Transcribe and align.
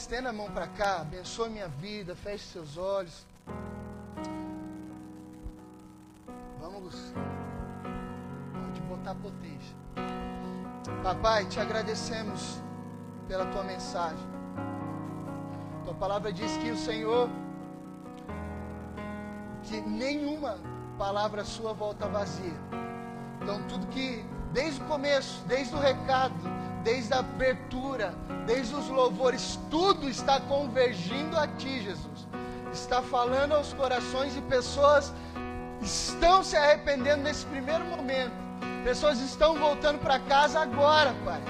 estenda 0.00 0.30
a 0.30 0.32
mão 0.32 0.50
para 0.50 0.66
cá, 0.66 1.02
abençoe 1.02 1.50
minha 1.50 1.68
vida, 1.68 2.16
feche 2.16 2.44
seus 2.44 2.78
olhos. 2.78 3.26
Vamos, 6.58 7.12
pode 8.64 8.80
botar 8.88 9.14
potência. 9.16 9.76
Papai, 11.02 11.44
te 11.44 11.60
agradecemos 11.60 12.62
pela 13.28 13.44
tua 13.46 13.62
mensagem. 13.62 14.26
Tua 15.84 15.94
palavra 15.94 16.32
diz 16.32 16.56
que 16.56 16.70
o 16.70 16.76
Senhor, 16.78 17.28
que 19.64 19.82
nenhuma 19.82 20.56
palavra 20.96 21.44
sua 21.44 21.74
volta 21.74 22.08
vazia. 22.08 22.58
Então, 23.42 23.62
tudo 23.68 23.86
que, 23.88 24.24
desde 24.50 24.82
o 24.82 24.86
começo, 24.86 25.44
desde 25.46 25.74
o 25.74 25.78
recado, 25.78 26.34
desde 26.82 27.12
a 27.12 27.18
abertura, 27.18 28.14
desde 28.46 28.74
os 28.74 28.88
louvores, 28.88 29.58
tudo 29.70 30.08
está 30.08 30.40
convergindo 30.40 31.36
a 31.38 31.46
Ti, 31.46 31.82
Jesus. 31.82 32.26
Está 32.72 33.02
falando 33.02 33.52
aos 33.52 33.72
corações 33.72 34.36
e 34.36 34.42
pessoas 34.42 35.12
estão 35.82 36.42
se 36.42 36.56
arrependendo 36.56 37.22
nesse 37.22 37.44
primeiro 37.46 37.84
momento. 37.84 38.32
Pessoas 38.84 39.20
estão 39.20 39.58
voltando 39.58 39.98
para 39.98 40.18
casa 40.18 40.60
agora, 40.60 41.14
Pai. 41.24 41.40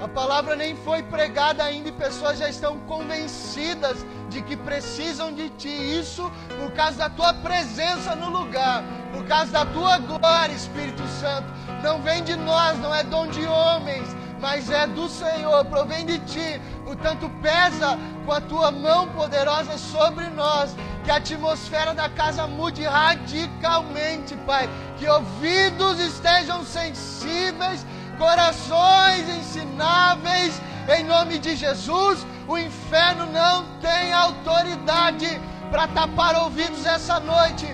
A 0.00 0.08
palavra 0.08 0.54
nem 0.54 0.76
foi 0.76 1.02
pregada 1.02 1.64
ainda 1.64 1.88
e 1.88 1.92
pessoas 1.92 2.38
já 2.38 2.48
estão 2.48 2.78
convencidas 2.80 4.04
de 4.28 4.42
que 4.42 4.56
precisam 4.56 5.32
de 5.32 5.48
Ti. 5.50 5.68
Isso 5.68 6.30
por 6.60 6.70
causa 6.72 6.98
da 6.98 7.10
Tua 7.10 7.32
presença 7.32 8.14
no 8.14 8.28
lugar, 8.28 8.84
por 9.12 9.24
causa 9.24 9.52
da 9.52 9.64
Tua 9.64 9.98
glória, 9.98 10.52
Espírito 10.52 11.02
Santo. 11.20 11.48
Não 11.82 12.02
vem 12.02 12.22
de 12.22 12.36
nós, 12.36 12.78
não 12.78 12.94
é 12.94 13.02
dom 13.02 13.26
de 13.28 13.46
homens, 13.46 14.06
mas 14.46 14.70
é 14.70 14.86
do 14.86 15.08
Senhor, 15.08 15.64
provém 15.64 16.06
de 16.06 16.20
Ti. 16.20 16.60
Portanto, 16.84 17.28
pesa 17.42 17.98
com 18.24 18.30
a 18.30 18.40
Tua 18.40 18.70
mão 18.70 19.08
poderosa 19.08 19.76
sobre 19.76 20.24
nós. 20.28 20.72
Que 21.02 21.10
a 21.10 21.16
atmosfera 21.16 21.92
da 21.92 22.08
casa 22.08 22.46
mude 22.46 22.84
radicalmente, 22.84 24.36
Pai. 24.46 24.70
Que 24.96 25.08
ouvidos 25.08 25.98
estejam 25.98 26.64
sensíveis 26.64 27.84
corações 28.16 29.28
ensináveis, 29.28 30.62
em 30.96 31.02
nome 31.02 31.40
de 31.40 31.56
Jesus. 31.56 32.24
O 32.46 32.56
inferno 32.56 33.26
não 33.26 33.64
tem 33.80 34.12
autoridade 34.12 35.40
para 35.72 35.88
tapar 35.88 36.36
ouvidos 36.36 36.86
essa 36.86 37.18
noite, 37.18 37.66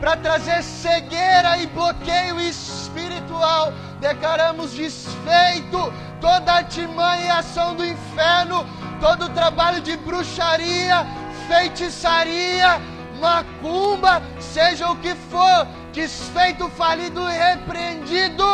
para 0.00 0.16
trazer 0.16 0.64
cegueira 0.64 1.58
e 1.58 1.68
bloqueio 1.68 2.40
espiritual. 2.40 3.72
Declaramos 4.00 4.72
desfeito 4.72 5.92
toda 6.20 6.52
artimanha 6.52 7.24
e 7.24 7.30
ação 7.30 7.74
do 7.74 7.84
inferno, 7.84 8.66
todo 9.00 9.26
o 9.26 9.28
trabalho 9.30 9.80
de 9.80 9.96
bruxaria, 9.96 11.06
feitiçaria, 11.46 12.80
macumba, 13.20 14.22
seja 14.40 14.90
o 14.90 14.96
que 14.96 15.14
for, 15.14 15.66
desfeito, 15.92 16.68
falido 16.70 17.20
e 17.28 17.32
repreendido 17.32 18.44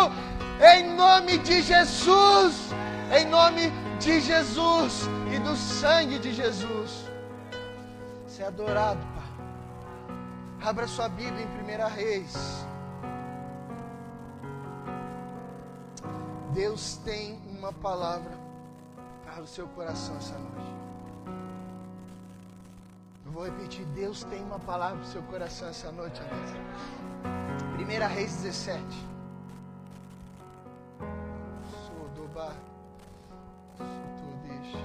em 0.60 0.94
nome 0.94 1.38
de 1.38 1.62
Jesus, 1.62 2.70
em 3.12 3.26
nome 3.26 3.72
de 3.98 4.20
Jesus 4.20 5.08
e 5.34 5.38
do 5.38 5.56
sangue 5.56 6.18
de 6.18 6.32
Jesus. 6.32 7.10
Ser 8.26 8.44
adorado, 8.44 9.00
Pai. 9.14 10.68
Abra 10.68 10.86
sua 10.86 11.08
Bíblia 11.08 11.44
em 11.44 11.84
1 11.84 11.88
Reis. 11.94 12.64
Deus 16.52 16.96
tem 17.04 17.43
uma 17.64 17.72
palavra 17.72 18.30
para 19.24 19.42
o 19.42 19.46
seu 19.46 19.66
coração 19.68 20.14
essa 20.18 20.36
noite. 20.38 20.74
Eu 23.24 23.32
vou 23.32 23.44
repetir: 23.44 23.86
Deus 23.86 24.22
tem 24.24 24.42
uma 24.42 24.58
palavra 24.58 24.98
para 24.98 25.06
o 25.06 25.10
seu 25.10 25.22
coração 25.22 25.68
essa 25.68 25.90
noite, 25.90 26.20
amados. 26.20 26.50
1 27.80 28.14
Reis 28.14 28.36
17. 28.42 28.84
Sodoba. 31.86 32.54
Sotodish. 33.78 34.76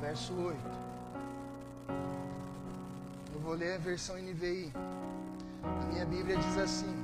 Verso 0.00 0.32
8. 0.32 0.58
Eu 3.34 3.40
vou 3.40 3.54
ler 3.54 3.74
a 3.74 3.78
versão 3.78 4.16
NVI. 4.16 4.72
A 5.64 5.86
minha 5.86 6.06
Bíblia 6.06 6.36
diz 6.36 6.56
assim: 6.56 6.99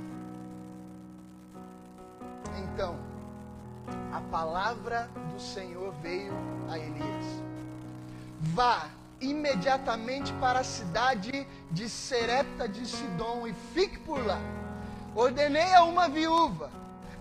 Então, 2.57 2.97
a 4.11 4.21
palavra 4.31 5.09
do 5.33 5.39
Senhor 5.39 5.93
veio 6.01 6.33
a 6.69 6.77
Elias: 6.77 7.25
Vá 8.39 8.87
imediatamente 9.19 10.31
para 10.33 10.59
a 10.59 10.63
cidade 10.63 11.47
de 11.71 11.89
Serepta 11.89 12.67
de 12.67 12.85
Sidom 12.85 13.47
e 13.47 13.53
fique 13.73 13.99
por 13.99 14.23
lá. 14.25 14.39
Ordenei 15.15 15.73
a 15.73 15.83
uma 15.83 16.07
viúva 16.07 16.69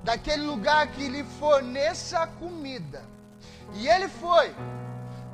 daquele 0.02 0.42
lugar 0.42 0.86
que 0.88 1.08
lhe 1.08 1.24
forneça 1.24 2.26
comida. 2.38 3.02
E 3.74 3.88
ele 3.88 4.08
foi. 4.08 4.54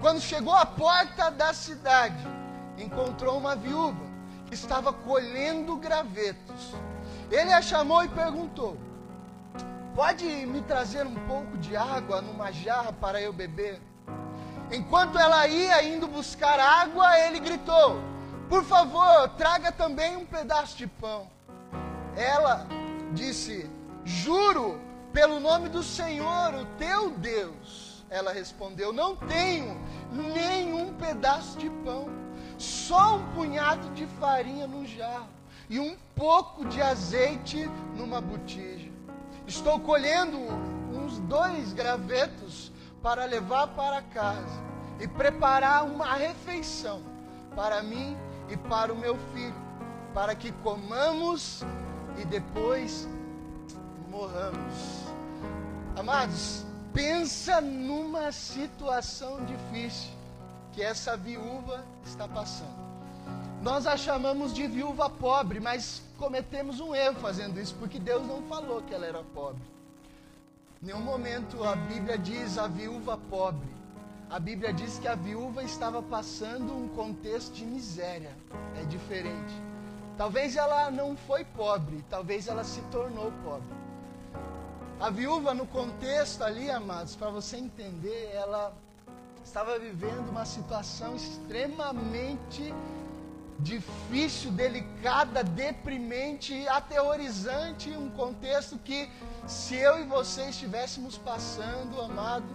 Quando 0.00 0.20
chegou 0.20 0.54
à 0.54 0.64
porta 0.64 1.30
da 1.30 1.52
cidade, 1.52 2.26
encontrou 2.78 3.38
uma 3.38 3.54
viúva 3.54 4.04
que 4.46 4.54
estava 4.54 4.92
colhendo 4.92 5.76
gravetos. 5.76 6.74
Ele 7.30 7.52
a 7.52 7.62
chamou 7.62 8.04
e 8.04 8.08
perguntou: 8.08 8.76
Pode 9.94 10.24
me 10.24 10.62
trazer 10.62 11.06
um 11.06 11.14
pouco 11.26 11.58
de 11.58 11.76
água 11.76 12.22
numa 12.22 12.50
jarra 12.50 12.94
para 12.94 13.20
eu 13.20 13.30
beber? 13.30 13.78
Enquanto 14.70 15.18
ela 15.18 15.46
ia 15.46 15.84
indo 15.84 16.08
buscar 16.08 16.58
água, 16.58 17.18
ele 17.18 17.38
gritou: 17.38 18.00
Por 18.48 18.64
favor, 18.64 19.28
traga 19.36 19.70
também 19.70 20.16
um 20.16 20.24
pedaço 20.24 20.78
de 20.78 20.86
pão. 20.86 21.30
Ela 22.16 22.66
disse: 23.12 23.70
Juro 24.02 24.80
pelo 25.12 25.38
nome 25.38 25.68
do 25.68 25.82
Senhor, 25.82 26.54
o 26.54 26.64
teu 26.78 27.10
Deus. 27.10 28.02
Ela 28.08 28.32
respondeu: 28.32 28.94
Não 28.94 29.14
tenho 29.14 29.78
nenhum 30.10 30.94
pedaço 30.94 31.58
de 31.58 31.68
pão, 31.68 32.08
só 32.56 33.16
um 33.16 33.32
punhado 33.32 33.90
de 33.90 34.06
farinha 34.06 34.66
no 34.66 34.86
jarro 34.86 35.28
e 35.68 35.78
um 35.78 35.94
pouco 36.14 36.64
de 36.64 36.80
azeite 36.80 37.68
numa 37.94 38.22
botija. 38.22 38.91
Estou 39.46 39.80
colhendo 39.80 40.38
uns 40.92 41.18
dois 41.20 41.72
gravetos 41.72 42.72
para 43.02 43.24
levar 43.24 43.68
para 43.68 44.02
casa 44.02 44.62
e 45.00 45.08
preparar 45.08 45.84
uma 45.84 46.14
refeição 46.14 47.02
para 47.56 47.82
mim 47.82 48.16
e 48.48 48.56
para 48.56 48.92
o 48.92 48.96
meu 48.96 49.16
filho, 49.34 49.54
para 50.14 50.34
que 50.34 50.52
comamos 50.52 51.62
e 52.20 52.24
depois 52.24 53.08
morramos. 54.08 55.02
Amados, 55.96 56.64
pensa 56.92 57.60
numa 57.60 58.30
situação 58.30 59.44
difícil 59.44 60.10
que 60.72 60.82
essa 60.82 61.16
viúva 61.16 61.84
está 62.04 62.28
passando. 62.28 62.82
Nós 63.62 63.86
a 63.86 63.96
chamamos 63.96 64.52
de 64.52 64.66
viúva 64.66 65.08
pobre, 65.08 65.60
mas 65.60 66.02
cometemos 66.22 66.78
um 66.78 66.94
erro 66.94 67.16
fazendo 67.16 67.60
isso, 67.60 67.74
porque 67.80 67.98
Deus 67.98 68.24
não 68.24 68.42
falou 68.42 68.80
que 68.80 68.94
ela 68.94 69.04
era 69.04 69.24
pobre. 69.34 69.60
Em 70.80 70.86
nenhum 70.86 71.00
momento 71.00 71.64
a 71.64 71.74
Bíblia 71.74 72.16
diz 72.16 72.56
a 72.58 72.68
viúva 72.68 73.18
pobre. 73.28 73.68
A 74.30 74.38
Bíblia 74.38 74.72
diz 74.72 75.00
que 75.00 75.08
a 75.08 75.16
viúva 75.16 75.64
estava 75.64 76.00
passando 76.00 76.72
um 76.72 76.86
contexto 76.90 77.54
de 77.54 77.64
miséria. 77.64 78.30
É 78.80 78.84
diferente. 78.84 79.52
Talvez 80.16 80.54
ela 80.54 80.92
não 80.92 81.16
foi 81.16 81.44
pobre, 81.44 82.04
talvez 82.08 82.46
ela 82.46 82.62
se 82.62 82.80
tornou 82.82 83.32
pobre. 83.42 83.76
A 85.00 85.10
viúva, 85.10 85.52
no 85.52 85.66
contexto 85.66 86.44
ali, 86.44 86.70
amados, 86.70 87.16
para 87.16 87.30
você 87.30 87.56
entender, 87.56 88.30
ela 88.32 88.72
estava 89.44 89.76
vivendo 89.76 90.28
uma 90.28 90.44
situação 90.44 91.16
extremamente 91.16 92.72
difícil, 93.62 94.50
delicada, 94.50 95.42
deprimente, 95.44 96.66
aterrorizante, 96.68 97.90
um 97.90 98.10
contexto 98.10 98.76
que 98.78 99.10
se 99.46 99.76
eu 99.76 100.00
e 100.00 100.04
você 100.04 100.48
estivéssemos 100.48 101.16
passando, 101.16 102.00
amado, 102.00 102.46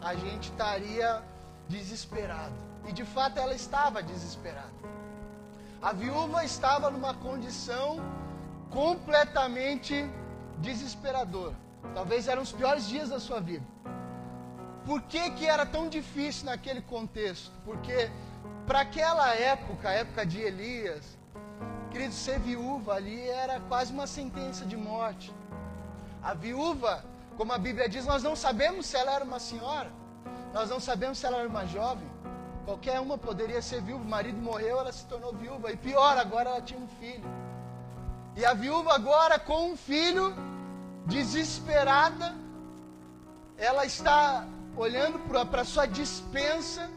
a 0.00 0.14
gente 0.14 0.50
estaria 0.50 1.22
desesperado. 1.68 2.54
E 2.86 2.92
de 2.92 3.04
fato 3.04 3.38
ela 3.38 3.54
estava 3.54 4.02
desesperada. 4.02 4.82
A 5.80 5.92
viúva 5.92 6.44
estava 6.44 6.90
numa 6.90 7.14
condição 7.14 8.00
completamente 8.70 10.08
desesperadora. 10.58 11.56
Talvez 11.94 12.26
eram 12.26 12.42
os 12.42 12.52
piores 12.52 12.88
dias 12.88 13.08
da 13.08 13.20
sua 13.20 13.40
vida. 13.40 13.66
Por 14.84 15.02
que, 15.02 15.30
que 15.30 15.46
era 15.46 15.64
tão 15.64 15.88
difícil 15.88 16.46
naquele 16.46 16.82
contexto? 16.82 17.52
Porque 17.64 18.10
para 18.72 18.80
aquela 18.80 19.34
época, 19.34 19.90
a 19.90 19.92
época 19.92 20.24
de 20.24 20.40
Elias, 20.40 21.04
querido, 21.90 22.14
ser 22.14 22.38
viúva 22.38 22.94
ali 22.94 23.28
era 23.28 23.60
quase 23.60 23.92
uma 23.92 24.06
sentença 24.06 24.64
de 24.64 24.78
morte. 24.78 25.30
A 26.22 26.32
viúva, 26.32 27.04
Como 27.36 27.52
a 27.52 27.58
Bíblia 27.58 27.86
diz, 27.86 28.06
nós 28.06 28.22
não 28.22 28.34
sabemos 28.34 28.86
se 28.86 28.96
ela 28.96 29.12
era 29.12 29.24
uma 29.26 29.38
senhora, 29.38 29.90
nós 30.54 30.70
não 30.70 30.80
sabemos 30.80 31.18
se 31.18 31.26
ela 31.26 31.36
era 31.40 31.48
uma 31.48 31.66
jovem. 31.66 32.08
Qualquer 32.64 32.98
uma 32.98 33.18
poderia 33.18 33.60
ser 33.60 33.82
viúva. 33.82 34.04
O 34.04 34.08
marido 34.08 34.40
morreu, 34.40 34.80
ela 34.80 34.90
se 34.90 35.04
tornou 35.04 35.34
viúva. 35.34 35.70
E 35.70 35.76
pior, 35.76 36.16
agora 36.16 36.48
ela 36.48 36.62
tinha 36.62 36.80
um 36.80 36.88
filho. 36.88 37.28
E 38.34 38.42
a 38.42 38.54
viúva 38.54 38.94
agora 38.94 39.38
com 39.38 39.72
um 39.72 39.76
filho, 39.76 40.34
desesperada, 41.04 42.34
ela 43.58 43.84
está 43.84 44.46
olhando 44.74 45.18
para 45.28 45.60
a 45.60 45.64
sua 45.66 45.84
dispensa. 45.84 46.88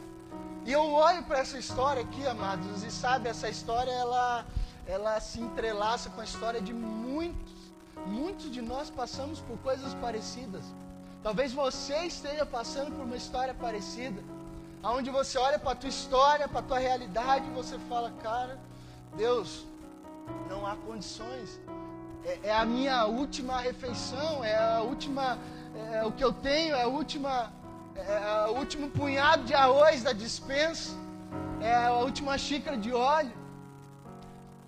E 0.66 0.72
eu 0.72 0.94
olho 0.94 1.22
para 1.24 1.40
essa 1.40 1.58
história 1.60 2.02
aqui, 2.02 2.26
amados, 2.26 2.84
e 2.84 2.90
sabe, 2.90 3.30
essa 3.30 3.48
história 3.48 3.92
ela, 3.92 4.46
ela 4.88 5.20
se 5.20 5.40
entrelaça 5.40 6.10
com 6.10 6.22
a 6.22 6.24
história 6.24 6.60
de 6.60 6.74
muitos. 6.74 7.54
Muitos 8.08 8.52
de 8.52 8.62
nós 8.62 8.90
passamos 8.90 9.40
por 9.40 9.58
coisas 9.60 9.94
parecidas. 9.96 10.64
Talvez 11.22 11.54
você 11.54 11.98
esteja 12.06 12.46
passando 12.46 12.92
por 12.96 13.04
uma 13.06 13.16
história 13.16 13.54
parecida. 13.54 14.24
Onde 14.84 15.10
você 15.10 15.38
olha 15.38 15.58
para 15.58 15.72
a 15.72 15.76
tua 15.76 15.90
história, 15.90 16.48
para 16.48 16.60
a 16.60 16.64
tua 16.64 16.80
realidade, 16.80 17.48
e 17.48 17.54
você 17.54 17.78
fala, 17.90 18.12
cara, 18.22 18.60
Deus, 19.16 19.66
não 20.50 20.66
há 20.66 20.76
condições. 20.76 21.60
É, 22.24 22.40
é, 22.50 22.56
a 22.56 22.66
minha 22.66 23.06
última 23.06 23.60
refeição, 23.60 24.44
é 24.44 24.56
a 24.56 24.82
última, 24.82 25.38
é, 25.76 25.98
é 25.98 26.04
o 26.04 26.12
que 26.12 26.24
eu 26.24 26.34
tenho, 26.34 26.76
é 26.76 26.84
a 26.84 26.88
última, 26.88 27.52
é, 27.96 28.46
é 28.46 28.48
o 28.50 28.58
último 28.58 28.90
punhado 28.90 29.44
de 29.44 29.54
arroz 29.54 30.04
da 30.04 30.14
dispensa, 30.14 30.94
é 31.62 31.74
a 31.74 31.94
última 31.94 32.38
xícara 32.38 32.78
de 32.78 32.94
óleo. 32.94 33.34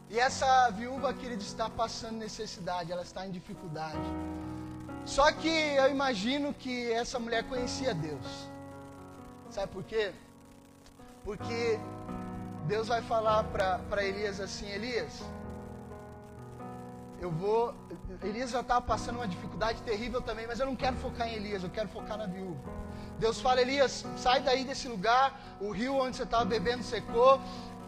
E 0.10 0.18
essa 0.18 0.70
viúva, 0.70 1.14
querido, 1.14 1.42
está 1.42 1.70
passando 1.70 2.18
necessidade, 2.18 2.92
ela 2.92 3.02
está 3.02 3.28
em 3.28 3.32
dificuldade. 3.32 4.10
Só 5.06 5.32
que 5.32 5.50
eu 5.50 5.90
imagino 5.90 6.54
que 6.54 6.92
essa 6.92 7.20
mulher 7.20 7.44
conhecia 7.44 7.94
Deus. 7.94 8.50
Sabe 9.50 9.72
por 9.72 9.84
quê? 9.84 10.14
Porque 11.24 11.80
Deus 12.68 12.88
vai 12.88 13.02
falar 13.02 13.44
para 13.46 14.04
Elias 14.04 14.40
assim: 14.40 14.68
Elias, 14.70 15.22
eu 17.20 17.32
vou. 17.32 17.74
Elias 18.24 18.52
já 18.52 18.62
estava 18.62 18.82
passando 18.82 19.18
uma 19.18 19.28
dificuldade 19.28 19.82
terrível 19.82 20.22
também, 20.22 20.48
mas 20.48 20.60
eu 20.60 20.66
não 20.66 20.76
quero 20.76 20.96
focar 20.98 21.28
em 21.28 21.36
Elias, 21.36 21.64
eu 21.64 21.70
quero 21.70 21.90
focar 21.90 22.18
na 22.18 22.26
viúva. 22.26 22.87
Deus 23.20 23.42
fala: 23.42 23.62
Elias, 23.62 24.06
sai 24.18 24.42
daí 24.42 24.64
desse 24.64 24.88
lugar, 24.88 25.40
o 25.60 25.72
rio 25.72 25.96
onde 25.96 26.18
você 26.18 26.24
estava 26.24 26.46
bebendo 26.46 26.84
secou, 26.84 27.40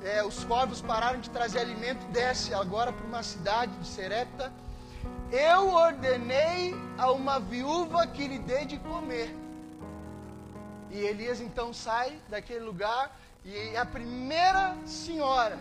é, 0.04 0.24
os 0.24 0.44
corvos 0.44 0.81
pararam 0.81 1.20
de 1.20 1.30
trazer 1.30 1.60
alimento, 1.60 2.06
desce 2.08 2.54
agora 2.54 2.92
para 2.92 3.06
uma 3.06 3.24
cidade 3.24 3.72
de 3.78 3.88
Serepta. 3.88 4.52
Eu 5.31 5.70
ordenei 5.70 6.76
a 6.98 7.12
uma 7.12 7.40
viúva 7.40 8.08
que 8.08 8.28
lhe 8.28 8.40
dê 8.40 8.66
de 8.66 8.78
comer. 8.80 9.36
E 10.90 10.98
Elias 10.98 11.40
então 11.40 11.72
sai 11.72 12.20
daquele 12.28 12.62
lugar 12.62 13.16
e 13.46 13.78
a 13.78 13.86
primeira 13.86 14.76
senhora 14.86 15.60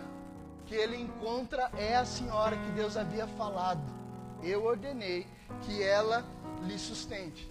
que 0.66 0.74
ele 0.74 0.96
encontra 0.96 1.70
é 1.76 1.96
a 1.96 2.04
senhora 2.04 2.56
que 2.56 2.70
Deus 2.72 2.96
havia 2.96 3.26
falado. 3.26 3.82
Eu 4.42 4.64
ordenei 4.64 5.26
que 5.62 5.82
ela 5.82 6.24
lhe 6.62 6.78
sustente. 6.78 7.50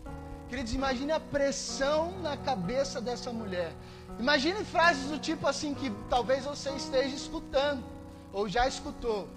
Queridos, 0.49 0.73
imagine 0.73 1.11
a 1.11 1.19
pressão 1.19 2.17
na 2.21 2.37
cabeça 2.37 3.01
dessa 3.01 3.33
mulher. 3.33 3.73
Imagine 4.17 4.63
frases 4.63 5.09
do 5.09 5.19
tipo 5.19 5.45
assim 5.45 5.73
que 5.73 5.89
talvez 6.09 6.45
você 6.45 6.69
esteja 6.71 7.13
escutando 7.15 7.83
ou 8.31 8.47
já 8.47 8.67
escutou. 8.67 9.27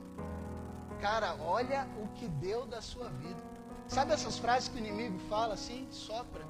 Cara, 1.01 1.35
olha 1.41 1.89
o 2.01 2.07
que 2.09 2.29
deu 2.29 2.65
da 2.67 2.81
sua 2.81 3.09
vida. 3.09 3.41
Sabe 3.89 4.13
essas 4.13 4.39
frases 4.39 4.69
que 4.69 4.77
o 4.77 4.79
inimigo 4.79 5.19
fala 5.29 5.55
assim? 5.55 5.89
Sopra. 5.91 6.45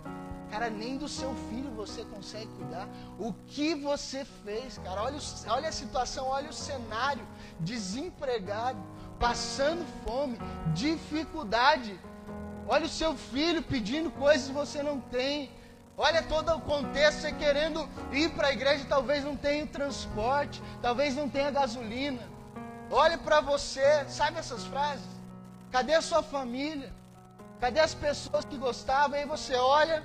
Cara, 0.50 0.68
nem 0.68 0.98
do 0.98 1.08
seu 1.08 1.32
filho 1.48 1.70
você 1.70 2.04
consegue 2.04 2.48
cuidar. 2.58 2.86
O 3.18 3.32
que 3.32 3.74
você 3.74 4.26
fez, 4.44 4.76
cara? 4.78 5.04
Olha, 5.04 5.18
olha 5.48 5.68
a 5.68 5.72
situação, 5.72 6.26
olha 6.26 6.50
o 6.50 6.52
cenário. 6.52 7.26
Desempregado, 7.60 8.78
passando 9.18 9.86
fome, 10.04 10.36
dificuldade. 10.74 11.98
Olha 12.72 12.86
o 12.86 12.88
seu 12.88 13.16
filho 13.16 13.60
pedindo 13.64 14.12
coisas 14.12 14.46
que 14.46 14.52
você 14.54 14.80
não 14.80 15.00
tem. 15.00 15.50
Olha 15.98 16.22
todo 16.22 16.54
o 16.54 16.60
contexto, 16.60 17.22
você 17.22 17.32
querendo 17.32 17.80
ir 18.12 18.30
para 18.30 18.46
a 18.46 18.52
igreja, 18.52 18.86
talvez 18.88 19.24
não 19.24 19.36
tenha 19.36 19.66
transporte, 19.66 20.62
talvez 20.80 21.16
não 21.16 21.28
tenha 21.28 21.50
gasolina. 21.50 22.22
Olhe 22.88 23.16
para 23.16 23.40
você, 23.40 24.04
sabe 24.08 24.38
essas 24.38 24.64
frases? 24.66 25.04
Cadê 25.72 25.94
a 25.94 26.00
sua 26.00 26.22
família? 26.22 26.92
Cadê 27.58 27.80
as 27.80 27.92
pessoas 27.92 28.44
que 28.44 28.56
gostavam? 28.56 29.18
Aí 29.18 29.26
você 29.26 29.56
olha 29.56 30.04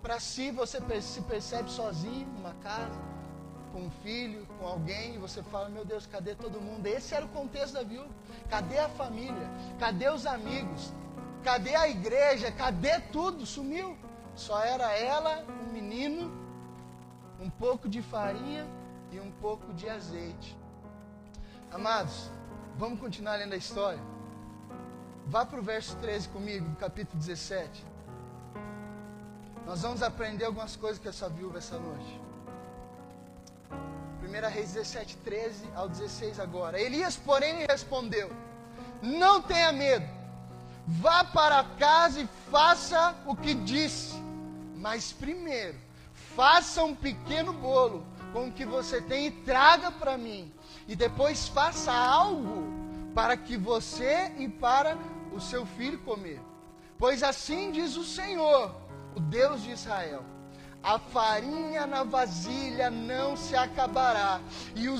para 0.00 0.20
si, 0.20 0.52
você 0.52 0.78
se 1.02 1.20
percebe 1.22 1.68
sozinho 1.68 2.28
numa 2.36 2.54
casa, 2.62 3.00
com 3.72 3.80
um 3.80 3.90
filho, 4.04 4.46
com 4.60 4.66
alguém, 4.68 5.16
e 5.16 5.18
você 5.18 5.42
fala: 5.42 5.68
Meu 5.68 5.84
Deus, 5.84 6.06
cadê 6.06 6.36
todo 6.36 6.60
mundo? 6.60 6.86
Esse 6.86 7.16
era 7.16 7.24
o 7.24 7.28
contexto 7.30 7.74
da 7.74 7.82
viúva. 7.82 8.14
Cadê 8.48 8.78
a 8.78 8.88
família? 8.90 9.50
Cadê 9.80 10.08
os 10.08 10.24
amigos? 10.24 10.92
Cadê 11.46 11.76
a 11.76 11.88
igreja? 11.88 12.50
Cadê 12.50 12.98
tudo? 13.12 13.46
Sumiu. 13.46 13.96
Só 14.34 14.60
era 14.64 14.92
ela, 14.98 15.44
um 15.60 15.72
menino, 15.72 16.28
um 17.40 17.48
pouco 17.48 17.88
de 17.88 18.02
farinha 18.02 18.66
e 19.12 19.20
um 19.20 19.30
pouco 19.30 19.72
de 19.72 19.88
azeite. 19.88 20.58
Amados, 21.70 22.28
vamos 22.76 22.98
continuar 22.98 23.36
lendo 23.36 23.52
a 23.52 23.56
história. 23.56 24.00
Vá 25.28 25.46
para 25.46 25.60
o 25.60 25.62
verso 25.62 25.94
13 25.98 26.28
comigo, 26.30 26.74
capítulo 26.80 27.16
17. 27.20 27.86
Nós 29.64 29.82
vamos 29.82 30.02
aprender 30.02 30.46
algumas 30.46 30.74
coisas 30.74 31.00
com 31.00 31.08
essa 31.08 31.28
viúva 31.28 31.58
essa 31.58 31.78
noite. 31.78 32.20
1 34.20 34.48
Reis 34.50 34.72
17, 34.72 35.16
13 35.18 35.64
ao 35.76 35.88
16 35.88 36.40
agora. 36.40 36.80
Elias, 36.80 37.16
porém, 37.16 37.60
lhe 37.60 37.66
respondeu: 37.66 38.32
Não 39.00 39.40
tenha 39.40 39.72
medo, 39.72 40.16
vá 40.86 41.24
para 41.24 41.64
casa 41.78 42.20
e 42.20 42.28
faça 42.50 43.14
o 43.26 43.34
que 43.34 43.54
disse. 43.54 44.14
Mas 44.76 45.12
primeiro, 45.12 45.76
faça 46.34 46.84
um 46.84 46.94
pequeno 46.94 47.52
bolo 47.52 48.06
com 48.32 48.48
o 48.48 48.52
que 48.52 48.64
você 48.64 49.00
tem 49.00 49.26
e 49.26 49.30
traga 49.30 49.90
para 49.90 50.16
mim. 50.16 50.52
E 50.86 50.94
depois 50.94 51.48
faça 51.48 51.92
algo 51.92 52.72
para 53.14 53.36
que 53.36 53.56
você 53.56 54.32
e 54.38 54.48
para 54.48 54.96
o 55.32 55.40
seu 55.40 55.66
filho 55.66 55.98
comer. 56.00 56.40
Pois 56.98 57.22
assim 57.22 57.72
diz 57.72 57.96
o 57.96 58.04
Senhor 58.04 58.74
o 59.14 59.20
Deus 59.20 59.62
de 59.62 59.70
Israel. 59.70 60.35
A 60.86 61.00
farinha 61.00 61.84
na 61.84 62.04
vasilha 62.04 62.88
não 62.90 63.36
se 63.36 63.56
acabará, 63.56 64.40
e 64.76 64.88
o, 64.88 64.96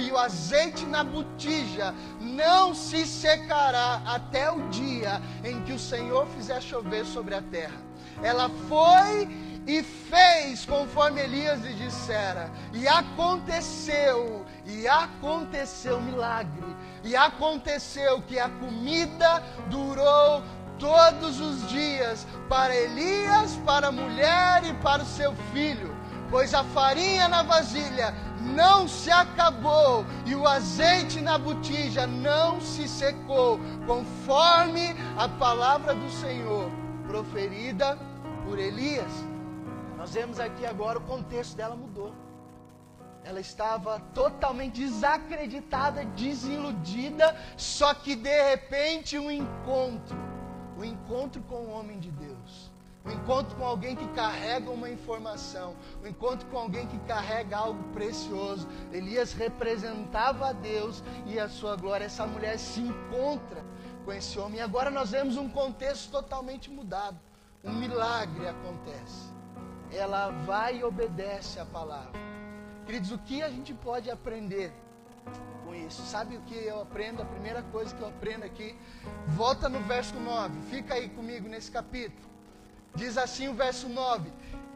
e 0.00 0.10
o 0.10 0.16
azeite 0.16 0.86
na 0.86 1.04
botija 1.04 1.94
não 2.18 2.74
se 2.74 3.06
secará 3.06 4.00
até 4.06 4.50
o 4.50 4.66
dia 4.70 5.20
em 5.44 5.62
que 5.64 5.74
o 5.74 5.78
Senhor 5.78 6.26
fizer 6.28 6.62
chover 6.62 7.04
sobre 7.04 7.34
a 7.34 7.42
terra. 7.42 7.76
Ela 8.22 8.48
foi 8.66 9.28
e 9.66 9.82
fez 9.82 10.64
conforme 10.64 11.20
Elias 11.20 11.60
lhe 11.60 11.74
dissera, 11.74 12.50
e 12.72 12.88
aconteceu, 12.88 14.46
e 14.64 14.88
aconteceu 14.88 16.00
milagre, 16.00 16.64
e 17.04 17.14
aconteceu 17.14 18.22
que 18.22 18.38
a 18.38 18.48
comida 18.48 19.42
durou 19.68 20.42
todos 20.78 21.40
os 21.40 21.68
dias 21.68 22.26
para 22.48 22.74
Elias, 22.74 23.56
para 23.64 23.88
a 23.88 23.92
mulher 23.92 24.64
e 24.64 24.74
para 24.74 25.02
o 25.02 25.06
seu 25.06 25.34
filho, 25.52 25.94
pois 26.30 26.54
a 26.54 26.64
farinha 26.64 27.28
na 27.28 27.42
vasilha 27.42 28.14
não 28.40 28.86
se 28.86 29.10
acabou 29.10 30.04
e 30.24 30.34
o 30.34 30.46
azeite 30.46 31.20
na 31.20 31.38
botija 31.38 32.06
não 32.06 32.60
se 32.60 32.88
secou, 32.88 33.58
conforme 33.86 34.94
a 35.16 35.28
palavra 35.28 35.94
do 35.94 36.10
Senhor 36.10 36.70
proferida 37.06 37.98
por 38.44 38.58
Elias. 38.58 39.12
Nós 39.96 40.12
vemos 40.12 40.38
aqui 40.38 40.64
agora 40.64 40.98
o 40.98 41.02
contexto 41.02 41.56
dela 41.56 41.74
mudou. 41.74 42.14
Ela 43.24 43.40
estava 43.40 43.98
totalmente 44.14 44.78
desacreditada, 44.78 46.04
desiludida, 46.04 47.36
só 47.56 47.92
que 47.92 48.14
de 48.14 48.50
repente 48.50 49.18
um 49.18 49.28
encontro 49.28 50.16
o 50.76 50.84
encontro 50.84 51.42
com 51.42 51.56
o 51.56 51.70
homem 51.70 51.98
de 51.98 52.10
Deus, 52.10 52.70
o 53.06 53.10
encontro 53.10 53.56
com 53.56 53.64
alguém 53.64 53.94
que 53.94 54.06
carrega 54.08 54.68
uma 54.68 54.90
informação, 54.90 55.76
o 56.02 56.08
encontro 56.08 56.46
com 56.48 56.58
alguém 56.58 56.88
que 56.88 56.98
carrega 57.00 57.56
algo 57.56 57.82
precioso. 57.92 58.66
Elias 58.92 59.32
representava 59.32 60.48
a 60.48 60.52
Deus 60.52 61.04
e 61.24 61.38
a 61.38 61.48
sua 61.48 61.76
glória. 61.76 62.06
Essa 62.06 62.26
mulher 62.26 62.58
se 62.58 62.80
encontra 62.80 63.64
com 64.04 64.12
esse 64.12 64.36
homem. 64.40 64.58
E 64.58 64.60
agora 64.60 64.90
nós 64.90 65.12
vemos 65.12 65.36
um 65.36 65.48
contexto 65.48 66.10
totalmente 66.10 66.68
mudado. 66.68 67.16
Um 67.62 67.74
milagre 67.74 68.48
acontece. 68.48 69.30
Ela 69.92 70.30
vai 70.44 70.78
e 70.78 70.84
obedece 70.84 71.60
a 71.60 71.64
palavra. 71.64 72.18
Queridos, 72.86 73.12
o 73.12 73.18
que 73.18 73.40
a 73.40 73.48
gente 73.48 73.72
pode 73.72 74.10
aprender 74.10 74.72
com 75.66 75.74
isso. 75.74 76.02
Sabe 76.06 76.36
o 76.36 76.40
que 76.42 76.54
eu 76.54 76.80
aprendo? 76.80 77.20
A 77.20 77.24
primeira 77.24 77.62
coisa 77.64 77.94
que 77.94 78.00
eu 78.00 78.08
aprendo 78.08 78.44
aqui, 78.44 78.76
volta 79.26 79.68
no 79.68 79.80
verso 79.80 80.14
9, 80.14 80.60
fica 80.70 80.94
aí 80.94 81.08
comigo 81.08 81.48
nesse 81.48 81.70
capítulo. 81.70 82.30
Diz 82.94 83.18
assim 83.18 83.48
o 83.48 83.54
verso 83.54 83.88
9: 83.88 84.30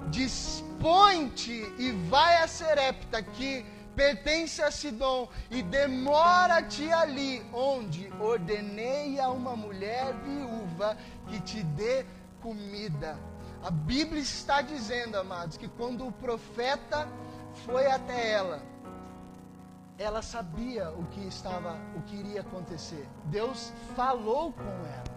Dispõe-te 0.08 1.72
e 1.78 1.92
vai 2.10 2.42
a 2.42 2.48
Serepta, 2.48 3.22
que 3.22 3.64
pertence 3.94 4.60
a 4.62 4.70
Sidom, 4.70 5.28
e 5.50 5.62
demora-te 5.62 6.90
ali, 6.92 7.42
onde 7.52 8.12
ordenei 8.20 9.20
a 9.20 9.30
uma 9.30 9.54
mulher 9.56 10.12
viúva 10.24 10.96
que 11.28 11.40
te 11.40 11.62
dê 11.62 12.04
comida. 12.42 13.18
A 13.62 13.70
Bíblia 13.70 14.22
está 14.22 14.62
dizendo, 14.62 15.16
amados, 15.16 15.56
que 15.56 15.68
quando 15.68 16.06
o 16.06 16.12
profeta 16.12 17.06
foi 17.66 17.86
até 17.86 18.32
ela, 18.32 18.62
ela 20.00 20.22
sabia 20.22 20.90
o 20.92 21.04
que 21.08 21.20
estava, 21.26 21.76
o 21.94 22.00
que 22.02 22.16
iria 22.16 22.40
acontecer. 22.40 23.06
Deus 23.26 23.70
falou 23.94 24.50
com 24.54 24.62
ela. 24.62 25.10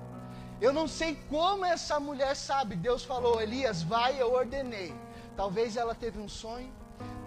Eu 0.59 0.73
não 0.73 0.89
sei 0.89 1.15
como 1.29 1.63
essa 1.63 2.01
mulher 2.01 2.35
sabe. 2.35 2.75
Deus 2.75 3.01
falou: 3.05 3.41
Elias, 3.41 3.81
vai, 3.81 4.21
eu 4.21 4.33
ordenei. 4.33 4.93
Talvez 5.37 5.77
ela 5.77 5.95
teve 5.95 6.19
um 6.19 6.27
sonho, 6.27 6.71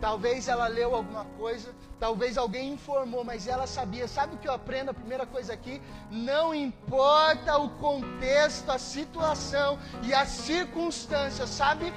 talvez 0.03 0.49
ela 0.49 0.67
leu 0.69 0.95
alguma 0.95 1.25
coisa, 1.39 1.75
talvez 1.99 2.37
alguém 2.37 2.75
informou, 2.75 3.25
mas 3.25 3.49
ela 3.49 3.67
sabia. 3.67 4.07
Sabe 4.07 4.35
o 4.35 4.39
que 4.39 4.47
eu 4.47 4.53
aprendo? 4.53 4.91
A 4.91 4.95
primeira 4.95 5.25
coisa 5.25 5.55
aqui: 5.55 5.81
não 6.11 6.55
importa 6.55 7.57
o 7.57 7.71
contexto, 7.71 8.71
a 8.71 8.79
situação 8.79 9.79
e 10.03 10.13
as 10.13 10.29
circunstâncias, 10.29 11.49
sabe? 11.49 11.91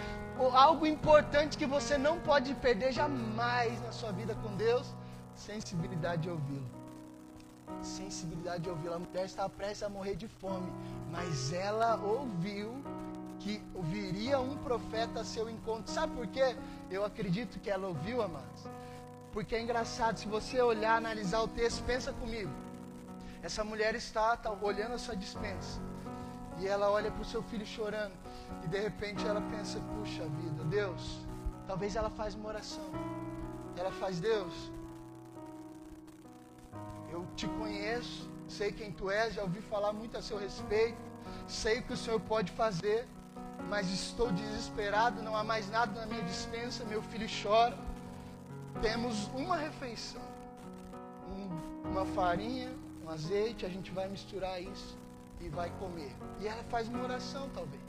Algo 0.54 0.86
importante 0.86 1.58
que 1.58 1.66
você 1.66 1.98
não 1.98 2.18
pode 2.22 2.56
perder 2.56 2.94
jamais 2.94 3.82
na 3.82 3.92
sua 3.92 4.14
vida 4.14 4.34
com 4.36 4.56
Deus 4.56 4.98
sensibilidade 5.40 6.24
de 6.24 6.30
ouvi-lo. 6.30 6.70
Sensibilidade 7.82 8.64
de 8.64 8.70
ouvi-lo. 8.70 8.96
A 8.96 9.00
mulher 9.00 9.26
estava 9.26 9.50
prestes 9.50 9.84
a 9.84 9.90
morrer 9.90 10.16
de 10.16 10.28
fome, 10.28 10.72
mas 11.12 11.54
ela 11.54 11.96
ouviu 11.96 12.84
que 13.40 13.62
viria 13.84 14.40
um 14.40 14.58
profeta 14.58 15.22
a 15.22 15.24
seu 15.24 15.50
encontro. 15.50 15.92
Sabe 15.92 16.14
por 16.14 16.28
quê? 16.28 16.56
Eu 16.92 17.06
acredito 17.06 17.60
que 17.60 17.70
ela 17.70 17.88
ouviu, 17.88 18.22
amados. 18.22 18.64
Porque 19.32 19.56
é 19.56 19.62
engraçado, 19.62 20.18
se 20.18 20.28
você 20.28 20.62
olhar, 20.62 20.98
analisar 20.98 21.42
o 21.42 21.48
texto, 21.48 21.84
pensa 21.86 22.12
comigo. 22.12 22.52
Essa 23.42 23.64
mulher 23.64 23.96
está, 23.96 24.34
está 24.34 24.52
olhando 24.52 24.96
a 24.96 24.98
sua 24.98 25.16
dispensa. 25.16 25.80
E 26.60 26.68
ela 26.68 26.92
olha 26.92 27.10
para 27.10 27.22
o 27.22 27.26
seu 27.26 27.42
filho 27.44 27.66
chorando. 27.66 28.12
E 28.64 28.68
de 28.68 28.80
repente 28.80 29.26
ela 29.26 29.42
pensa: 29.42 29.80
puxa 29.96 30.24
vida, 30.24 30.64
Deus. 30.66 31.20
Talvez 31.66 31.96
ela 31.96 32.10
faz 32.10 32.36
uma 32.36 32.50
oração. 32.50 32.90
Ela 33.78 33.92
faz, 33.92 34.20
Deus, 34.20 34.54
eu 37.12 37.26
te 37.36 37.48
conheço, 37.48 38.30
sei 38.48 38.72
quem 38.72 38.92
tu 38.92 39.10
és, 39.10 39.34
já 39.34 39.44
ouvi 39.44 39.62
falar 39.62 39.94
muito 39.94 40.18
a 40.18 40.22
seu 40.22 40.38
respeito, 40.38 40.98
sei 41.48 41.80
o 41.80 41.84
que 41.84 41.94
o 41.94 41.98
Senhor 41.98 42.20
pode 42.20 42.52
fazer, 42.52 43.08
mas 43.68 43.90
estou 43.92 44.32
desesperado, 44.32 45.22
não 45.22 45.36
há 45.36 45.44
mais 45.44 45.70
nada 45.70 46.00
na 46.00 46.06
minha 46.06 46.24
dispensa, 46.24 46.84
meu 46.86 47.02
filho 47.04 47.28
chora. 47.42 47.78
Temos 48.82 49.28
uma 49.36 49.58
refeição, 49.58 50.22
um, 51.28 51.90
uma 51.90 52.06
farinha, 52.06 52.72
um 53.04 53.10
azeite, 53.10 53.66
a 53.66 53.70
gente 53.70 53.92
vai 53.92 54.08
misturar 54.08 54.62
isso 54.62 54.98
e 55.42 55.50
vai 55.50 55.70
comer. 55.80 56.12
E 56.40 56.48
ela 56.48 56.64
faz 56.64 56.88
uma 56.88 57.04
oração, 57.04 57.50
talvez. 57.54 57.82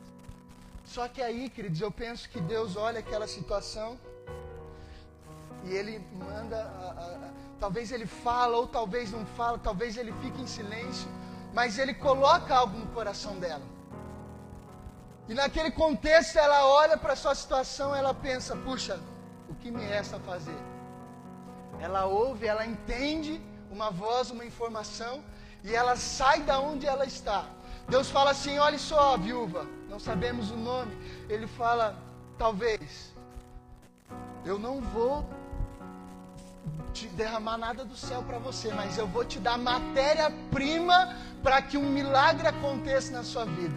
Só 0.85 1.07
que 1.09 1.23
aí, 1.23 1.49
queridos, 1.49 1.81
eu 1.81 1.91
penso 1.91 2.29
que 2.29 2.41
Deus 2.41 2.77
olha 2.77 3.01
aquela 3.01 3.27
situação 3.27 3.99
e 5.65 5.73
Ele 5.73 6.05
manda 6.13 6.57
a, 6.57 6.91
a, 6.91 7.31
Talvez 7.61 7.93
ele 7.93 8.07
fala, 8.07 8.57
ou 8.57 8.67
talvez 8.67 9.13
não 9.13 9.27
fala, 9.39 9.59
talvez 9.59 9.99
ele 9.99 10.13
fique 10.23 10.41
em 10.41 10.47
silêncio, 10.47 11.07
mas 11.53 11.79
ele 11.79 11.93
coloca 11.93 12.57
algo 12.57 12.79
no 12.79 12.87
coração 12.87 13.39
dela. 13.39 13.63
E 15.29 15.35
naquele 15.35 15.71
contexto 15.71 16.39
ela 16.39 16.67
olha 16.67 16.97
para 16.97 17.13
a 17.13 17.17
sua 17.17 17.35
situação, 17.35 17.95
ela 17.95 18.15
pensa: 18.15 18.57
puxa, 18.57 18.99
o 19.47 19.55
que 19.55 19.71
me 19.71 19.85
resta 19.85 20.19
fazer? 20.21 20.57
Ela 21.79 22.07
ouve, 22.07 22.47
ela 22.47 22.65
entende 22.65 23.39
uma 23.71 23.91
voz, 23.91 24.31
uma 24.31 24.45
informação, 24.45 25.23
e 25.63 25.75
ela 25.75 25.97
sai 25.97 26.41
da 26.41 26.59
onde 26.59 26.87
ela 26.87 27.05
está. 27.05 27.45
Deus 27.91 28.09
fala 28.09 28.31
assim: 28.31 28.59
olha 28.59 28.79
só, 28.79 29.19
viúva, 29.19 29.67
não 29.87 30.01
sabemos 30.01 30.51
o 30.51 30.57
nome. 30.57 30.97
Ele 31.29 31.47
fala: 31.47 31.95
talvez, 32.39 33.15
eu 34.47 34.59
não 34.59 34.81
vou 34.81 35.29
te 36.93 37.07
derramar 37.09 37.57
nada 37.57 37.85
do 37.85 37.97
céu 37.97 38.23
para 38.23 38.39
você, 38.39 38.73
mas 38.73 38.99
eu 38.99 39.07
vou 39.07 39.25
te 39.25 39.39
dar 39.39 39.57
matéria-prima 39.57 41.17
para 41.43 41.63
que 41.63 41.77
um 41.77 41.89
milagre 41.89 42.47
aconteça 42.49 43.13
na 43.13 43.23
sua 43.23 43.45
vida. 43.45 43.77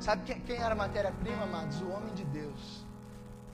Sabe 0.00 0.22
quem, 0.24 0.40
quem 0.40 0.56
era 0.56 0.74
matéria-prima, 0.74 1.44
amados? 1.44 1.80
O 1.80 1.88
homem 1.88 2.12
de 2.14 2.24
Deus. 2.24 2.84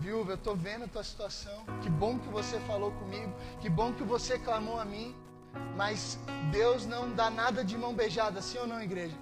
Viúva, 0.01 0.33
eu 0.33 0.37
estou 0.37 0.57
vendo 0.57 0.85
a 0.85 0.89
tua 0.89 1.05
situação. 1.05 1.65
Que 1.83 1.91
bom 1.91 2.19
que 2.19 2.29
você 2.29 2.59
falou 2.61 2.91
comigo. 2.93 3.33
Que 3.61 3.69
bom 3.69 3.93
que 3.93 4.03
você 4.03 4.39
clamou 4.39 4.81
a 4.81 4.85
mim. 4.85 5.15
Mas 5.77 6.19
Deus 6.51 6.87
não 6.87 7.11
dá 7.11 7.29
nada 7.29 7.63
de 7.63 7.77
mão 7.77 7.93
beijada, 7.93 8.41
sim 8.41 8.59
ou 8.59 8.67
não, 8.67 8.83
igreja? 8.83 9.17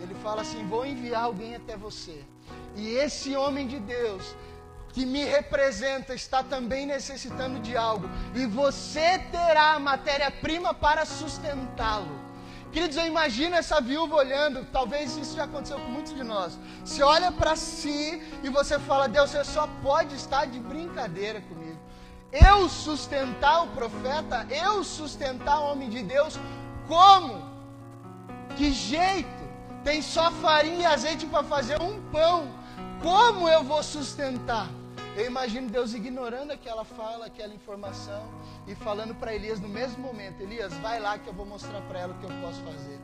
Ele 0.00 0.14
fala 0.16 0.42
assim: 0.42 0.66
vou 0.66 0.86
enviar 0.86 1.24
alguém 1.24 1.54
até 1.54 1.76
você. 1.76 2.24
E 2.74 2.88
esse 2.94 3.36
homem 3.36 3.66
de 3.66 3.78
Deus, 3.78 4.34
que 4.92 5.06
me 5.06 5.24
representa 5.24 6.14
está 6.14 6.42
também 6.42 6.86
necessitando 6.86 7.60
de 7.60 7.76
algo, 7.76 8.08
e 8.34 8.44
você 8.46 9.18
terá 9.30 9.78
matéria-prima 9.78 10.74
para 10.74 11.06
sustentá-lo. 11.06 12.20
Queridos, 12.72 12.96
eu 12.96 13.06
imagino 13.06 13.54
essa 13.54 13.80
viúva 13.82 14.16
olhando, 14.16 14.66
talvez 14.72 15.14
isso 15.16 15.36
já 15.36 15.44
aconteceu 15.44 15.78
com 15.78 15.90
muitos 15.90 16.14
de 16.14 16.24
nós. 16.24 16.58
Você 16.82 17.02
olha 17.02 17.30
para 17.30 17.54
si 17.54 18.22
e 18.42 18.48
você 18.48 18.78
fala: 18.78 19.06
Deus, 19.08 19.30
você 19.30 19.44
só 19.44 19.68
pode 19.82 20.14
estar 20.14 20.46
de 20.46 20.58
brincadeira 20.58 21.42
comigo. 21.42 21.78
Eu 22.32 22.70
sustentar 22.70 23.64
o 23.64 23.66
profeta, 23.68 24.46
eu 24.48 24.82
sustentar 24.82 25.60
o 25.60 25.72
homem 25.72 25.90
de 25.90 26.02
Deus, 26.02 26.38
como? 26.88 27.42
Que 28.56 28.72
jeito? 28.72 29.42
Tem 29.84 30.00
só 30.00 30.30
farinha 30.30 30.80
e 30.80 30.86
azeite 30.86 31.26
para 31.26 31.44
fazer 31.44 31.80
um 31.80 32.00
pão. 32.10 32.48
Como 33.02 33.48
eu 33.48 33.62
vou 33.62 33.82
sustentar? 33.82 34.68
Eu 35.14 35.26
imagino 35.26 35.68
Deus 35.68 35.92
ignorando 35.92 36.52
aquela 36.52 36.84
fala, 36.84 37.26
aquela 37.26 37.54
informação 37.54 38.22
e 38.66 38.74
falando 38.74 39.14
para 39.14 39.34
Elias 39.34 39.60
no 39.60 39.68
mesmo 39.68 40.02
momento: 40.02 40.40
Elias, 40.40 40.72
vai 40.78 40.98
lá 40.98 41.18
que 41.18 41.28
eu 41.28 41.34
vou 41.34 41.44
mostrar 41.44 41.82
para 41.82 42.00
ela 42.00 42.14
o 42.14 42.18
que 42.18 42.24
eu 42.24 42.40
posso 42.40 42.62
fazer. 42.62 42.98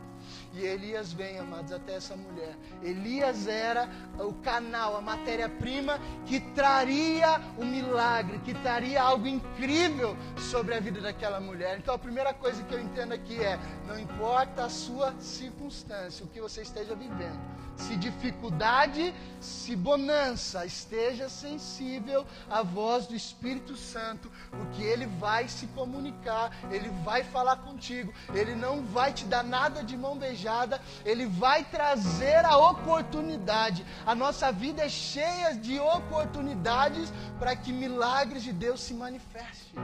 E 0.54 0.64
Elias 0.64 1.12
vem, 1.12 1.38
amados, 1.38 1.70
até 1.72 1.94
essa 1.94 2.16
mulher. 2.16 2.56
Elias 2.82 3.46
era 3.46 3.88
o 4.18 4.32
canal, 4.34 4.96
a 4.96 5.00
matéria-prima 5.00 5.98
que 6.26 6.40
traria 6.40 7.40
o 7.58 7.64
milagre, 7.64 8.38
que 8.38 8.54
traria 8.54 9.02
algo 9.02 9.26
incrível 9.26 10.16
sobre 10.50 10.74
a 10.74 10.80
vida 10.80 11.00
daquela 11.00 11.40
mulher. 11.40 11.78
Então 11.78 11.94
a 11.94 11.98
primeira 11.98 12.32
coisa 12.32 12.62
que 12.62 12.74
eu 12.74 12.80
entendo 12.80 13.12
aqui 13.12 13.38
é: 13.42 13.58
não 13.86 13.98
importa 13.98 14.64
a 14.64 14.70
sua 14.70 15.14
circunstância, 15.20 16.24
o 16.24 16.28
que 16.28 16.40
você 16.40 16.62
esteja 16.62 16.94
vivendo, 16.94 17.38
se 17.78 17.96
dificuldade, 17.96 19.14
se 19.40 19.76
bonança, 19.76 20.66
esteja 20.66 21.28
sensível 21.28 22.26
à 22.50 22.62
voz 22.62 23.06
do 23.06 23.14
Espírito 23.14 23.76
Santo, 23.76 24.30
porque 24.50 24.82
ele 24.82 25.06
vai 25.06 25.48
se 25.48 25.66
comunicar, 25.68 26.52
ele 26.70 26.90
vai 27.04 27.22
falar 27.22 27.56
contigo, 27.56 28.12
ele 28.34 28.54
não 28.54 28.82
vai 28.82 29.12
te 29.12 29.24
dar 29.24 29.44
nada 29.44 29.82
de 29.82 29.96
mão 29.96 30.18
beijada, 30.18 30.80
ele 31.04 31.26
vai 31.26 31.64
trazer 31.64 32.44
a 32.44 32.56
oportunidade. 32.58 33.86
A 34.04 34.14
nossa 34.14 34.50
vida 34.50 34.84
é 34.84 34.88
cheia 34.88 35.54
de 35.54 35.78
oportunidades 35.78 37.12
para 37.38 37.54
que 37.54 37.72
milagres 37.72 38.42
de 38.42 38.52
Deus 38.52 38.80
se 38.80 38.92
manifestem. 38.92 39.80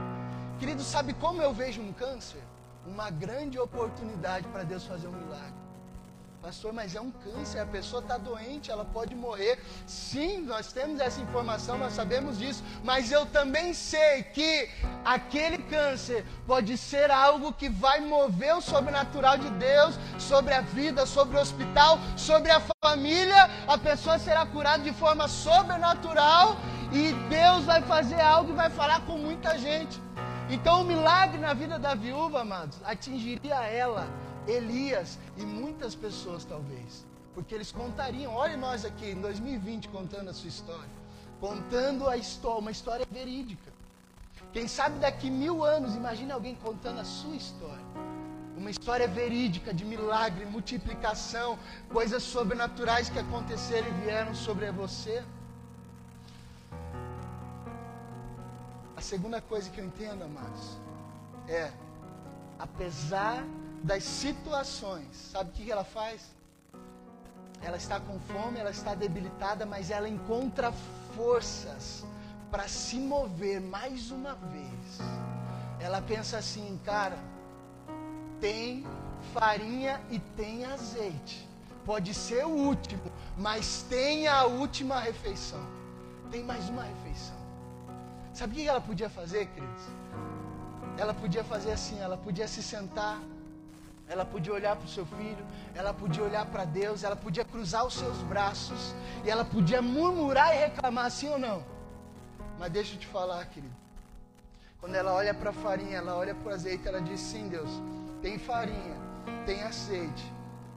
Querido, 0.59 0.83
sabe 0.83 1.13
como 1.13 1.41
eu 1.41 1.53
vejo 1.53 1.81
um 1.81 1.93
câncer? 1.93 2.41
Uma 2.85 3.09
grande 3.09 3.57
oportunidade 3.57 4.47
para 4.49 4.63
Deus 4.63 4.83
fazer 4.83 5.07
um 5.07 5.11
milagre. 5.11 5.64
Pastor, 6.45 6.71
mas 6.71 6.93
é 6.93 7.01
um 7.01 7.09
câncer, 7.09 7.57
a 7.57 7.65
pessoa 7.65 8.03
está 8.03 8.19
doente, 8.19 8.69
ela 8.69 8.85
pode 8.85 9.15
morrer. 9.15 9.57
Sim, 9.87 10.41
nós 10.41 10.71
temos 10.71 10.99
essa 10.99 11.19
informação, 11.19 11.75
nós 11.75 11.93
sabemos 11.93 12.37
disso, 12.37 12.63
mas 12.83 13.11
eu 13.11 13.25
também 13.25 13.73
sei 13.73 14.21
que 14.21 14.69
aquele 15.03 15.57
câncer 15.57 16.23
pode 16.45 16.77
ser 16.77 17.09
algo 17.09 17.51
que 17.51 17.67
vai 17.67 17.99
mover 17.99 18.55
o 18.55 18.61
sobrenatural 18.61 19.39
de 19.39 19.49
Deus 19.49 19.97
sobre 20.19 20.53
a 20.53 20.61
vida, 20.61 21.07
sobre 21.07 21.35
o 21.35 21.41
hospital, 21.41 21.97
sobre 22.15 22.51
a 22.51 22.61
família. 22.79 23.49
A 23.67 23.79
pessoa 23.79 24.19
será 24.19 24.45
curada 24.45 24.83
de 24.83 24.93
forma 24.93 25.27
sobrenatural 25.27 26.57
e 26.93 27.11
Deus 27.27 27.65
vai 27.65 27.81
fazer 27.81 28.21
algo 28.21 28.51
e 28.51 28.55
vai 28.55 28.69
falar 28.69 29.03
com 29.07 29.17
muita 29.17 29.57
gente. 29.57 29.99
Então, 30.47 30.81
o 30.81 30.85
milagre 30.85 31.39
na 31.39 31.55
vida 31.55 31.79
da 31.79 31.95
viúva, 31.95 32.41
amados, 32.41 32.77
atingiria 32.85 33.55
ela 33.63 34.07
Elias 34.47 35.17
e 35.37 35.41
muitas 35.45 35.95
pessoas 35.95 36.45
talvez, 36.45 37.05
porque 37.33 37.53
eles 37.53 37.71
contariam. 37.71 38.33
Olha 38.33 38.57
nós 38.57 38.85
aqui 38.85 39.11
em 39.11 39.21
2020 39.21 39.89
contando 39.89 40.29
a 40.29 40.33
sua 40.33 40.49
história, 40.49 40.89
contando 41.39 42.07
a 42.07 42.17
história, 42.17 42.59
uma 42.59 42.71
história 42.71 43.05
verídica. 43.11 43.71
Quem 44.53 44.67
sabe 44.67 44.99
daqui 44.99 45.29
mil 45.29 45.63
anos, 45.63 45.95
imagine 45.95 46.31
alguém 46.31 46.55
contando 46.55 46.99
a 46.99 47.05
sua 47.05 47.35
história. 47.35 47.85
Uma 48.55 48.69
história 48.69 49.05
verídica 49.05 49.73
de 49.73 49.83
milagre, 49.83 50.45
multiplicação, 50.45 51.59
coisas 51.89 52.23
sobrenaturais 52.23 53.09
que 53.09 53.19
aconteceram 53.19 53.87
e 53.89 53.91
vieram 54.01 54.33
sobre 54.33 54.71
você. 54.71 55.23
A 58.95 59.01
segunda 59.01 59.41
coisa 59.41 59.69
que 59.69 59.81
eu 59.81 59.85
entendo, 59.85 60.23
amados, 60.23 60.77
é, 61.49 61.69
apesar 62.57 63.43
das 63.85 64.03
situações, 64.03 65.15
sabe 65.31 65.51
o 65.51 65.53
que 65.53 65.71
ela 65.71 65.83
faz? 65.83 66.21
Ela 67.61 67.77
está 67.77 67.99
com 67.99 68.19
fome, 68.19 68.59
ela 68.59 68.71
está 68.71 68.95
debilitada, 68.95 69.63
mas 69.63 69.91
ela 69.91 70.09
encontra 70.09 70.73
forças 71.15 72.03
para 72.49 72.67
se 72.67 72.97
mover 72.97 73.61
mais 73.61 74.09
uma 74.09 74.33
vez. 74.33 74.99
Ela 75.79 76.01
pensa 76.01 76.37
assim, 76.39 76.79
cara, 76.83 77.17
tem 78.41 78.83
farinha 79.33 80.01
e 80.09 80.17
tem 80.35 80.65
azeite. 80.65 81.47
Pode 81.85 82.11
ser 82.11 82.43
o 82.43 82.49
último, 82.49 83.11
mas 83.37 83.85
tem 83.87 84.27
a 84.27 84.45
última 84.45 84.99
refeição. 84.99 85.63
Tem 86.31 86.43
mais 86.43 86.67
uma 86.69 86.81
refeição. 86.81 87.37
Sabe 88.33 88.53
o 88.53 88.55
que 88.55 88.67
ela 88.67 88.81
podia 88.81 89.09
fazer, 89.09 89.45
queridos? 89.45 89.83
Ela 90.97 91.13
podia 91.13 91.43
fazer 91.43 91.71
assim, 91.71 91.99
ela 91.99 92.17
podia 92.17 92.47
se 92.47 92.63
sentar, 92.63 93.19
ela 94.07 94.25
podia 94.25 94.53
olhar 94.53 94.75
para 94.75 94.85
o 94.85 94.89
seu 94.89 95.05
filho, 95.05 95.45
ela 95.73 95.93
podia 95.93 96.23
olhar 96.23 96.45
para 96.45 96.63
Deus, 96.65 97.03
ela 97.03 97.15
podia 97.15 97.43
cruzar 97.43 97.85
os 97.85 97.95
seus 97.95 98.17
braços 98.19 98.93
e 99.23 99.29
ela 99.29 99.43
podia 99.43 99.81
murmurar 99.81 100.55
e 100.55 100.59
reclamar, 100.59 101.09
sim 101.09 101.29
ou 101.29 101.39
não? 101.39 101.63
Mas 102.59 102.71
deixa 102.71 102.95
eu 102.95 102.99
te 102.99 103.07
falar, 103.07 103.43
querido. 103.45 103.73
Quando 104.79 104.95
ela 104.95 105.13
olha 105.13 105.33
para 105.33 105.49
a 105.49 105.53
farinha, 105.53 105.97
ela 105.97 106.15
olha 106.15 106.35
para 106.35 106.51
o 106.51 106.53
azeite, 106.53 106.87
ela 106.87 107.01
diz: 107.01 107.19
Sim, 107.19 107.47
Deus, 107.49 107.69
tem 108.21 108.37
farinha, 108.37 108.97
tem 109.45 109.63
azeite. 109.63 110.31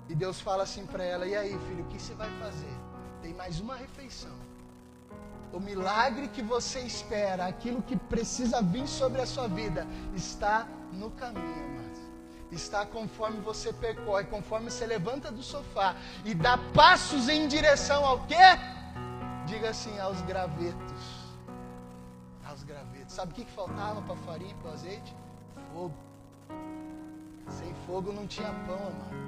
E 0.09 0.15
Deus 0.15 0.41
fala 0.41 0.63
assim 0.63 0.87
para 0.87 1.05
ela: 1.05 1.27
E 1.27 1.37
aí, 1.37 1.59
filho, 1.69 1.85
o 1.85 1.89
que 1.89 2.01
você 2.01 2.15
vai 2.15 2.31
fazer? 2.39 2.75
Tem 3.21 3.35
mais 3.35 3.61
uma 3.61 3.77
refeição. 3.77 4.35
O 5.53 5.61
milagre 5.61 6.29
que 6.29 6.43
você 6.43 6.81
espera, 6.81 7.47
aquilo 7.47 7.83
que 7.83 7.97
precisa 7.97 8.63
vir 8.63 8.87
sobre 8.87 9.21
a 9.21 9.27
sua 9.27 9.47
vida, 9.47 9.87
está 10.15 10.67
no 10.93 11.11
caminho. 11.11 11.78
Está 12.51 12.87
conforme 12.87 13.41
você 13.41 13.73
percorre, 13.73 14.25
conforme 14.25 14.71
você 14.71 14.87
levanta 14.87 15.31
do 15.31 15.43
sofá 15.43 15.95
e 16.25 16.35
dá 16.35 16.57
passos 16.73 17.29
em 17.29 17.47
direção 17.47 18.05
ao 18.07 18.21
quê? 18.21 18.35
Diga 19.47 19.71
assim, 19.71 19.99
aos 19.99 20.21
gravetos. 20.23 21.03
Aos 22.47 22.63
gravetos. 22.63 23.15
Sabe 23.15 23.33
o 23.33 23.35
que, 23.35 23.45
faltava 23.45 24.01
para 24.03 24.17
farinha 24.17 24.51
e 24.51 24.55
para 24.55 24.73
azeite? 24.73 25.15
Fogo. 25.73 25.95
Sem 27.51 27.75
fogo 27.87 28.13
não 28.13 28.27
tinha 28.27 28.53
pão, 28.67 28.77
amado. 28.77 29.19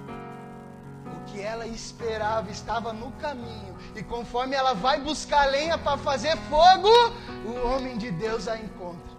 O 1.17 1.25
que 1.25 1.41
ela 1.41 1.67
esperava 1.67 2.50
estava 2.50 2.93
no 2.93 3.12
caminho. 3.12 3.77
E 3.95 4.03
conforme 4.03 4.55
ela 4.55 4.75
vai 4.75 5.00
buscar 5.00 5.47
lenha 5.47 5.77
para 5.77 5.99
fazer 5.99 6.37
fogo, 6.49 6.89
o 7.47 7.69
homem 7.69 7.99
de 7.99 8.11
Deus 8.11 8.49
a 8.49 8.59
encontra. 8.59 9.10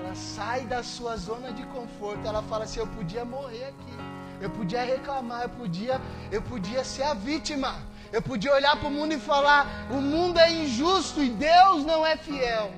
Ela 0.00 0.14
sai 0.14 0.62
da 0.64 0.82
sua 0.82 1.16
zona 1.16 1.52
de 1.52 1.64
conforto. 1.66 2.26
Ela 2.26 2.42
fala 2.42 2.64
assim: 2.64 2.80
Eu 2.80 2.86
podia 2.86 3.24
morrer 3.24 3.66
aqui. 3.66 3.94
Eu 4.40 4.50
podia 4.50 4.82
reclamar. 4.82 5.42
Eu 5.42 5.50
podia, 5.50 6.00
eu 6.32 6.42
podia 6.42 6.82
ser 6.84 7.02
a 7.02 7.14
vítima. 7.14 7.74
Eu 8.10 8.22
podia 8.22 8.52
olhar 8.52 8.76
para 8.76 8.88
o 8.88 8.90
mundo 8.90 9.12
e 9.12 9.18
falar: 9.18 9.86
O 9.90 10.00
mundo 10.00 10.38
é 10.38 10.50
injusto 10.50 11.22
e 11.22 11.28
Deus 11.28 11.84
não 11.84 12.04
é 12.04 12.16
fiel 12.16 12.72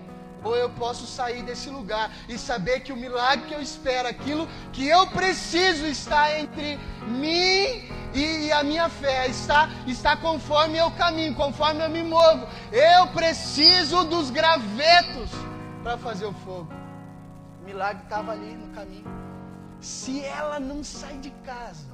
ou 0.44 0.56
eu 0.56 0.68
posso 0.70 1.06
sair 1.06 1.42
desse 1.44 1.70
lugar 1.70 2.10
e 2.28 2.36
saber 2.36 2.80
que 2.80 2.92
o 2.92 2.96
milagre 2.96 3.46
que 3.46 3.54
eu 3.54 3.62
espero, 3.62 4.08
aquilo 4.08 4.48
que 4.72 4.88
eu 4.88 5.06
preciso, 5.06 5.86
está 5.86 6.36
entre 6.36 6.80
mim 7.06 7.88
e 8.12 8.50
a 8.50 8.64
minha 8.64 8.88
fé, 8.88 9.28
está, 9.28 9.70
está 9.86 10.16
conforme 10.16 10.78
eu 10.78 10.90
caminho, 10.92 11.32
conforme 11.34 11.84
eu 11.84 11.90
me 11.90 12.02
movo. 12.02 12.44
Eu 12.72 13.06
preciso 13.08 14.04
dos 14.04 14.30
gravetos 14.30 15.30
para 15.82 15.96
fazer 15.96 16.26
o 16.26 16.32
fogo. 16.32 16.68
O 17.62 17.64
milagre 17.64 18.02
estava 18.02 18.32
ali 18.32 18.54
no 18.54 18.74
caminho. 18.74 19.06
Se 19.80 20.20
ela 20.24 20.58
não 20.58 20.82
sai 20.82 21.16
de 21.18 21.30
casa, 21.44 21.86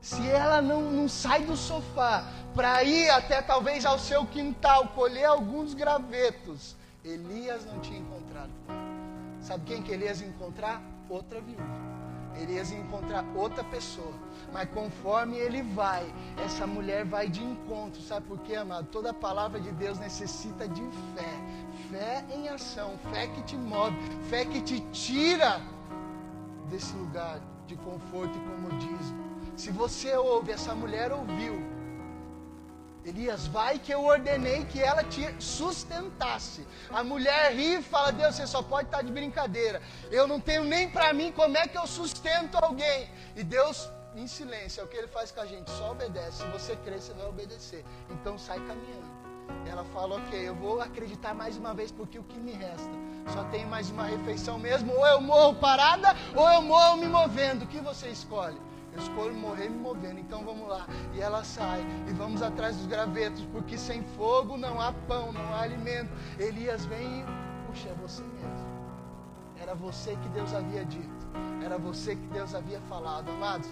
se 0.00 0.26
ela 0.26 0.62
não, 0.62 0.80
não 0.90 1.06
sai 1.08 1.42
do 1.42 1.56
sofá 1.56 2.24
para 2.54 2.82
ir 2.82 3.10
até 3.10 3.42
talvez 3.42 3.84
ao 3.84 3.98
seu 3.98 4.24
quintal 4.26 4.88
colher 4.88 5.26
alguns 5.26 5.74
gravetos, 5.74 6.74
Elias 7.04 7.66
não 7.66 7.78
tinha 7.80 7.98
encontrado. 7.98 8.50
Sabe 9.40 9.64
quem 9.66 9.82
que 9.82 9.92
Elias 9.92 10.20
ia 10.20 10.28
encontrar? 10.28 10.80
Outra 11.10 11.40
viúva. 11.40 11.62
Elias 12.40 12.70
ia 12.70 12.78
encontrar 12.78 13.24
outra 13.34 13.62
pessoa. 13.64 14.12
Mas 14.52 14.68
conforme 14.70 15.36
ele 15.36 15.62
vai, 15.62 16.12
essa 16.44 16.66
mulher 16.66 17.04
vai 17.04 17.28
de 17.28 17.42
encontro. 17.42 18.00
Sabe 18.02 18.26
por 18.26 18.38
quê, 18.40 18.56
amado? 18.56 18.86
Toda 18.86 19.12
palavra 19.12 19.60
de 19.60 19.70
Deus 19.72 19.98
necessita 19.98 20.68
de 20.68 20.82
fé. 21.14 21.65
Fé 21.90 22.24
em 22.30 22.48
ação. 22.48 22.98
Fé 23.12 23.26
que 23.28 23.42
te 23.42 23.56
move. 23.56 23.96
Fé 24.28 24.44
que 24.44 24.60
te 24.60 24.80
tira 24.90 25.60
desse 26.70 26.94
lugar 26.94 27.40
de 27.66 27.76
conforto 27.76 28.36
e 28.36 28.40
comodismo. 28.40 29.24
Se 29.56 29.70
você 29.70 30.14
ouve, 30.16 30.52
essa 30.52 30.74
mulher 30.74 31.12
ouviu 31.12 31.76
Elias, 33.06 33.46
vai 33.46 33.78
que 33.78 33.94
eu 33.94 34.04
ordenei 34.04 34.64
que 34.64 34.82
ela 34.82 35.04
te 35.04 35.24
sustentasse. 35.38 36.66
A 36.90 37.04
mulher 37.04 37.54
ri 37.54 37.76
e 37.76 37.82
fala: 37.82 38.10
Deus, 38.10 38.34
você 38.34 38.48
só 38.48 38.62
pode 38.62 38.88
estar 38.88 39.02
de 39.02 39.12
brincadeira. 39.12 39.80
Eu 40.10 40.26
não 40.26 40.40
tenho 40.40 40.64
nem 40.64 40.90
para 40.90 41.12
mim 41.12 41.30
como 41.30 41.56
é 41.56 41.68
que 41.68 41.78
eu 41.78 41.86
sustento 41.86 42.56
alguém. 42.56 43.08
E 43.36 43.44
Deus, 43.44 43.88
em 44.16 44.26
silêncio, 44.26 44.80
é 44.80 44.84
o 44.84 44.88
que 44.88 44.96
ele 44.96 45.06
faz 45.06 45.30
com 45.30 45.40
a 45.40 45.46
gente: 45.46 45.70
só 45.70 45.92
obedece. 45.92 46.38
Se 46.38 46.46
você 46.46 46.74
crer, 46.74 47.00
você 47.00 47.12
vai 47.12 47.26
obedecer. 47.26 47.84
Então 48.10 48.36
sai 48.36 48.58
caminhando. 48.58 49.15
Ela 49.66 49.84
fala: 49.84 50.16
Ok, 50.16 50.48
eu 50.48 50.54
vou 50.54 50.80
acreditar 50.80 51.34
mais 51.34 51.56
uma 51.56 51.74
vez, 51.74 51.90
porque 51.90 52.18
o 52.18 52.22
que 52.22 52.38
me 52.38 52.52
resta? 52.52 52.90
Só 53.32 53.44
tenho 53.44 53.68
mais 53.68 53.90
uma 53.90 54.04
refeição 54.04 54.58
mesmo. 54.58 54.92
Ou 54.92 55.06
eu 55.06 55.20
morro 55.20 55.54
parada, 55.56 56.14
ou 56.34 56.48
eu 56.48 56.62
morro 56.62 56.96
me 56.96 57.06
movendo. 57.06 57.64
O 57.64 57.66
que 57.66 57.80
você 57.80 58.08
escolhe? 58.08 58.60
Eu 58.92 59.00
escolho 59.00 59.34
morrer 59.34 59.68
me 59.68 59.78
movendo. 59.78 60.18
Então 60.18 60.44
vamos 60.44 60.68
lá. 60.68 60.86
E 61.14 61.20
ela 61.20 61.44
sai. 61.44 61.84
E 62.08 62.12
vamos 62.12 62.42
atrás 62.42 62.76
dos 62.76 62.86
gravetos. 62.86 63.44
Porque 63.52 63.76
sem 63.76 64.02
fogo 64.16 64.56
não 64.56 64.80
há 64.80 64.92
pão, 64.92 65.32
não 65.32 65.54
há 65.54 65.62
alimento. 65.62 66.10
Elias 66.38 66.86
vem 66.86 67.20
e. 67.20 67.24
Puxa, 67.66 67.88
é 67.88 67.94
você 67.94 68.22
mesmo. 68.22 68.66
Era 69.60 69.74
você 69.74 70.16
que 70.16 70.28
Deus 70.28 70.54
havia 70.54 70.84
dito. 70.84 71.26
Era 71.64 71.76
você 71.76 72.14
que 72.14 72.26
Deus 72.28 72.54
havia 72.54 72.80
falado. 72.82 73.30
Amados, 73.30 73.68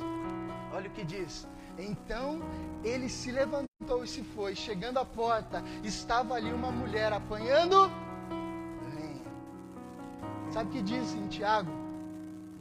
olha 0.73 0.89
o 0.89 0.93
que 0.93 1.05
diz. 1.05 1.47
Então 1.79 2.41
ele 2.83 3.09
se 3.09 3.31
levantou 3.31 4.05
e 4.05 4.09
se 4.09 4.23
foi. 4.23 4.55
Chegando 4.55 4.99
à 4.99 5.05
porta, 5.05 5.63
estava 5.83 6.35
ali 6.35 6.53
uma 6.53 6.71
mulher 6.71 7.13
apanhando 7.13 7.91
lenha. 8.97 9.23
Sabe 10.53 10.71
o 10.71 10.73
que 10.73 10.83
diz 10.83 11.15
em 11.15 11.29
Tiago 11.29 11.71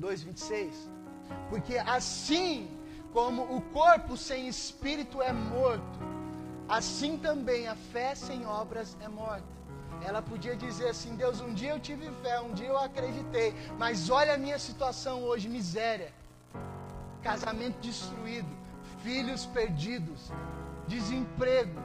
2,26? 0.02 0.72
Porque 1.50 1.78
assim 1.78 2.70
como 3.12 3.44
o 3.44 3.62
corpo 3.62 4.18
sem 4.18 4.48
espírito 4.48 5.22
é 5.22 5.32
morto, 5.32 6.00
assim 6.68 7.18
também 7.18 7.68
a 7.68 7.76
fé 7.76 8.16
sem 8.16 8.46
obras 8.46 8.98
é 9.02 9.08
morta. 9.08 9.54
Ela 10.06 10.22
podia 10.22 10.56
dizer 10.56 10.90
assim: 10.90 11.16
Deus, 11.16 11.40
um 11.40 11.54
dia 11.54 11.72
eu 11.72 11.80
tive 11.80 12.10
fé, 12.22 12.42
um 12.42 12.54
dia 12.54 12.68
eu 12.68 12.78
acreditei, 12.78 13.54
mas 13.78 14.10
olha 14.10 14.34
a 14.34 14.38
minha 14.38 14.60
situação 14.60 15.24
hoje, 15.24 15.48
miséria, 15.48 16.12
casamento 17.22 17.80
destruído, 17.80 18.63
filhos 19.04 19.46
perdidos, 19.46 20.32
desemprego. 20.88 21.82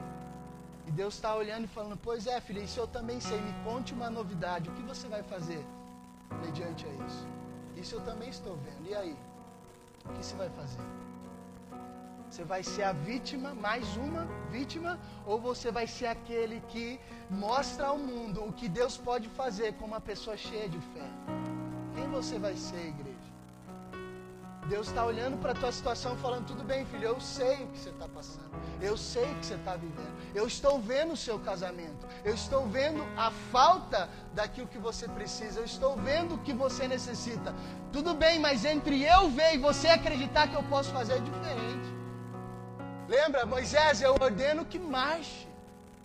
E 0.87 0.91
Deus 0.91 1.13
está 1.15 1.35
olhando 1.35 1.65
e 1.65 1.67
falando: 1.67 1.97
Pois 1.97 2.25
é, 2.25 2.39
filha, 2.41 2.61
isso 2.61 2.79
eu 2.79 2.87
também 2.87 3.19
sei. 3.19 3.39
Me 3.39 3.53
conte 3.63 3.93
uma 3.93 4.09
novidade. 4.09 4.69
O 4.69 4.73
que 4.73 4.81
você 4.81 5.07
vai 5.07 5.23
fazer 5.23 5.63
mediante 6.43 6.85
a 6.85 6.93
isso? 7.05 7.27
Isso 7.75 7.95
eu 7.95 8.01
também 8.01 8.29
estou 8.29 8.55
vendo. 8.57 8.89
E 8.89 8.95
aí? 8.95 9.15
o 10.05 10.13
que 10.13 10.25
você 10.25 10.35
vai 10.35 10.49
fazer? 10.49 10.81
Você 12.29 12.43
vai 12.43 12.61
ser 12.61 12.83
a 12.83 12.91
vítima, 12.91 13.55
mais 13.55 13.97
uma 13.97 14.25
vítima, 14.51 14.99
ou 15.25 15.39
você 15.39 15.71
vai 15.71 15.87
ser 15.87 16.07
aquele 16.07 16.61
que 16.67 16.99
mostra 17.29 17.87
ao 17.87 17.97
mundo 17.97 18.43
o 18.43 18.53
que 18.53 18.69
Deus 18.69 18.97
pode 18.97 19.27
fazer 19.29 19.73
com 19.73 19.85
uma 19.85 19.99
pessoa 19.99 20.37
cheia 20.37 20.69
de 20.69 20.79
fé? 20.79 21.07
Quem 21.95 22.07
você 22.07 22.37
vai 22.37 22.55
ser, 22.55 22.89
igreja? 22.89 23.08
Deus 24.69 24.87
está 24.87 25.03
olhando 25.03 25.35
para 25.41 25.51
a 25.51 25.55
tua 25.55 25.71
situação 25.71 26.15
falando, 26.17 26.45
tudo 26.45 26.63
bem, 26.63 26.85
filho, 26.85 27.05
eu 27.05 27.19
sei 27.19 27.63
o 27.63 27.67
que 27.69 27.79
você 27.79 27.89
está 27.89 28.07
passando. 28.07 28.51
Eu 28.79 28.95
sei 28.95 29.23
o 29.23 29.35
que 29.35 29.45
você 29.47 29.55
está 29.55 29.75
vivendo. 29.75 30.13
Eu 30.35 30.45
estou 30.45 30.79
vendo 30.79 31.13
o 31.13 31.17
seu 31.17 31.39
casamento. 31.39 32.07
Eu 32.23 32.35
estou 32.35 32.67
vendo 32.67 33.03
a 33.17 33.31
falta 33.51 34.07
daquilo 34.35 34.67
que 34.67 34.77
você 34.77 35.07
precisa. 35.07 35.59
Eu 35.59 35.65
estou 35.65 35.95
vendo 35.95 36.35
o 36.35 36.37
que 36.37 36.53
você 36.53 36.87
necessita. 36.87 37.53
Tudo 37.91 38.13
bem, 38.13 38.37
mas 38.37 38.63
entre 38.63 39.03
eu 39.03 39.31
ver 39.31 39.55
e 39.55 39.57
você 39.57 39.87
acreditar 39.87 40.47
que 40.47 40.55
eu 40.55 40.63
posso 40.63 40.91
fazer 40.91 41.13
é 41.13 41.19
diferente. 41.19 41.89
Lembra, 43.07 43.47
Moisés, 43.47 44.03
eu 44.03 44.13
ordeno 44.13 44.63
que 44.63 44.77
marche. 44.77 45.47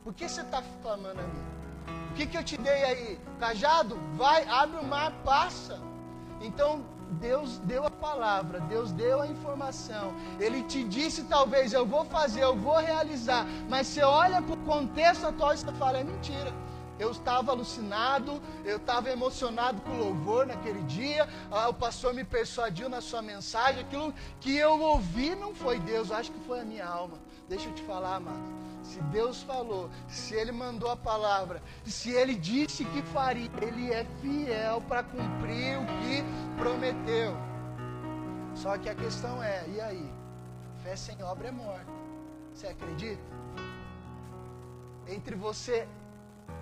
Por 0.02 0.14
que 0.14 0.26
você 0.26 0.40
está 0.40 0.62
clamando 0.82 1.20
a 1.20 1.24
mim? 1.24 1.44
O 2.10 2.14
que, 2.14 2.26
que 2.26 2.38
eu 2.38 2.42
te 2.42 2.56
dei 2.56 2.82
aí? 2.84 3.20
Cajado? 3.38 4.00
Vai, 4.14 4.48
abre 4.48 4.78
o 4.78 4.84
mar, 4.84 5.12
passa. 5.22 5.78
Então, 6.40 6.82
Deus 7.12 7.58
deu 7.58 7.86
a 7.86 7.90
palavra, 7.90 8.60
Deus 8.60 8.92
deu 8.92 9.20
a 9.20 9.26
informação. 9.26 10.14
Ele 10.40 10.62
te 10.62 10.84
disse 10.84 11.24
talvez 11.24 11.72
eu 11.72 11.86
vou 11.86 12.04
fazer, 12.04 12.42
eu 12.42 12.56
vou 12.56 12.76
realizar, 12.78 13.46
mas 13.68 13.86
você 13.86 14.02
olha 14.02 14.42
para 14.42 14.54
o 14.54 14.58
contexto 14.58 15.26
atual 15.26 15.54
e 15.54 15.58
você 15.58 15.72
fala 15.72 15.98
é 15.98 16.04
mentira. 16.04 16.52
Eu 16.98 17.10
estava 17.10 17.50
alucinado, 17.50 18.40
eu 18.64 18.76
estava 18.76 19.10
emocionado 19.10 19.80
com 19.80 19.90
o 19.90 19.98
louvor 19.98 20.46
naquele 20.46 20.82
dia. 20.84 21.28
Ah, 21.50 21.68
o 21.68 21.74
pastor 21.74 22.14
me 22.14 22.22
persuadiu 22.22 22.88
na 22.88 23.00
sua 23.00 23.20
mensagem. 23.20 23.80
Aquilo 23.80 24.14
que 24.40 24.56
eu 24.56 24.80
ouvi 24.80 25.34
não 25.34 25.54
foi 25.54 25.80
Deus, 25.80 26.10
eu 26.10 26.16
acho 26.16 26.30
que 26.30 26.38
foi 26.46 26.60
a 26.60 26.64
minha 26.64 26.86
alma. 26.86 27.18
Deixa 27.48 27.68
eu 27.68 27.74
te 27.74 27.82
falar, 27.82 28.16
amado. 28.16 28.63
Se 28.84 29.00
Deus 29.04 29.42
falou, 29.42 29.90
se 30.06 30.34
Ele 30.34 30.52
mandou 30.52 30.90
a 30.90 30.96
palavra, 30.96 31.62
se 31.86 32.10
Ele 32.10 32.34
disse 32.34 32.84
que 32.84 33.00
faria, 33.02 33.50
Ele 33.60 33.90
é 33.90 34.04
fiel 34.20 34.82
para 34.82 35.02
cumprir 35.02 35.78
o 35.78 35.86
que 36.02 36.22
prometeu. 36.62 37.34
Só 38.54 38.76
que 38.76 38.90
a 38.90 38.94
questão 38.94 39.42
é: 39.42 39.64
e 39.68 39.80
aí? 39.80 40.12
Fé 40.82 40.94
sem 40.94 41.20
obra 41.22 41.48
é 41.48 41.50
morta. 41.50 41.90
Você 42.52 42.66
acredita? 42.66 43.22
Entre 45.08 45.34
você 45.34 45.88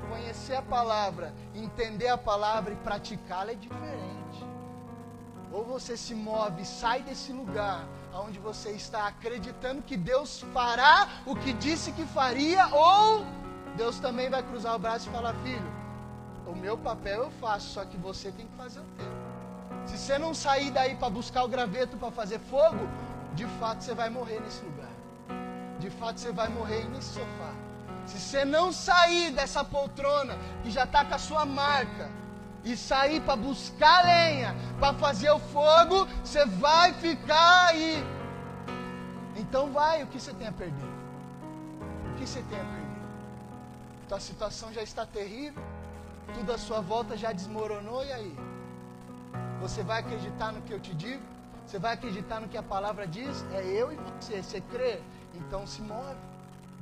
conhecer 0.08 0.54
a 0.54 0.62
palavra, 0.62 1.35
entender 1.54 2.08
a 2.08 2.16
palavra 2.16 2.72
e 2.72 2.76
praticá-la 2.76 3.50
é 3.50 3.56
diferente. 3.56 4.51
Ou 5.52 5.64
você 5.64 5.96
se 5.96 6.14
move, 6.14 6.64
sai 6.64 7.02
desse 7.02 7.30
lugar 7.32 7.84
onde 8.14 8.38
você 8.38 8.70
está 8.70 9.06
acreditando 9.06 9.82
que 9.82 9.96
Deus 9.96 10.40
fará 10.52 11.08
o 11.26 11.36
que 11.36 11.52
disse 11.52 11.92
que 11.92 12.06
faria, 12.06 12.66
ou 12.68 13.24
Deus 13.76 13.98
também 13.98 14.30
vai 14.30 14.42
cruzar 14.42 14.74
o 14.74 14.78
braço 14.78 15.08
e 15.08 15.12
falar: 15.12 15.34
Filho, 15.42 15.72
o 16.46 16.54
meu 16.54 16.78
papel 16.78 17.24
eu 17.24 17.30
faço, 17.32 17.68
só 17.74 17.84
que 17.84 17.96
você 17.96 18.30
tem 18.32 18.46
que 18.46 18.56
fazer 18.56 18.80
o 18.80 18.84
teu. 18.96 19.12
Se 19.86 19.98
você 19.98 20.18
não 20.18 20.32
sair 20.32 20.70
daí 20.70 20.94
para 20.94 21.10
buscar 21.10 21.44
o 21.44 21.48
graveto 21.48 21.96
para 21.98 22.10
fazer 22.10 22.38
fogo, 22.38 22.88
de 23.34 23.46
fato 23.58 23.82
você 23.82 23.94
vai 23.94 24.08
morrer 24.08 24.40
nesse 24.40 24.64
lugar. 24.64 24.90
De 25.78 25.90
fato 25.90 26.18
você 26.18 26.32
vai 26.32 26.48
morrer 26.48 26.88
nesse 26.90 27.14
sofá. 27.14 27.52
Se 28.06 28.18
você 28.18 28.44
não 28.44 28.72
sair 28.72 29.32
dessa 29.32 29.62
poltrona 29.62 30.36
que 30.62 30.70
já 30.70 30.84
está 30.84 31.04
com 31.04 31.14
a 31.14 31.18
sua 31.18 31.44
marca 31.44 32.10
e 32.64 32.77
sair 32.77 33.20
para 33.20 33.37
buscar 33.37 34.05
lenha, 34.05 34.55
para 34.79 34.94
fazer 34.94 35.31
o 35.31 35.38
fogo, 35.38 36.07
você 36.25 36.44
vai 36.46 36.92
ficar 36.94 37.68
aí. 37.68 38.05
Então 39.37 39.72
vai, 39.72 40.03
o 40.03 40.07
que 40.07 40.20
você 40.20 40.33
tem 40.33 40.46
a 40.46 40.53
perder? 40.53 40.92
O 42.11 42.14
que 42.16 42.27
você 42.27 42.42
tem 42.42 42.59
a 42.59 42.64
perder? 42.64 42.83
Tua 44.09 44.20
situação 44.20 44.72
já 44.72 44.83
está 44.83 45.05
terrível, 45.07 45.62
tudo 46.35 46.53
à 46.53 46.59
sua 46.59 46.81
volta 46.81 47.16
já 47.16 47.33
desmoronou, 47.33 48.05
e 48.05 48.12
aí? 48.12 48.37
Você 49.61 49.83
vai 49.83 50.01
acreditar 50.01 50.53
no 50.53 50.62
que 50.62 50.72
eu 50.72 50.81
te 50.81 50.94
digo? 50.94 51.22
Você 51.66 51.79
vai 51.79 51.94
acreditar 51.94 52.40
no 52.40 52.48
que 52.48 52.59
a 52.59 52.62
palavra 52.62 53.07
diz? 53.07 53.44
É 53.53 53.64
eu 53.64 53.92
e 53.92 53.96
você. 53.96 54.42
Você 54.42 54.61
crê? 54.61 55.01
Então 55.35 55.66
se 55.66 55.81
move 55.81 56.31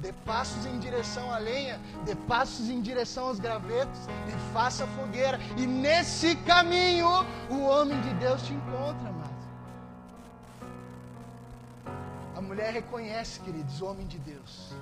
dê 0.00 0.12
passos 0.24 0.64
em 0.66 0.78
direção 0.78 1.32
à 1.32 1.38
lenha, 1.38 1.78
dê 2.04 2.14
passos 2.14 2.68
em 2.70 2.80
direção 2.80 3.26
aos 3.26 3.38
gravetos 3.38 4.00
e 4.28 4.52
faça 4.52 4.86
fogueira. 4.88 5.38
E 5.56 5.66
nesse 5.66 6.34
caminho 6.36 7.08
o 7.50 7.60
homem 7.60 8.00
de 8.00 8.14
Deus 8.14 8.42
te 8.42 8.52
encontra, 8.52 9.08
amado. 9.08 9.30
A 12.34 12.40
mulher 12.40 12.72
reconhece, 12.72 13.40
queridos, 13.40 13.80
o 13.80 13.86
homem 13.86 14.06
de 14.06 14.18
Deus. 14.18 14.72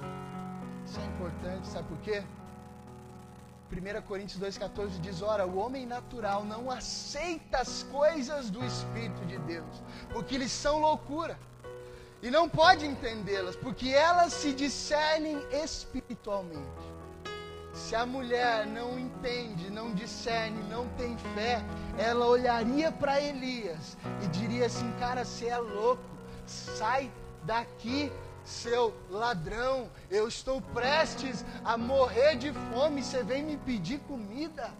Isso 0.87 1.01
é 1.01 1.05
importante, 1.07 1.67
sabe 1.67 1.89
por 1.89 1.99
quê? 1.99 2.23
1 3.71 4.03
Coríntios 4.03 4.41
2,14 4.41 5.01
diz: 5.01 5.21
Ora, 5.21 5.47
o 5.47 5.59
homem 5.59 5.85
natural 5.85 6.45
não 6.45 6.71
aceita 6.71 7.59
as 7.59 7.83
coisas 7.83 8.49
do 8.49 8.65
Espírito 8.65 9.27
de 9.27 9.37
Deus, 9.41 9.83
porque 10.11 10.37
eles 10.37 10.51
são 10.51 10.79
loucura 10.79 11.39
e 12.23 12.31
não 12.31 12.49
pode 12.49 12.87
entendê-las, 12.87 13.57
porque 13.57 13.89
elas 13.91 14.33
se 14.33 14.53
discernem 14.53 15.41
espiritualmente. 15.53 16.89
Se 17.73 17.95
a 17.95 18.05
mulher 18.05 18.67
não 18.67 18.99
entende, 18.99 19.71
não 19.71 19.95
discerne, 19.95 20.61
não 20.69 20.89
tem 20.97 21.17
fé, 21.35 21.63
ela 21.97 22.27
olharia 22.27 22.91
para 22.91 23.21
Elias 23.21 23.97
e 24.23 24.27
diria 24.29 24.67
assim: 24.67 24.91
Cara, 24.99 25.25
você 25.25 25.47
é 25.47 25.59
louco, 25.59 26.03
sai 26.45 27.11
daqui, 27.45 28.11
seu 28.45 28.95
ladrão, 29.09 29.89
eu 30.11 30.27
estou 30.27 30.61
prestes 30.61 31.45
a 31.65 31.77
morrer 31.77 32.37
de 32.37 32.53
fome, 32.53 33.03
você 33.03 33.23
vem 33.23 33.45
me 33.45 33.57
pedir 33.59 34.01
comida. 34.01 34.73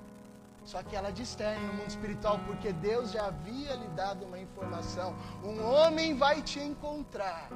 Só 0.71 0.83
que 0.83 0.95
ela 0.95 1.11
discerne 1.11 1.67
no 1.67 1.73
mundo 1.73 1.89
espiritual, 1.89 2.39
porque 2.47 2.75
Deus 2.75 3.11
já 3.11 3.29
havia 3.29 3.75
lhe 3.75 3.89
dado 4.01 4.27
uma 4.27 4.39
informação. 4.39 5.17
Um 5.43 5.65
homem 5.65 6.15
vai 6.15 6.43
te 6.43 6.61
encontrar. 6.61 7.49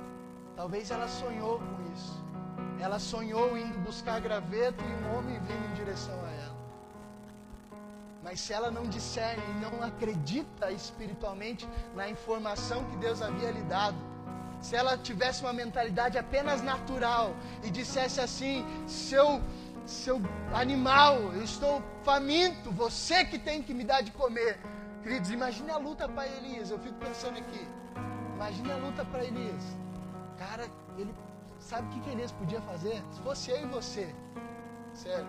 Talvez 0.56 0.90
ela 0.90 1.06
sonhou 1.06 1.58
com 1.58 1.92
isso. 1.92 2.14
Ela 2.80 2.98
sonhou 2.98 3.58
indo 3.58 3.78
buscar 3.80 4.18
graveto 4.18 4.82
e 4.82 5.04
um 5.04 5.18
homem 5.18 5.38
vindo 5.40 5.64
em 5.70 5.74
direção 5.74 6.18
a 6.24 6.30
ela. 6.44 6.56
Mas 8.22 8.40
se 8.40 8.54
ela 8.54 8.70
não 8.70 8.84
discerne 8.84 9.44
e 9.50 9.60
não 9.60 9.82
acredita 9.82 10.72
espiritualmente 10.72 11.68
na 11.94 12.08
informação 12.08 12.82
que 12.84 12.96
Deus 12.96 13.20
havia 13.20 13.50
lhe 13.50 13.62
dado, 13.64 13.98
se 14.58 14.74
ela 14.74 14.96
tivesse 14.96 15.42
uma 15.42 15.52
mentalidade 15.52 16.16
apenas 16.16 16.62
natural 16.62 17.34
e 17.62 17.68
dissesse 17.68 18.22
assim: 18.22 18.64
seu 18.86 19.42
seu 19.86 20.20
animal, 20.52 21.16
eu 21.34 21.42
estou 21.42 21.82
faminto, 22.02 22.70
você 22.70 23.24
que 23.24 23.38
tem 23.38 23.62
que 23.62 23.74
me 23.74 23.84
dar 23.84 24.02
de 24.02 24.10
comer. 24.12 24.58
Queridos, 25.02 25.30
imagine 25.30 25.70
a 25.70 25.78
luta 25.78 26.08
para 26.08 26.26
Elias, 26.26 26.70
eu 26.70 26.78
fico 26.78 26.94
pensando 26.94 27.38
aqui. 27.38 27.66
Imagine 28.36 28.72
a 28.72 28.76
luta 28.76 29.04
para 29.04 29.24
Elias. 29.24 29.64
Cara, 30.38 30.68
ele 30.96 31.12
sabe 31.58 31.88
o 31.88 31.90
que, 31.90 32.00
que 32.00 32.10
Elias 32.10 32.32
podia 32.32 32.60
fazer? 32.62 33.02
Se 33.12 33.20
fosse 33.20 33.50
eu 33.50 33.62
e 33.62 33.66
você, 33.66 34.14
sério. 34.94 35.26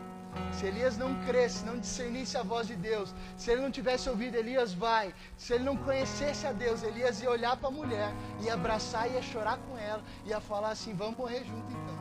Se 0.51 0.65
Elias 0.65 0.97
não 0.97 1.13
cresce, 1.25 1.63
não 1.63 1.77
discernisse 1.77 2.35
a 2.37 2.43
voz 2.43 2.67
de 2.67 2.75
Deus, 2.75 3.13
se 3.37 3.51
ele 3.51 3.61
não 3.61 3.69
tivesse 3.69 4.09
ouvido, 4.09 4.35
Elias 4.35 4.73
vai. 4.73 5.13
Se 5.37 5.53
ele 5.53 5.63
não 5.63 5.77
conhecesse 5.77 6.47
a 6.47 6.51
Deus, 6.51 6.81
Elias 6.81 7.21
ia 7.21 7.29
olhar 7.29 7.55
para 7.57 7.67
a 7.67 7.71
mulher, 7.71 8.11
ia 8.41 8.55
abraçar, 8.55 9.11
ia 9.11 9.21
chorar 9.21 9.57
com 9.57 9.77
ela, 9.77 10.03
ia 10.25 10.39
falar 10.39 10.69
assim: 10.69 10.93
vamos 10.93 11.17
morrer 11.17 11.43
junto 11.43 11.71
então. 11.71 11.93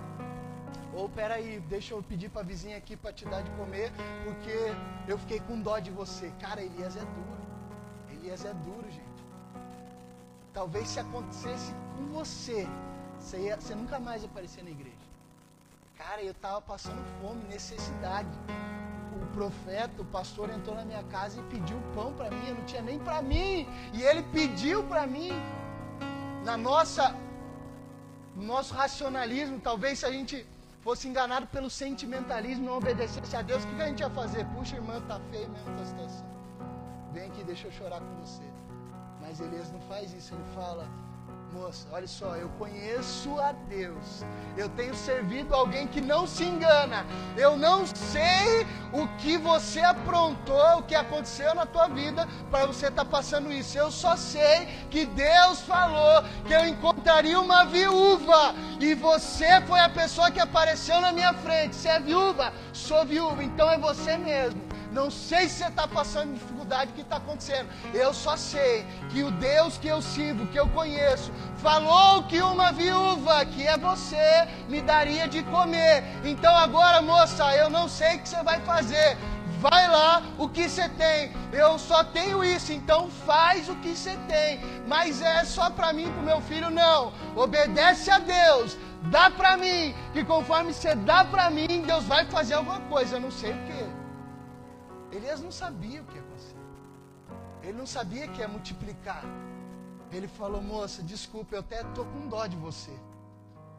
Ou 0.94 1.08
peraí, 1.08 1.58
deixa 1.68 1.94
eu 1.94 2.02
pedir 2.02 2.28
para 2.28 2.42
a 2.42 2.44
vizinha 2.44 2.76
aqui 2.76 2.96
para 2.96 3.12
te 3.12 3.24
dar 3.24 3.42
de 3.42 3.50
comer, 3.52 3.90
porque 4.24 4.74
eu 5.08 5.16
fiquei 5.18 5.40
com 5.40 5.58
dó 5.60 5.78
de 5.78 5.90
você. 5.90 6.30
Cara, 6.38 6.60
Elias 6.62 6.96
é 6.96 7.00
duro. 7.00 7.42
Elias 8.10 8.44
é 8.44 8.52
duro, 8.52 8.90
gente. 8.90 9.02
Talvez 10.52 10.88
se 10.88 11.00
acontecesse 11.00 11.72
com 11.96 12.04
você, 12.12 12.68
você, 13.18 13.38
ia, 13.38 13.56
você 13.56 13.74
nunca 13.74 13.98
mais 13.98 14.22
aparecer 14.22 14.62
na 14.62 14.70
igreja. 14.70 14.96
Cara, 15.96 16.22
eu 16.22 16.32
estava 16.32 16.60
passando 16.60 17.02
fome, 17.20 17.42
necessidade. 17.48 18.28
O 19.22 19.26
profeta, 19.34 20.02
o 20.02 20.04
pastor 20.04 20.50
entrou 20.50 20.76
na 20.76 20.84
minha 20.84 21.02
casa 21.04 21.40
e 21.40 21.42
pediu 21.44 21.78
pão 21.94 22.12
para 22.12 22.30
mim. 22.30 22.48
Eu 22.48 22.56
não 22.56 22.64
tinha 22.64 22.82
nem 22.82 22.98
para 22.98 23.22
mim. 23.22 23.66
E 23.94 24.02
ele 24.02 24.22
pediu 24.24 24.84
para 24.84 25.06
mim. 25.06 25.30
Na 26.44 26.56
nossa, 26.56 27.16
no 28.34 28.42
nosso 28.42 28.74
racionalismo, 28.74 29.60
talvez 29.60 30.00
se 30.00 30.06
a 30.06 30.10
gente 30.10 30.46
fosse 30.82 31.08
enganado 31.08 31.46
pelo 31.46 31.70
sentimentalismo, 31.70 32.66
não 32.66 32.76
obedecesse 32.76 33.36
a 33.36 33.42
Deus, 33.42 33.64
o 33.64 33.68
que 33.68 33.82
a 33.82 33.88
gente 33.88 34.00
ia 34.00 34.10
fazer? 34.10 34.44
Puxa, 34.46 34.76
irmã, 34.76 35.00
tá 35.08 35.20
feio 35.30 35.48
mesmo 35.48 35.80
a 35.80 35.86
situação. 35.86 36.26
Vem 37.12 37.26
aqui, 37.26 37.44
deixa 37.44 37.68
eu 37.68 37.72
chorar 37.72 38.00
com 38.00 38.14
você. 38.16 38.42
Mas 39.20 39.40
Elias 39.40 39.70
não 39.70 39.80
faz 39.82 40.12
isso, 40.12 40.34
ele 40.34 40.44
fala: 40.54 40.88
Moça, 41.52 41.86
olha 41.92 42.08
só, 42.08 42.34
eu 42.34 42.48
conheço 42.58 43.38
a 43.38 43.52
Deus. 43.52 44.24
Eu 44.56 44.70
tenho 44.70 44.94
servido 44.94 45.54
alguém 45.54 45.86
que 45.86 46.00
não 46.00 46.26
se 46.26 46.44
engana. 46.44 47.04
Eu 47.36 47.58
não 47.58 47.84
sei 47.86 48.66
o 48.90 49.06
que 49.18 49.36
você 49.36 49.80
aprontou, 49.80 50.78
o 50.78 50.82
que 50.82 50.94
aconteceu 50.94 51.54
na 51.54 51.66
tua 51.66 51.88
vida 51.88 52.26
para 52.50 52.64
você 52.66 52.86
estar 52.86 53.04
tá 53.04 53.10
passando 53.10 53.52
isso. 53.52 53.76
Eu 53.76 53.90
só 53.90 54.16
sei 54.16 54.66
que 54.90 55.04
Deus 55.04 55.60
falou 55.60 56.22
que 56.46 56.54
eu 56.54 56.64
encontraria 57.02 57.40
uma 57.40 57.64
viúva 57.64 58.54
e 58.78 58.94
você 58.94 59.60
foi 59.62 59.80
a 59.80 59.88
pessoa 59.88 60.30
que 60.30 60.38
apareceu 60.38 61.00
na 61.00 61.10
minha 61.10 61.34
frente. 61.34 61.74
Você 61.74 61.88
é 61.88 61.98
viúva? 61.98 62.52
Sou 62.72 63.04
viúva, 63.04 63.42
então 63.42 63.68
é 63.68 63.76
você 63.76 64.16
mesmo. 64.16 64.62
Não 64.92 65.10
sei 65.10 65.48
se 65.48 65.56
você 65.56 65.68
está 65.68 65.88
passando 65.88 66.34
dificuldade, 66.34 66.92
o 66.92 66.94
que 66.94 67.00
está 67.00 67.16
acontecendo. 67.16 67.68
Eu 67.92 68.14
só 68.14 68.36
sei 68.36 68.86
que 69.10 69.24
o 69.24 69.32
Deus 69.32 69.78
que 69.78 69.88
eu 69.88 70.00
sirvo, 70.00 70.46
que 70.46 70.60
eu 70.60 70.68
conheço, 70.68 71.32
falou 71.56 72.22
que 72.24 72.40
uma 72.40 72.70
viúva, 72.70 73.44
que 73.46 73.66
é 73.66 73.76
você, 73.76 74.46
me 74.68 74.80
daria 74.80 75.26
de 75.26 75.42
comer. 75.44 76.04
Então 76.22 76.54
agora, 76.54 77.02
moça, 77.02 77.56
eu 77.56 77.68
não 77.68 77.88
sei 77.88 78.16
o 78.16 78.18
que 78.20 78.28
você 78.28 78.42
vai 78.44 78.60
fazer. 78.60 79.16
Vai 79.66 79.88
lá, 79.96 80.22
o 80.38 80.48
que 80.48 80.68
você 80.68 80.88
tem? 80.88 81.32
Eu 81.52 81.78
só 81.78 82.02
tenho 82.16 82.44
isso, 82.44 82.72
então 82.72 83.00
faz 83.10 83.68
o 83.68 83.76
que 83.76 83.94
você 83.94 84.14
tem. 84.28 84.60
Mas 84.92 85.22
é 85.22 85.44
só 85.44 85.70
para 85.70 85.92
mim, 85.92 86.12
para 86.12 86.22
meu 86.30 86.40
filho? 86.40 86.70
Não. 86.70 87.12
Obedece 87.36 88.10
a 88.10 88.18
Deus 88.18 88.76
dá 89.10 89.30
para 89.30 89.56
mim, 89.56 89.94
que 90.12 90.24
conforme 90.24 90.72
você 90.72 90.94
dá 90.94 91.24
para 91.24 91.50
mim, 91.50 91.82
Deus 91.82 92.04
vai 92.04 92.24
fazer 92.26 92.54
alguma 92.54 92.80
coisa, 92.82 93.16
eu 93.16 93.20
não 93.20 93.30
sei 93.30 93.52
o 93.52 93.64
que. 93.66 95.16
Elias 95.16 95.40
não 95.40 95.50
sabia 95.50 96.00
o 96.02 96.04
que 96.04 96.14
ia 96.14 96.20
acontecer. 96.20 96.56
Ele 97.62 97.78
não 97.78 97.86
sabia 97.86 98.28
que 98.28 98.40
ia 98.40 98.48
multiplicar. 98.48 99.24
Ele 100.10 100.28
falou, 100.28 100.62
moça, 100.62 101.02
desculpa, 101.02 101.54
eu 101.54 101.60
até 101.60 101.82
tô 101.94 102.04
com 102.04 102.28
dó 102.28 102.46
de 102.46 102.56
você. 102.56 102.92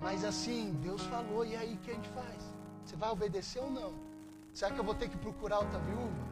Mas 0.01 0.23
assim, 0.23 0.73
Deus 0.81 1.01
falou, 1.03 1.45
e 1.45 1.55
aí 1.55 1.73
o 1.75 1.77
que 1.77 1.91
a 1.91 1.93
gente 1.93 2.09
faz? 2.09 2.43
Você 2.83 2.95
vai 2.95 3.09
obedecer 3.09 3.59
ou 3.59 3.71
não? 3.71 4.12
Será 4.53 4.69
que 4.69 4.79
eu 4.79 4.83
vou 4.83 4.93
ter 4.93 5.09
que 5.09 5.17
procurar 5.17 5.59
outra 5.59 5.79
viúva? 5.79 6.23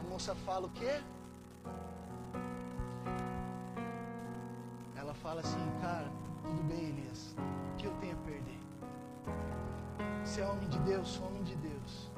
A 0.00 0.02
moça 0.02 0.34
fala 0.34 0.66
o 0.66 0.70
quê? 0.70 1.00
Ela 4.94 5.14
fala 5.14 5.40
assim, 5.40 5.64
cara, 5.80 6.12
tudo 6.42 6.62
bem, 6.64 6.90
Elias. 6.90 7.34
O 7.72 7.76
que 7.78 7.86
eu 7.86 7.94
tenho 8.00 8.12
a 8.12 8.20
perder? 8.20 8.60
Você 10.22 10.42
é 10.42 10.46
homem 10.46 10.68
de 10.68 10.78
Deus, 10.80 11.08
sou 11.08 11.26
homem 11.26 11.42
de 11.42 11.56
Deus. 11.56 12.10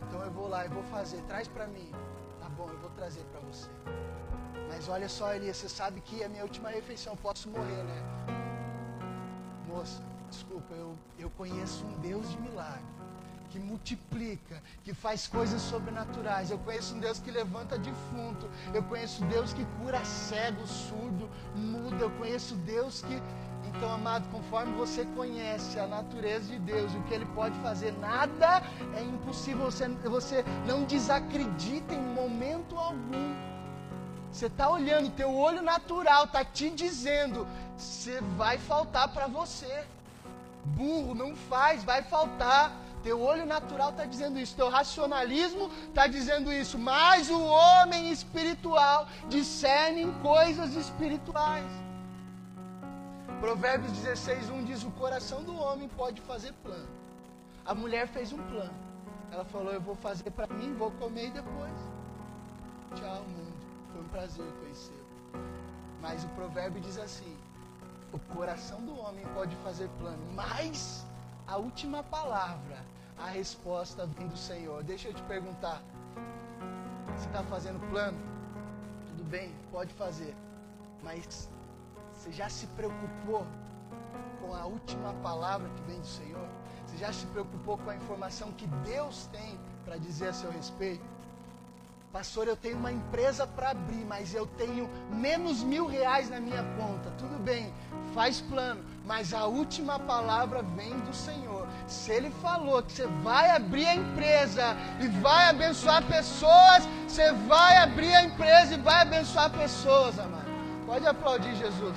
Então 0.00 0.22
eu 0.22 0.30
vou 0.30 0.48
lá, 0.48 0.64
eu 0.64 0.70
vou 0.70 0.82
fazer, 0.84 1.20
traz 1.24 1.46
para 1.46 1.66
mim. 1.66 1.92
Tá 2.40 2.48
bom, 2.48 2.70
eu 2.70 2.78
vou 2.78 2.90
trazer 2.90 3.24
para 3.24 3.40
você. 3.40 3.68
Mas 4.68 4.88
olha 4.88 5.08
só, 5.08 5.34
Elias, 5.34 5.58
você 5.58 5.68
sabe 5.68 6.00
que 6.00 6.22
é 6.22 6.28
minha 6.28 6.44
última 6.44 6.70
refeição, 6.70 7.12
eu 7.12 7.18
posso 7.18 7.50
morrer, 7.50 7.82
né? 7.84 8.02
Moça, 9.68 10.02
desculpa, 10.30 10.72
eu, 10.74 10.96
eu 11.18 11.28
conheço 11.30 11.84
um 11.84 11.98
Deus 11.98 12.30
de 12.30 12.40
milagre 12.40 12.96
que 13.56 13.58
multiplica, 13.58 14.62
que 14.84 14.92
faz 14.92 15.26
coisas 15.26 15.62
sobrenaturais. 15.62 16.50
Eu 16.50 16.58
conheço 16.58 16.94
um 16.94 17.00
Deus 17.00 17.18
que 17.18 17.30
levanta 17.30 17.78
defunto. 17.78 18.48
Eu 18.74 18.82
conheço 18.82 19.24
Deus 19.24 19.54
que 19.54 19.64
cura 19.80 20.04
cego, 20.04 20.66
surdo, 20.66 21.28
mudo. 21.54 21.96
Eu 21.98 22.10
conheço 22.10 22.54
Deus 22.54 23.00
que. 23.00 23.22
Então, 23.68 23.90
amado, 23.90 24.28
conforme 24.30 24.72
você 24.74 25.04
conhece 25.16 25.78
a 25.78 25.86
natureza 25.86 26.52
de 26.52 26.58
Deus, 26.58 26.94
o 26.94 27.02
que 27.04 27.14
Ele 27.14 27.26
pode 27.26 27.58
fazer, 27.60 27.92
nada 27.98 28.62
é 28.94 29.02
impossível. 29.02 29.64
Você, 29.64 29.88
você 29.88 30.44
não 30.66 30.84
desacredita 30.84 31.94
em 31.94 32.00
momento 32.00 32.76
algum. 32.76 33.34
Você 34.30 34.46
está 34.46 34.68
olhando, 34.68 35.10
teu 35.10 35.34
olho 35.34 35.62
natural 35.62 36.24
está 36.24 36.44
te 36.44 36.68
dizendo, 36.68 37.46
você 37.76 38.20
vai 38.36 38.58
faltar 38.58 39.08
para 39.08 39.26
você. 39.26 39.84
Burro, 40.66 41.14
não 41.14 41.34
faz, 41.34 41.82
vai 41.84 42.02
faltar. 42.02 42.85
Teu 43.06 43.20
olho 43.22 43.46
natural 43.46 43.90
está 43.90 44.04
dizendo 44.04 44.36
isso, 44.36 44.56
teu 44.56 44.68
racionalismo 44.68 45.70
está 45.88 46.08
dizendo 46.08 46.52
isso, 46.52 46.76
mas 46.76 47.30
o 47.30 47.40
homem 47.40 48.10
espiritual 48.10 49.06
discerne 49.28 50.12
coisas 50.20 50.74
espirituais. 50.74 51.70
Provérbios 53.38 53.92
16, 53.92 54.50
1 54.50 54.64
diz: 54.64 54.82
O 54.82 54.90
coração 54.90 55.44
do 55.44 55.54
homem 55.54 55.88
pode 55.90 56.20
fazer 56.22 56.52
plano. 56.64 56.88
A 57.64 57.76
mulher 57.76 58.08
fez 58.08 58.32
um 58.32 58.42
plano. 58.48 58.74
Ela 59.30 59.44
falou: 59.44 59.72
Eu 59.72 59.80
vou 59.80 59.94
fazer 59.94 60.32
para 60.32 60.52
mim, 60.52 60.74
vou 60.74 60.90
comer 60.90 61.28
e 61.28 61.30
depois. 61.30 61.78
Tchau, 62.96 63.22
mundo. 63.22 63.54
Foi 63.92 64.00
um 64.00 64.08
prazer 64.08 64.46
conhecê-lo. 64.60 65.06
Mas 66.02 66.24
o 66.24 66.28
provérbio 66.30 66.80
diz 66.80 66.98
assim: 66.98 67.36
O 68.12 68.18
coração 68.34 68.80
do 68.80 68.98
homem 68.98 69.24
pode 69.32 69.54
fazer 69.62 69.88
plano, 70.00 70.26
mas 70.34 71.06
a 71.46 71.56
última 71.56 72.02
palavra 72.02 72.95
a 73.18 73.26
resposta 73.26 74.06
vem 74.06 74.28
do 74.28 74.36
Senhor. 74.36 74.82
Deixa 74.84 75.08
eu 75.08 75.14
te 75.14 75.22
perguntar: 75.22 75.82
você 77.16 77.26
está 77.26 77.42
fazendo 77.44 77.80
plano? 77.90 78.18
Tudo 79.08 79.24
bem, 79.24 79.54
pode 79.70 79.92
fazer, 79.94 80.34
mas 81.02 81.48
você 82.12 82.30
já 82.32 82.48
se 82.48 82.66
preocupou 82.68 83.46
com 84.40 84.54
a 84.54 84.64
última 84.66 85.12
palavra 85.14 85.68
que 85.70 85.82
vem 85.82 86.00
do 86.00 86.06
Senhor? 86.06 86.48
Você 86.86 86.96
já 86.98 87.12
se 87.12 87.26
preocupou 87.26 87.78
com 87.78 87.90
a 87.90 87.96
informação 87.96 88.52
que 88.52 88.66
Deus 88.84 89.26
tem 89.32 89.58
para 89.84 89.96
dizer 89.96 90.28
a 90.28 90.32
seu 90.32 90.50
respeito? 90.50 91.15
Pastor, 92.16 92.48
eu 92.48 92.56
tenho 92.56 92.78
uma 92.78 92.90
empresa 92.90 93.46
para 93.46 93.72
abrir, 93.72 94.02
mas 94.06 94.34
eu 94.34 94.46
tenho 94.46 94.88
menos 95.10 95.62
mil 95.62 95.86
reais 95.86 96.30
na 96.30 96.40
minha 96.40 96.62
conta. 96.78 97.10
Tudo 97.18 97.38
bem, 97.38 97.70
faz 98.14 98.40
plano, 98.40 98.82
mas 99.04 99.34
a 99.34 99.44
última 99.44 99.98
palavra 99.98 100.62
vem 100.62 100.98
do 101.00 101.14
Senhor. 101.14 101.68
Se 101.86 102.10
Ele 102.10 102.30
falou 102.40 102.82
que 102.82 102.92
você 102.92 103.06
vai 103.22 103.50
abrir 103.50 103.84
a 103.84 103.96
empresa 103.96 104.74
e 104.98 105.08
vai 105.08 105.50
abençoar 105.50 106.02
pessoas, 106.06 106.88
você 107.06 107.32
vai 107.32 107.76
abrir 107.76 108.14
a 108.14 108.24
empresa 108.24 108.72
e 108.76 108.78
vai 108.78 109.02
abençoar 109.02 109.50
pessoas, 109.50 110.18
amado. 110.18 110.46
Pode 110.86 111.06
aplaudir 111.06 111.54
Jesus. 111.56 111.94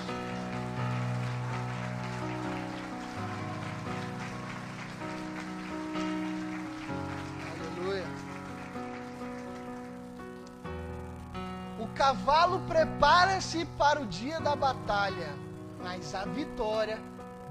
Cavalo 12.10 12.60
prepara-se 12.67 13.65
para 13.78 14.02
o 14.02 14.06
dia 14.08 14.39
da 14.39 14.56
batalha, 14.56 15.32
mas 15.84 16.15
a 16.15 16.26
vitória 16.26 17.00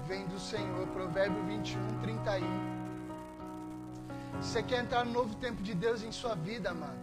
vem 0.05 0.25
do 0.27 0.37
Senhor. 0.37 0.85
Provérbio 0.87 1.41
21, 1.45 1.79
31. 2.01 2.45
Você 4.41 4.61
quer 4.61 4.83
entrar 4.83 5.05
no 5.05 5.13
novo 5.13 5.33
tempo 5.35 5.63
de 5.63 5.73
Deus 5.73 6.03
em 6.03 6.11
sua 6.11 6.35
vida, 6.35 6.71
amado? 6.71 6.99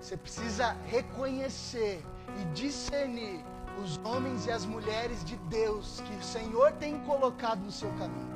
Você 0.00 0.16
precisa 0.16 0.76
reconhecer 0.86 2.04
e 2.40 2.44
discernir 2.46 3.44
os 3.80 4.00
homens 4.04 4.46
e 4.46 4.50
as 4.50 4.66
mulheres 4.66 5.24
de 5.24 5.36
Deus 5.60 6.02
que 6.04 6.16
o 6.16 6.22
Senhor 6.22 6.72
tem 6.72 6.98
colocado 7.02 7.60
no 7.60 7.70
seu 7.70 7.92
caminho. 7.92 8.32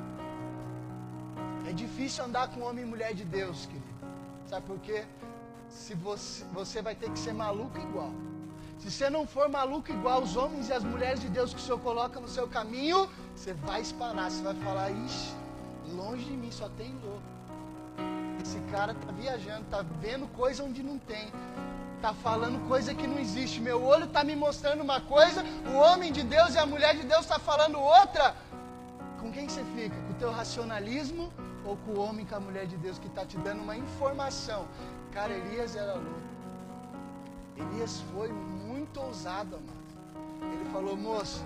É 1.69 1.73
difícil 1.73 2.23
andar 2.23 2.47
com 2.47 2.61
homem 2.61 2.85
e 2.85 2.87
mulher 2.87 3.13
de 3.13 3.25
Deus, 3.25 3.65
querido. 3.65 3.85
Sabe 4.45 4.65
por 4.65 4.79
quê? 4.79 5.03
Se 5.67 5.93
você, 5.93 6.45
você 6.53 6.81
vai 6.81 6.95
ter 6.95 7.11
que 7.11 7.19
ser 7.19 7.33
maluco 7.33 7.77
igual. 7.77 8.13
Se 8.79 8.91
você 8.91 9.09
não 9.09 9.25
for 9.25 9.49
maluco 9.49 9.91
igual 9.91 10.21
os 10.21 10.35
homens 10.35 10.69
e 10.69 10.73
as 10.73 10.83
mulheres 10.83 11.19
de 11.19 11.29
Deus 11.29 11.53
que 11.53 11.59
o 11.59 11.63
Senhor 11.63 11.79
coloca 11.79 12.19
no 12.19 12.27
seu 12.27 12.47
caminho, 12.47 13.09
você 13.35 13.53
vai 13.53 13.81
espanar, 13.81 14.29
você 14.29 14.43
vai 14.43 14.55
falar, 14.55 14.91
ixi, 14.91 15.33
longe 15.95 16.23
de 16.25 16.37
mim 16.37 16.51
só 16.51 16.69
tem 16.69 16.93
louco. 17.03 17.21
Esse 18.41 18.59
cara 18.71 18.93
tá 18.93 19.11
viajando, 19.11 19.65
tá 19.69 19.83
vendo 19.99 20.27
coisa 20.33 20.63
onde 20.63 20.83
não 20.83 20.97
tem. 20.99 21.27
Tá 22.01 22.13
falando 22.13 22.65
coisa 22.67 22.93
que 22.93 23.07
não 23.07 23.17
existe. 23.17 23.59
Meu 23.59 23.83
olho 23.83 24.07
tá 24.07 24.23
me 24.23 24.35
mostrando 24.35 24.81
uma 24.81 25.01
coisa, 25.01 25.43
o 25.73 25.75
homem 25.75 26.11
de 26.11 26.21
Deus 26.21 26.53
e 26.53 26.59
a 26.59 26.65
mulher 26.65 26.95
de 26.95 27.03
Deus 27.03 27.25
tá 27.25 27.39
falando 27.39 27.79
outra. 27.79 28.35
Com 29.19 29.31
quem 29.31 29.49
você 29.49 29.63
fica? 29.75 29.95
Com 29.95 30.11
o 30.11 30.15
teu 30.15 30.31
racionalismo 30.31 31.33
ou 31.65 31.75
com 31.77 31.91
o 31.93 31.99
homem, 31.99 32.25
com 32.25 32.35
a 32.35 32.39
mulher 32.39 32.67
de 32.67 32.77
Deus 32.77 32.99
que 32.99 33.07
está 33.07 33.25
te 33.25 33.37
dando 33.37 33.63
uma 33.63 33.75
informação? 33.75 34.67
Cara, 35.11 35.33
Elias 35.33 35.75
era 35.75 35.95
louco. 35.95 36.21
Elias 37.57 38.01
foi 38.13 38.29
muito 38.29 38.66
ousado, 38.99 39.55
amado. 39.55 40.53
Ele 40.53 40.65
falou, 40.71 40.95
moço, 40.95 41.43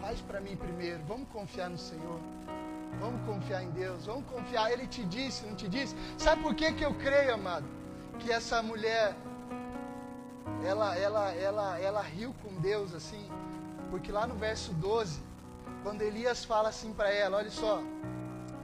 faz 0.00 0.20
para 0.20 0.40
mim 0.40 0.56
primeiro, 0.56 1.00
vamos 1.06 1.28
confiar 1.28 1.70
no 1.70 1.78
Senhor. 1.78 2.20
Vamos 3.00 3.20
confiar 3.26 3.62
em 3.62 3.70
Deus, 3.70 4.06
vamos 4.06 4.24
confiar. 4.26 4.72
Ele 4.72 4.86
te 4.86 5.04
disse, 5.04 5.46
não 5.46 5.54
te 5.54 5.68
disse? 5.68 5.94
Sabe 6.16 6.42
por 6.42 6.54
que, 6.54 6.72
que 6.72 6.84
eu 6.84 6.94
creio, 6.94 7.34
amado? 7.34 7.66
Que 8.18 8.32
essa 8.32 8.62
mulher, 8.62 9.14
ela, 10.64 10.96
ela, 10.96 11.32
ela, 11.34 11.78
ela 11.78 12.02
riu 12.02 12.34
com 12.42 12.60
Deus 12.60 12.94
assim, 12.94 13.24
porque 13.90 14.10
lá 14.10 14.26
no 14.26 14.34
verso 14.34 14.72
12, 14.72 15.22
quando 15.82 16.02
Elias 16.02 16.44
fala 16.44 16.70
assim 16.70 16.92
para 16.92 17.10
ela, 17.10 17.36
olha 17.36 17.50
só, 17.50 17.80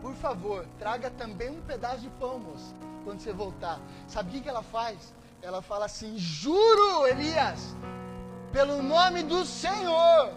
por 0.03 0.15
favor, 0.15 0.67
traga 0.79 1.11
também 1.11 1.51
um 1.51 1.61
pedaço 1.63 2.01
de 2.01 2.11
pão, 2.11 2.39
moço, 2.39 2.75
quando 3.05 3.21
você 3.21 3.33
voltar. 3.33 3.81
Sabe 4.09 4.31
o 4.31 4.33
que, 4.33 4.41
que 4.41 4.49
ela 4.49 4.63
faz? 4.63 5.15
ela 5.45 5.61
fala 5.61 5.85
assim: 5.85 6.19
Juro, 6.19 7.07
Elias, 7.07 7.77
pelo 8.57 8.77
nome 8.95 9.21
do 9.33 9.41
Senhor, 9.45 10.33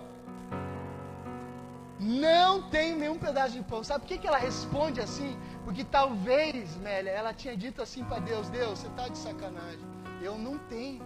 não 1.99 2.53
tem 2.73 2.95
nenhum 3.01 3.19
pedaço 3.25 3.53
de 3.57 3.63
pão. 3.71 3.83
Sabe 3.83 3.99
por 4.01 4.07
que, 4.09 4.17
que 4.21 4.29
ela 4.31 4.39
responde 4.49 4.99
assim? 5.05 5.31
Porque 5.65 5.83
talvez, 5.97 6.75
Mélia, 6.87 7.11
ela 7.19 7.31
tinha 7.41 7.55
dito 7.65 7.79
assim 7.85 8.03
para 8.09 8.19
Deus: 8.31 8.49
Deus, 8.49 8.79
você 8.79 8.87
está 8.87 9.07
de 9.07 9.19
sacanagem, 9.25 9.85
eu 10.27 10.35
não 10.47 10.57
tenho. 10.73 11.05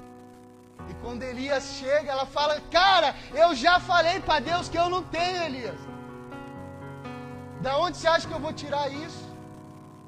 E 0.90 0.94
quando 1.04 1.24
Elias 1.32 1.66
chega, 1.80 2.10
ela 2.16 2.26
fala: 2.38 2.56
Cara, 2.80 3.10
eu 3.44 3.50
já 3.66 3.76
falei 3.92 4.18
para 4.22 4.40
Deus 4.52 4.70
que 4.70 4.80
eu 4.84 4.90
não 4.96 5.04
tenho, 5.18 5.44
Elias. 5.50 5.82
Da 7.66 7.78
onde 7.78 7.98
você 7.98 8.08
acha 8.14 8.28
que 8.30 8.38
eu 8.40 8.44
vou 8.48 8.54
tirar 8.64 8.88
isso? 9.06 9.26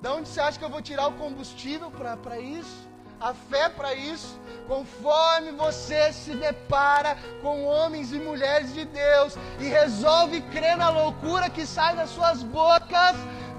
Da 0.02 0.14
onde 0.16 0.28
você 0.30 0.42
acha 0.46 0.58
que 0.58 0.66
eu 0.70 0.74
vou 0.78 0.82
tirar 0.82 1.08
o 1.08 1.18
combustível 1.24 1.92
para 2.24 2.40
isso? 2.40 2.80
A 3.24 3.34
fé 3.34 3.70
para 3.70 3.96
isso. 3.96 4.38
Conforme 4.68 5.52
você 5.52 6.12
se 6.14 6.36
depara 6.36 7.18
com 7.42 7.66
homens 7.66 8.14
e 8.14 8.20
mulheres 8.20 8.74
de 8.74 8.86
Deus 8.86 9.36
e 9.60 9.66
resolve 9.66 10.42
crer 10.42 10.78
na 10.78 10.90
loucura 10.90 11.50
que 11.50 11.66
sai 11.66 11.96
das 11.96 12.10
suas 12.10 12.44
bocas, 12.44 13.16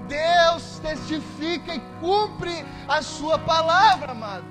Deus 0.07 0.79
testifica 0.79 1.73
e 1.73 1.79
cumpre 1.99 2.65
a 2.87 3.01
sua 3.01 3.37
palavra, 3.39 4.11
amado. 4.11 4.45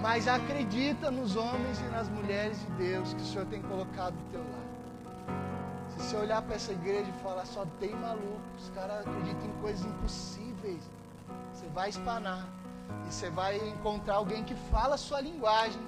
Mas 0.00 0.28
acredita 0.28 1.10
nos 1.10 1.36
homens 1.36 1.78
e 1.80 1.84
nas 1.84 2.08
mulheres 2.08 2.58
de 2.60 2.70
Deus 2.72 3.14
que 3.14 3.22
o 3.22 3.26
Senhor 3.26 3.46
tem 3.46 3.62
colocado 3.62 4.14
do 4.14 4.30
teu 4.30 4.40
lado. 4.40 4.66
Se 5.90 6.02
você 6.02 6.16
olhar 6.16 6.42
para 6.42 6.54
essa 6.54 6.72
igreja 6.72 7.08
e 7.08 7.22
falar 7.22 7.46
só 7.46 7.66
tem 7.80 7.90
maluco, 7.90 8.40
os 8.58 8.68
caras 8.70 9.06
acreditam 9.06 9.46
em 9.46 9.60
coisas 9.62 9.84
impossíveis, 9.84 10.82
você 11.52 11.66
vai 11.74 11.88
espanar. 11.88 12.46
E 13.08 13.12
você 13.12 13.30
vai 13.30 13.56
encontrar 13.56 14.14
alguém 14.14 14.44
que 14.44 14.54
fala 14.70 14.94
a 14.94 14.98
sua 14.98 15.20
linguagem, 15.20 15.80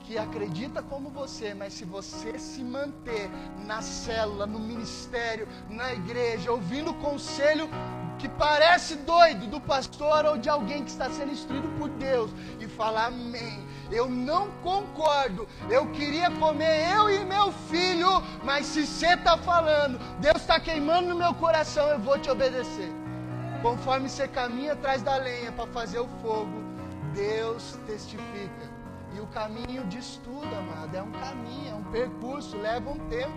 que 0.00 0.16
acredita 0.16 0.82
como 0.82 1.10
você, 1.10 1.52
mas 1.52 1.74
se 1.74 1.84
você 1.84 2.38
se 2.38 2.62
manter 2.62 3.28
na 3.66 3.82
célula, 3.82 4.46
no 4.46 4.58
ministério, 4.58 5.48
na 5.68 5.92
igreja, 5.92 6.52
ouvindo 6.52 6.92
o 6.92 6.94
conselho 6.94 7.68
que 8.18 8.28
parece 8.28 8.96
doido 8.96 9.46
do 9.46 9.60
pastor 9.60 10.24
ou 10.24 10.38
de 10.38 10.48
alguém 10.48 10.84
que 10.84 10.90
está 10.90 11.10
sendo 11.10 11.32
instruído 11.32 11.68
por 11.78 11.88
Deus 11.88 12.30
e 12.60 12.66
falar 12.66 13.06
amém. 13.06 13.66
Eu 13.90 14.08
não 14.08 14.50
concordo. 14.62 15.48
Eu 15.70 15.90
queria 15.90 16.30
comer 16.30 16.92
eu 16.92 17.10
e 17.10 17.24
meu 17.24 17.52
filho, 17.52 18.22
mas 18.44 18.66
se 18.66 18.86
você 18.86 19.14
está 19.14 19.36
falando, 19.38 19.98
Deus 20.18 20.36
está 20.36 20.58
queimando 20.58 21.08
no 21.08 21.16
meu 21.16 21.34
coração, 21.34 21.88
eu 21.88 21.98
vou 21.98 22.18
te 22.18 22.30
obedecer. 22.30 23.05
Conforme 23.62 24.08
você 24.08 24.28
caminha 24.28 24.74
atrás 24.74 25.02
da 25.02 25.16
lenha 25.16 25.50
para 25.52 25.66
fazer 25.68 25.98
o 25.98 26.08
fogo, 26.22 26.64
Deus 27.14 27.78
testifica. 27.86 28.76
E 29.14 29.20
o 29.20 29.26
caminho 29.28 29.84
diz 29.86 30.20
tudo, 30.22 30.46
amado. 30.54 30.94
É 30.94 31.02
um 31.02 31.10
caminho, 31.12 31.70
é 31.70 31.74
um 31.74 31.84
percurso, 31.84 32.56
leva 32.58 32.90
um 32.90 32.98
tempo. 33.08 33.32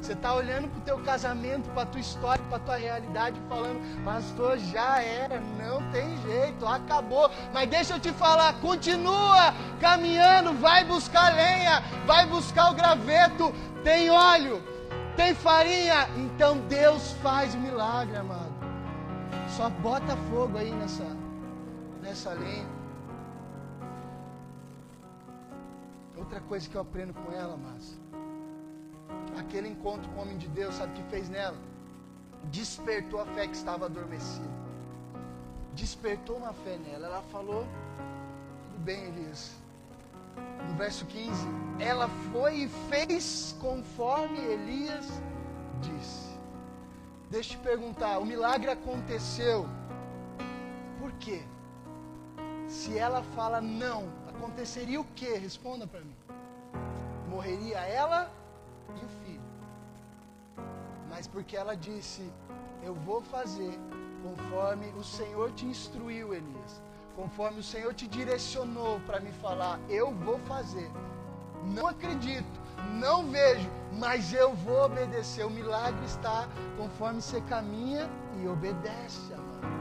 Você 0.00 0.12
está 0.12 0.34
olhando 0.34 0.68
para 0.68 0.78
o 0.78 0.82
teu 0.82 0.98
casamento, 0.98 1.70
para 1.70 1.84
a 1.84 1.86
tua 1.86 2.00
história, 2.00 2.44
para 2.48 2.56
a 2.56 2.60
tua 2.60 2.76
realidade, 2.76 3.40
falando, 3.48 4.04
pastor, 4.04 4.58
já 4.58 5.00
era, 5.00 5.40
não 5.40 5.80
tem 5.90 6.20
jeito, 6.22 6.66
acabou. 6.66 7.30
Mas 7.52 7.70
deixa 7.70 7.94
eu 7.94 8.00
te 8.00 8.12
falar, 8.12 8.52
continua 8.60 9.54
caminhando, 9.80 10.52
vai 10.54 10.84
buscar 10.84 11.34
lenha, 11.34 11.82
vai 12.04 12.26
buscar 12.26 12.72
o 12.72 12.74
graveto, 12.74 13.54
tem 13.82 14.10
óleo, 14.10 14.62
tem 15.16 15.34
farinha. 15.34 16.08
Então 16.16 16.58
Deus 16.68 17.12
faz 17.22 17.54
milagre, 17.54 18.16
amado. 18.16 18.51
Só 19.56 19.68
bota 19.68 20.16
fogo 20.30 20.56
aí 20.56 20.72
nessa, 20.72 21.04
nessa 22.00 22.32
lenha. 22.32 22.66
Outra 26.16 26.40
coisa 26.40 26.68
que 26.68 26.74
eu 26.74 26.80
aprendo 26.80 27.12
com 27.12 27.30
ela, 27.30 27.54
mas 27.56 28.00
aquele 29.38 29.68
encontro 29.68 30.10
com 30.12 30.20
o 30.20 30.22
homem 30.22 30.38
de 30.38 30.48
Deus, 30.48 30.74
sabe 30.74 30.92
o 30.92 30.94
que 30.94 31.10
fez 31.10 31.28
nela? 31.28 31.56
Despertou 32.44 33.20
a 33.20 33.26
fé 33.26 33.46
que 33.46 33.54
estava 33.54 33.84
adormecida. 33.84 34.48
Despertou 35.74 36.36
uma 36.38 36.54
fé 36.54 36.78
nela. 36.78 37.08
Ela 37.08 37.22
falou: 37.30 37.66
Tudo 38.70 38.84
bem, 38.84 39.04
Elias. 39.04 39.54
No 40.66 40.74
verso 40.76 41.04
15, 41.04 41.46
ela 41.78 42.08
foi 42.32 42.62
e 42.62 42.68
fez 42.88 43.54
conforme 43.60 44.38
Elias 44.38 45.06
disse. 45.82 46.31
Deixa 47.32 47.54
eu 47.54 47.58
te 47.58 47.64
perguntar: 47.64 48.18
o 48.18 48.26
milagre 48.26 48.70
aconteceu. 48.70 49.66
Por 51.00 51.10
quê? 51.12 51.42
Se 52.68 52.98
ela 52.98 53.22
fala 53.34 53.58
não, 53.58 54.04
aconteceria 54.28 55.00
o 55.00 55.04
que? 55.16 55.32
Responda 55.38 55.86
para 55.86 56.00
mim. 56.00 56.14
Morreria 57.30 57.78
ela 57.78 58.30
e 59.00 59.04
o 59.04 59.08
filho. 59.24 59.48
Mas 61.08 61.26
porque 61.26 61.56
ela 61.56 61.74
disse: 61.74 62.22
Eu 62.84 62.94
vou 62.94 63.22
fazer 63.22 63.72
conforme 64.22 64.88
o 64.88 65.02
Senhor 65.02 65.50
te 65.52 65.64
instruiu, 65.64 66.34
Elias. 66.34 66.82
Conforme 67.16 67.60
o 67.60 67.62
Senhor 67.62 67.94
te 67.94 68.06
direcionou 68.06 69.00
para 69.06 69.20
me 69.20 69.32
falar, 69.32 69.80
eu 69.88 70.12
vou 70.12 70.38
fazer. 70.40 70.90
Não 71.64 71.86
acredito, 71.86 72.60
não 72.94 73.30
vejo, 73.30 73.68
mas 73.98 74.32
eu 74.32 74.54
vou 74.54 74.84
obedecer. 74.84 75.44
O 75.44 75.50
milagre 75.50 76.04
está 76.04 76.48
conforme 76.76 77.20
você 77.20 77.40
caminha 77.42 78.08
e 78.42 78.48
obedece, 78.48 79.32
amado. 79.34 79.72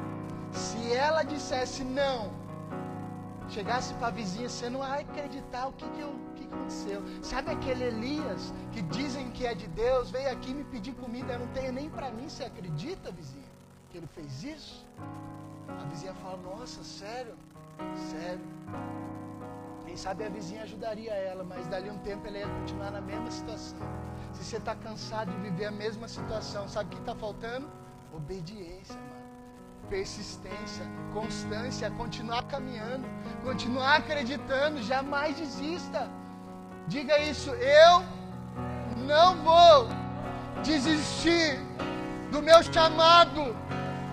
Se 0.52 0.94
ela 0.94 1.24
dissesse 1.24 1.84
não, 1.84 2.32
chegasse 3.50 3.94
para 3.96 4.08
a 4.08 4.12
vizinha, 4.12 4.50
você 4.50 4.70
não 4.70 4.80
vai 4.80 5.02
acreditar 5.02 5.68
o 5.68 5.74
que, 5.74 5.88
que, 5.90 6.02
eu, 6.02 6.14
que 6.36 6.44
aconteceu. 6.46 7.02
Sabe 7.22 7.52
aquele 7.52 7.86
Elias 7.86 8.54
que 8.72 8.82
dizem 8.82 9.32
que 9.32 9.46
é 9.46 9.54
de 9.54 9.68
Deus, 9.68 10.10
veio 10.10 10.32
aqui 10.32 10.54
me 10.54 10.64
pedir 10.66 10.94
comida, 10.96 11.34
eu 11.34 11.40
não 11.40 11.48
tenho 11.48 11.72
nem 11.72 11.90
para 11.90 12.12
mim, 12.12 12.28
você 12.28 12.44
acredita, 12.44 13.12
vizinha, 13.12 13.46
que 13.90 13.98
ele 13.98 14.08
fez 14.08 14.44
isso? 14.44 14.86
A 15.68 15.84
vizinha 15.86 16.14
fala, 16.16 16.38
nossa, 16.38 16.84
sério? 16.84 17.36
Sério. 18.10 18.42
Quem 19.92 19.98
sabe 19.98 20.24
a 20.24 20.30
vizinha 20.30 20.64
ajudaria 20.64 21.12
ela, 21.12 21.44
mas 21.44 21.68
dali 21.68 21.90
um 21.90 21.98
tempo 21.98 22.26
ela 22.26 22.38
ia 22.38 22.48
continuar 22.48 22.92
na 22.92 23.02
mesma 23.02 23.30
situação. 23.30 23.86
Se 24.32 24.42
você 24.42 24.56
está 24.56 24.74
cansado 24.74 25.30
de 25.34 25.38
viver 25.40 25.66
a 25.66 25.72
mesma 25.72 26.08
situação, 26.08 26.66
sabe 26.66 26.88
o 26.88 26.92
que 26.92 27.00
está 27.02 27.14
faltando? 27.14 27.70
Obediência, 28.14 28.96
mano 28.96 29.22
persistência, 29.90 30.86
constância, 31.14 31.92
continuar 31.92 32.44
caminhando, 32.44 33.06
continuar 33.44 33.98
acreditando, 33.98 34.82
jamais 34.82 35.36
desista. 35.36 36.10
Diga 36.88 37.20
isso, 37.20 37.50
eu 37.50 38.02
não 39.06 39.36
vou 39.44 39.90
desistir 40.64 41.60
do 42.32 42.42
meu 42.42 42.64
chamado, 42.64 43.54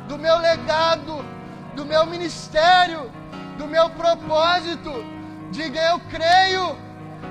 do 0.09 0.19
meu 0.19 0.39
legado, 0.39 1.25
do 1.77 1.85
meu 1.85 2.05
ministério, 2.05 3.09
do 3.57 3.69
meu 3.69 3.89
propósito. 3.91 5.18
Diga 5.51 5.81
eu 5.81 6.01
creio, 6.11 6.77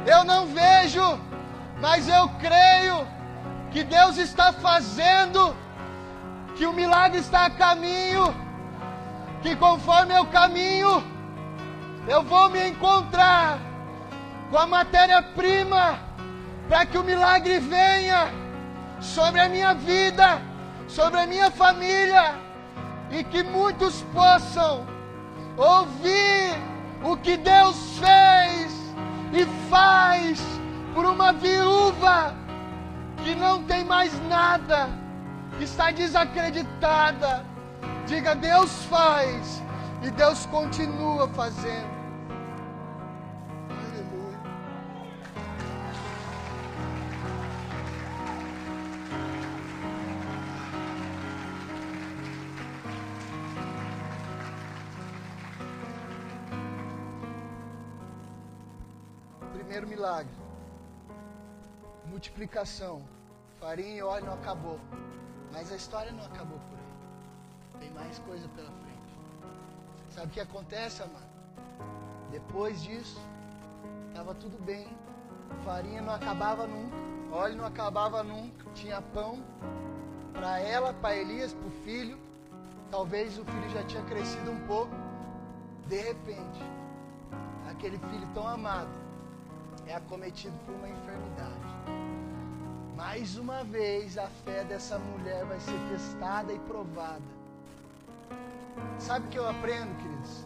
eu 0.05 0.23
não 0.23 0.47
vejo, 0.47 1.19
mas 1.79 2.07
eu 2.07 2.29
creio 2.39 3.07
que 3.71 3.83
Deus 3.83 4.17
está 4.17 4.51
fazendo 4.51 5.55
que 6.55 6.65
o 6.65 6.73
milagre 6.73 7.19
está 7.19 7.45
a 7.45 7.49
caminho, 7.49 8.33
que 9.41 9.55
conforme 9.55 10.15
eu 10.15 10.25
caminho, 10.25 11.03
eu 12.07 12.23
vou 12.23 12.49
me 12.49 12.67
encontrar 12.67 13.59
com 14.49 14.57
a 14.57 14.65
matéria-prima 14.65 15.99
para 16.67 16.85
que 16.85 16.97
o 16.97 17.03
milagre 17.03 17.59
venha 17.59 18.31
sobre 18.99 19.41
a 19.41 19.49
minha 19.49 19.73
vida, 19.73 20.41
sobre 20.87 21.19
a 21.19 21.27
minha 21.27 21.51
família 21.51 22.35
e 23.11 23.23
que 23.23 23.43
muitos 23.43 24.01
possam 24.13 24.87
ouvir 25.55 26.55
o 27.07 27.15
que 27.15 27.37
Deus 27.37 27.97
fez 27.99 28.73
e 29.31 29.45
faz 29.69 30.41
por 30.93 31.05
uma 31.05 31.31
viúva 31.31 32.35
que 33.23 33.33
não 33.33 33.63
tem 33.63 33.85
mais 33.85 34.11
nada 34.27 34.89
que 35.57 35.63
está 35.63 35.89
desacreditada, 35.91 37.45
diga: 38.05 38.35
Deus 38.35 38.83
faz 38.85 39.63
e 40.03 40.11
Deus 40.11 40.45
continua 40.47 41.29
fazendo. 41.29 41.96
Milagre: 59.97 60.31
multiplicação. 62.05 63.01
Farinha 63.59 63.95
e 63.95 64.01
óleo 64.03 64.27
não 64.27 64.33
acabou. 64.33 64.79
Mas 65.51 65.71
a 65.71 65.75
história 65.75 66.11
não 66.11 66.23
acabou 66.23 66.59
por 66.69 66.77
aí. 66.77 67.79
Tem 67.79 67.91
mais 67.91 68.19
coisa 68.19 68.47
pela 68.49 68.69
frente. 68.69 69.13
Sabe 70.11 70.27
o 70.27 70.29
que 70.29 70.39
acontece, 70.39 71.01
amado? 71.01 71.25
Depois 72.29 72.83
disso, 72.83 73.19
estava 74.09 74.35
tudo 74.35 74.63
bem. 74.63 74.87
Farinha 75.65 76.01
não 76.01 76.13
acabava 76.13 76.67
nunca. 76.67 76.95
Óleo 77.31 77.55
não 77.55 77.65
acabava 77.65 78.23
nunca. 78.23 78.69
Tinha 78.75 79.01
pão 79.01 79.43
para 80.33 80.59
ela, 80.59 80.93
para 80.93 81.15
Elias, 81.15 81.53
para 81.53 81.67
o 81.67 81.71
filho. 81.83 82.19
Talvez 82.91 83.39
o 83.39 83.43
filho 83.43 83.69
já 83.71 83.83
tinha 83.83 84.03
crescido 84.03 84.51
um 84.51 84.67
pouco. 84.67 84.93
De 85.87 85.99
repente, 85.99 86.61
aquele 87.67 87.97
filho 87.97 88.27
tão 88.35 88.47
amado 88.47 89.06
é 89.87 89.95
acometido 89.95 90.55
por 90.65 90.75
uma 90.75 90.89
enfermidade. 90.89 91.67
Mais 92.95 93.37
uma 93.37 93.63
vez 93.63 94.17
a 94.17 94.27
fé 94.27 94.63
dessa 94.63 94.97
mulher 94.99 95.45
vai 95.45 95.59
ser 95.59 95.79
testada 95.89 96.51
e 96.51 96.59
provada. 96.59 97.37
Sabe 98.99 99.27
o 99.27 99.29
que 99.29 99.37
eu 99.37 99.47
aprendo, 99.47 99.95
queridos? 100.01 100.45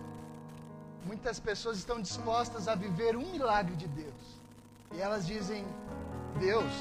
Muitas 1.06 1.40
pessoas 1.40 1.78
estão 1.78 2.02
dispostas 2.02 2.68
a 2.68 2.76
viver 2.76 3.16
um 3.16 3.32
milagre 3.32 3.76
de 3.76 3.88
Deus. 3.88 4.40
E 4.94 5.02
elas 5.02 5.26
dizem: 5.26 5.66
Deus, 6.40 6.72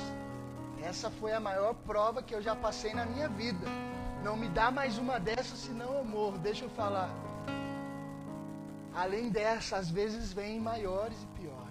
essa 0.82 1.10
foi 1.10 1.32
a 1.32 1.40
maior 1.40 1.74
prova 1.74 2.22
que 2.22 2.34
eu 2.34 2.42
já 2.42 2.54
passei 2.54 2.92
na 2.92 3.06
minha 3.06 3.28
vida. 3.28 3.66
Não 4.22 4.36
me 4.36 4.48
dá 4.48 4.70
mais 4.70 4.98
uma 4.98 5.18
dessas, 5.18 5.58
senão 5.58 5.94
eu 5.94 6.04
morro. 6.04 6.36
Deixa 6.38 6.64
eu 6.64 6.70
falar. 6.70 7.10
Além 8.94 9.30
dessa, 9.30 9.76
às 9.76 9.90
vezes 9.90 10.32
vêm 10.32 10.60
maiores 10.60 11.22
e 11.22 11.26
piores. 11.40 11.69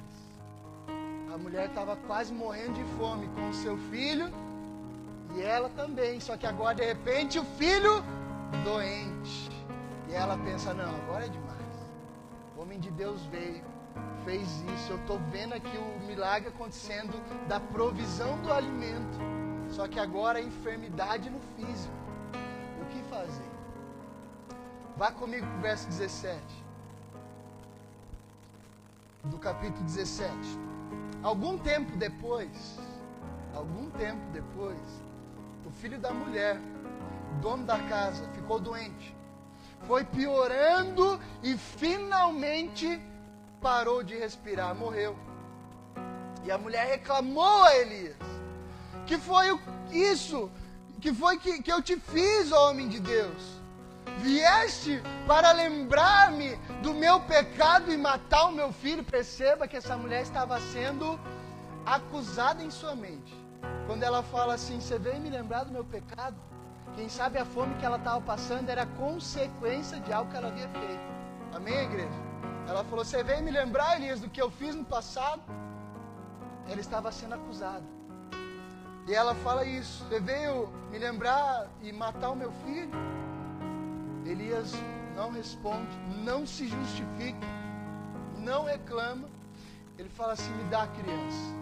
Mulher 1.41 1.67
estava 1.67 1.95
quase 1.95 2.33
morrendo 2.33 2.73
de 2.73 2.83
fome 2.97 3.27
com 3.29 3.49
o 3.49 3.53
seu 3.53 3.77
filho 3.89 4.31
e 5.35 5.41
ela 5.41 5.69
também. 5.69 6.19
Só 6.19 6.35
que 6.37 6.45
agora, 6.45 6.75
de 6.75 6.85
repente, 6.85 7.39
o 7.39 7.45
filho 7.45 8.03
doente. 8.63 9.49
E 10.07 10.13
ela 10.13 10.37
pensa: 10.37 10.73
não, 10.73 10.89
agora 11.03 11.25
é 11.25 11.29
demais. 11.29 11.59
homem 12.57 12.79
de 12.79 12.91
Deus 12.91 13.21
veio, 13.27 13.63
fez 14.25 14.47
isso. 14.73 14.91
Eu 14.91 14.97
estou 14.97 15.19
vendo 15.31 15.53
aqui 15.53 15.77
o 15.77 16.05
milagre 16.05 16.49
acontecendo 16.49 17.13
da 17.47 17.59
provisão 17.59 18.39
do 18.41 18.51
alimento. 18.51 19.17
Só 19.69 19.87
que 19.87 19.99
agora 19.99 20.39
a 20.39 20.41
enfermidade 20.41 21.29
no 21.29 21.39
físico. 21.55 21.93
O 22.81 22.85
que 22.85 23.01
fazer? 23.09 23.49
Vá 24.97 25.11
comigo 25.11 25.45
para 25.45 25.57
o 25.57 25.61
verso 25.61 25.87
17. 25.87 26.41
Do 29.25 29.37
capítulo 29.37 29.83
17. 29.83 30.35
Algum 31.21 31.57
tempo 31.57 31.97
depois, 31.97 32.79
algum 33.53 33.89
tempo 33.91 34.21
depois, 34.31 34.79
o 35.65 35.69
filho 35.69 35.99
da 35.99 36.13
mulher, 36.13 36.59
dono 37.41 37.65
da 37.65 37.77
casa, 37.79 38.27
ficou 38.33 38.59
doente. 38.59 39.15
Foi 39.85 40.03
piorando 40.03 41.19
e 41.43 41.57
finalmente 41.57 43.01
parou 43.61 44.03
de 44.03 44.15
respirar, 44.15 44.73
morreu. 44.75 45.15
E 46.45 46.51
a 46.51 46.57
mulher 46.57 46.87
reclamou 46.87 47.63
a 47.63 47.75
Elias: 47.75 48.17
Que 49.05 49.17
foi 49.17 49.59
isso? 49.91 50.49
Que 51.01 51.13
foi 51.13 51.37
que, 51.37 51.61
que 51.61 51.71
eu 51.71 51.81
te 51.81 51.97
fiz, 51.97 52.51
homem 52.51 52.87
de 52.87 52.99
Deus? 52.99 53.58
Vieste 54.17 55.01
para 55.27 55.51
lembrar-me 55.51 56.55
do 56.81 56.93
meu 56.93 57.19
pecado 57.21 57.91
e 57.91 57.97
matar 57.97 58.47
o 58.47 58.51
meu 58.51 58.71
filho. 58.71 59.03
Perceba 59.03 59.67
que 59.67 59.77
essa 59.77 59.95
mulher 59.95 60.21
estava 60.21 60.59
sendo 60.59 61.19
acusada 61.85 62.63
em 62.63 62.69
sua 62.69 62.95
mente. 62.95 63.33
Quando 63.85 64.03
ela 64.03 64.21
fala 64.23 64.55
assim: 64.55 64.79
Você 64.79 64.97
veio 64.99 65.19
me 65.19 65.29
lembrar 65.29 65.63
do 65.63 65.71
meu 65.71 65.83
pecado? 65.83 66.35
Quem 66.95 67.07
sabe 67.07 67.37
a 67.37 67.45
fome 67.45 67.75
que 67.75 67.85
ela 67.85 67.97
estava 67.97 68.19
passando 68.21 68.69
era 68.69 68.85
consequência 68.85 69.99
de 69.99 70.11
algo 70.11 70.29
que 70.31 70.37
ela 70.37 70.47
havia 70.47 70.67
feito. 70.69 71.09
Amém, 71.53 71.85
igreja? 71.85 72.19
Ela 72.67 72.83
falou: 72.83 73.05
Você 73.05 73.23
veio 73.23 73.43
me 73.43 73.51
lembrar, 73.51 73.95
Elias, 73.95 74.19
do 74.19 74.29
que 74.29 74.41
eu 74.41 74.51
fiz 74.51 74.75
no 74.75 74.85
passado? 74.85 75.41
Ela 76.67 76.81
estava 76.81 77.11
sendo 77.11 77.35
acusada. 77.35 77.83
E 79.07 79.13
ela 79.13 79.33
fala 79.35 79.65
isso: 79.65 80.05
Você 80.05 80.19
veio 80.19 80.67
me 80.91 80.97
lembrar 80.97 81.67
e 81.81 81.91
matar 81.91 82.31
o 82.31 82.35
meu 82.35 82.51
filho? 82.65 82.91
Elias 84.29 84.71
não 85.15 85.31
responde, 85.31 85.97
não 86.23 86.45
se 86.45 86.67
justifica, 86.67 87.47
não 88.37 88.63
reclama. 88.63 89.27
Ele 89.97 90.09
fala 90.09 90.33
assim: 90.33 90.51
Me 90.53 90.63
dá 90.65 90.83
a 90.83 90.87
criança. 90.87 91.59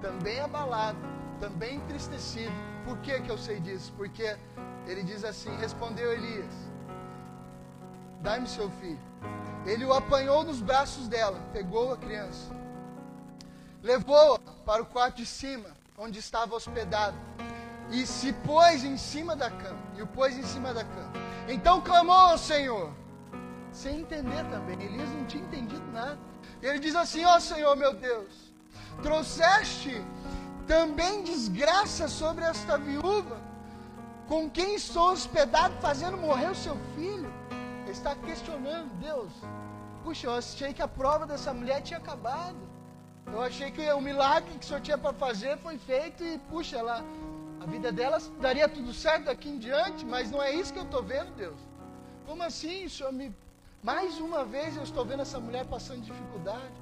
Também 0.00 0.40
abalado, 0.40 0.98
também 1.38 1.76
entristecido. 1.76 2.52
Por 2.84 2.98
que, 2.98 3.20
que 3.20 3.30
eu 3.30 3.38
sei 3.38 3.60
disso? 3.60 3.92
Porque 3.96 4.36
ele 4.86 5.02
diz 5.02 5.22
assim: 5.22 5.54
Respondeu 5.56 6.12
Elias: 6.12 6.54
Dá-me 8.22 8.48
seu 8.48 8.70
filho. 8.70 8.98
Ele 9.66 9.84
o 9.84 9.92
apanhou 9.92 10.42
nos 10.42 10.60
braços 10.60 11.06
dela, 11.08 11.38
pegou 11.52 11.92
a 11.92 11.96
criança, 11.96 12.50
levou-a 13.80 14.40
para 14.64 14.82
o 14.82 14.86
quarto 14.86 15.18
de 15.18 15.26
cima, 15.26 15.68
onde 15.96 16.18
estava 16.18 16.56
hospedado, 16.56 17.16
e 17.92 18.06
se 18.06 18.32
pôs 18.32 18.82
em 18.82 18.96
cima 18.96 19.36
da 19.36 19.50
cama, 19.50 19.78
e 19.96 20.02
o 20.02 20.06
pôs 20.06 20.36
em 20.36 20.42
cima 20.42 20.72
da 20.72 20.84
cama. 20.84 21.12
Então 21.48 21.80
clamou 21.80 22.16
ao 22.16 22.38
Senhor, 22.38 22.92
sem 23.70 24.00
entender 24.00 24.44
também, 24.50 24.80
Elias 24.82 25.08
não 25.10 25.24
tinha 25.26 25.44
entendido 25.44 25.84
nada. 25.92 26.18
Ele 26.60 26.78
diz 26.78 26.96
assim: 26.96 27.24
Ó 27.24 27.36
oh, 27.36 27.40
Senhor 27.40 27.76
meu 27.76 27.94
Deus, 27.94 28.32
trouxeste 29.02 30.02
também 30.66 31.22
desgraça 31.22 32.08
sobre 32.08 32.44
esta 32.44 32.78
viúva, 32.78 33.38
com 34.26 34.48
quem 34.48 34.74
estou 34.74 35.12
hospedado, 35.12 35.74
fazendo 35.80 36.16
morrer 36.16 36.50
o 36.50 36.54
seu 36.54 36.76
filho 36.94 37.30
está 37.92 38.14
questionando 38.14 38.90
Deus. 38.98 39.32
Puxa, 40.02 40.26
eu 40.26 40.34
achei 40.34 40.72
que 40.72 40.82
a 40.82 40.88
prova 40.88 41.26
dessa 41.26 41.52
mulher 41.54 41.80
tinha 41.82 41.98
acabado. 41.98 42.56
Eu 43.26 43.40
achei 43.40 43.70
que 43.70 43.88
o 43.92 44.00
milagre 44.00 44.58
que 44.58 44.64
o 44.64 44.68
senhor 44.68 44.80
tinha 44.80 44.98
para 44.98 45.12
fazer 45.12 45.56
foi 45.58 45.78
feito 45.78 46.24
e, 46.24 46.38
puxa, 46.50 46.78
ela, 46.78 47.04
a 47.62 47.66
vida 47.66 47.92
dela 47.92 48.18
daria 48.40 48.68
tudo 48.68 48.92
certo 48.92 49.26
daqui 49.26 49.48
em 49.48 49.58
diante, 49.58 50.04
mas 50.04 50.30
não 50.30 50.42
é 50.42 50.52
isso 50.52 50.72
que 50.72 50.80
eu 50.80 50.84
estou 50.84 51.02
vendo, 51.02 51.32
Deus. 51.36 51.60
Como 52.26 52.42
assim, 52.42 52.86
o 52.86 52.90
senhor 52.90 53.12
me. 53.12 53.32
Mais 53.82 54.18
uma 54.18 54.44
vez 54.44 54.76
eu 54.76 54.82
estou 54.82 55.04
vendo 55.04 55.22
essa 55.22 55.38
mulher 55.38 55.64
passando 55.66 56.02
dificuldade. 56.02 56.74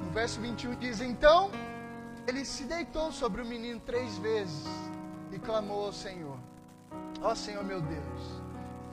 No 0.00 0.10
verso 0.10 0.38
21 0.40 0.74
diz: 0.76 1.00
Então 1.00 1.50
ele 2.26 2.44
se 2.44 2.64
deitou 2.64 3.10
sobre 3.10 3.40
o 3.40 3.46
menino 3.46 3.80
três 3.80 4.18
vezes 4.18 4.66
e 5.32 5.38
clamou 5.38 5.86
ao 5.86 5.92
Senhor: 5.92 6.38
Ó 7.22 7.32
oh, 7.32 7.34
Senhor 7.34 7.64
meu 7.64 7.80
Deus 7.80 8.40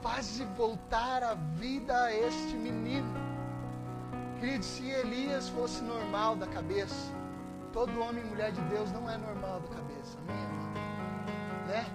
faze 0.02 0.44
voltar 0.56 1.22
a 1.22 1.34
vida 1.34 2.04
a 2.04 2.14
este 2.14 2.54
menino. 2.54 3.12
Querido, 4.38 4.64
se 4.64 4.88
Elias 4.88 5.48
fosse 5.48 5.82
normal 5.82 6.36
da 6.36 6.46
cabeça, 6.46 7.12
todo 7.72 8.00
homem 8.00 8.24
e 8.24 8.26
mulher 8.26 8.52
de 8.52 8.60
Deus 8.62 8.90
não 8.92 9.08
é 9.08 9.16
normal 9.16 9.60
da 9.60 9.68
cabeça, 9.68 10.18
amém? 10.20 10.36
Né? 11.66 11.86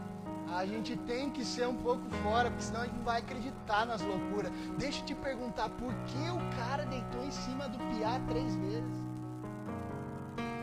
A 0.56 0.66
gente 0.66 0.96
tem 0.96 1.32
que 1.32 1.44
ser 1.44 1.68
um 1.68 1.76
pouco 1.76 2.08
fora, 2.22 2.50
porque 2.50 2.64
senão 2.64 2.82
a 2.82 2.86
gente 2.86 2.98
não 2.98 3.04
vai 3.04 3.20
acreditar 3.20 3.86
nas 3.86 4.02
loucuras. 4.02 4.52
Deixa 4.78 5.02
eu 5.02 5.06
te 5.06 5.16
perguntar, 5.16 5.70
por 5.70 5.94
que 6.06 6.30
o 6.30 6.58
cara 6.58 6.86
deitou 6.86 7.24
em 7.24 7.32
cima 7.32 7.68
do 7.68 7.78
piá 7.96 8.20
três 8.28 8.56
vezes? 8.56 9.04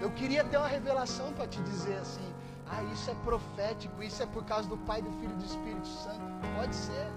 Eu 0.01 0.11
queria 0.13 0.45
ter 0.45 0.57
uma 0.57 0.69
revelação 0.69 1.33
para 1.33 1.47
te 1.47 1.61
dizer 1.63 1.97
assim, 1.97 2.33
ah, 2.71 2.83
isso 2.93 3.11
é 3.11 3.15
profético, 3.25 4.01
isso 4.03 4.23
é 4.23 4.27
por 4.27 4.45
causa 4.45 4.69
do 4.69 4.79
Pai, 4.79 5.03
do 5.03 5.11
Filho 5.13 5.33
e 5.33 5.37
do 5.37 5.45
Espírito 5.45 5.89
Santo. 5.89 6.23
Pode 6.57 6.75
ser. 6.75 7.11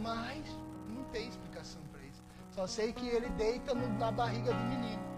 Mas 0.00 0.44
não 0.88 1.02
tem 1.04 1.28
explicação 1.28 1.82
para 1.90 2.02
isso. 2.02 2.22
Só 2.52 2.66
sei 2.68 2.92
que 2.92 3.08
ele 3.08 3.28
deita 3.30 3.74
na 3.74 4.12
barriga 4.12 4.52
do 4.52 4.64
menino. 4.64 5.15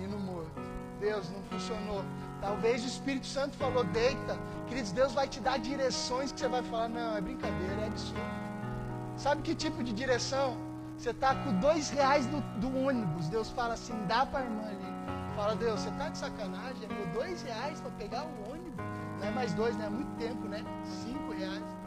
Menino 0.00 0.18
morto. 0.18 0.60
Deus, 0.98 1.30
não 1.30 1.42
funcionou. 1.42 2.02
Talvez 2.40 2.82
o 2.82 2.86
Espírito 2.86 3.26
Santo 3.26 3.56
falou, 3.56 3.84
deita. 3.84 4.38
Queridos, 4.66 4.92
Deus 4.92 5.12
vai 5.12 5.28
te 5.28 5.40
dar 5.40 5.58
direções 5.58 6.32
que 6.32 6.40
você 6.40 6.48
vai 6.48 6.62
falar, 6.62 6.88
não, 6.88 7.16
é 7.16 7.20
brincadeira, 7.20 7.82
é 7.82 7.86
absurdo. 7.86 8.20
Sabe 9.16 9.42
que 9.42 9.54
tipo 9.54 9.84
de 9.84 9.92
direção? 9.92 10.56
Você 10.96 11.10
está 11.10 11.34
com 11.34 11.52
dois 11.60 11.90
reais 11.90 12.26
do, 12.26 12.40
do, 12.60 12.74
ônibus. 12.86 13.28
Deus 13.28 13.50
fala 13.50 13.74
assim, 13.74 13.94
dá 14.06 14.24
para 14.24 14.40
a 14.40 14.44
irmã 14.44 14.62
ali. 14.62 15.36
Fala, 15.36 15.54
Deus, 15.54 15.80
você 15.80 15.90
está 15.90 16.08
de 16.08 16.16
sacanagem? 16.16 16.84
É 16.84 17.12
dois 17.12 17.42
reais 17.42 17.80
para 17.80 17.90
pegar 17.92 18.24
o 18.24 18.52
ônibus. 18.52 18.84
Não 19.18 19.28
é 19.28 19.30
mais 19.32 19.52
dois, 19.52 19.76
né? 19.76 19.84
É 19.84 19.90
muito 19.90 20.16
tempo, 20.16 20.48
né? 20.48 20.64
Cinco 21.04 21.32
reais 21.32 21.80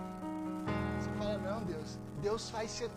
fala, 1.23 1.37
não, 1.37 1.63
Deus, 1.63 1.99
Deus 2.21 2.49
faz 2.49 2.71
você 2.71 2.89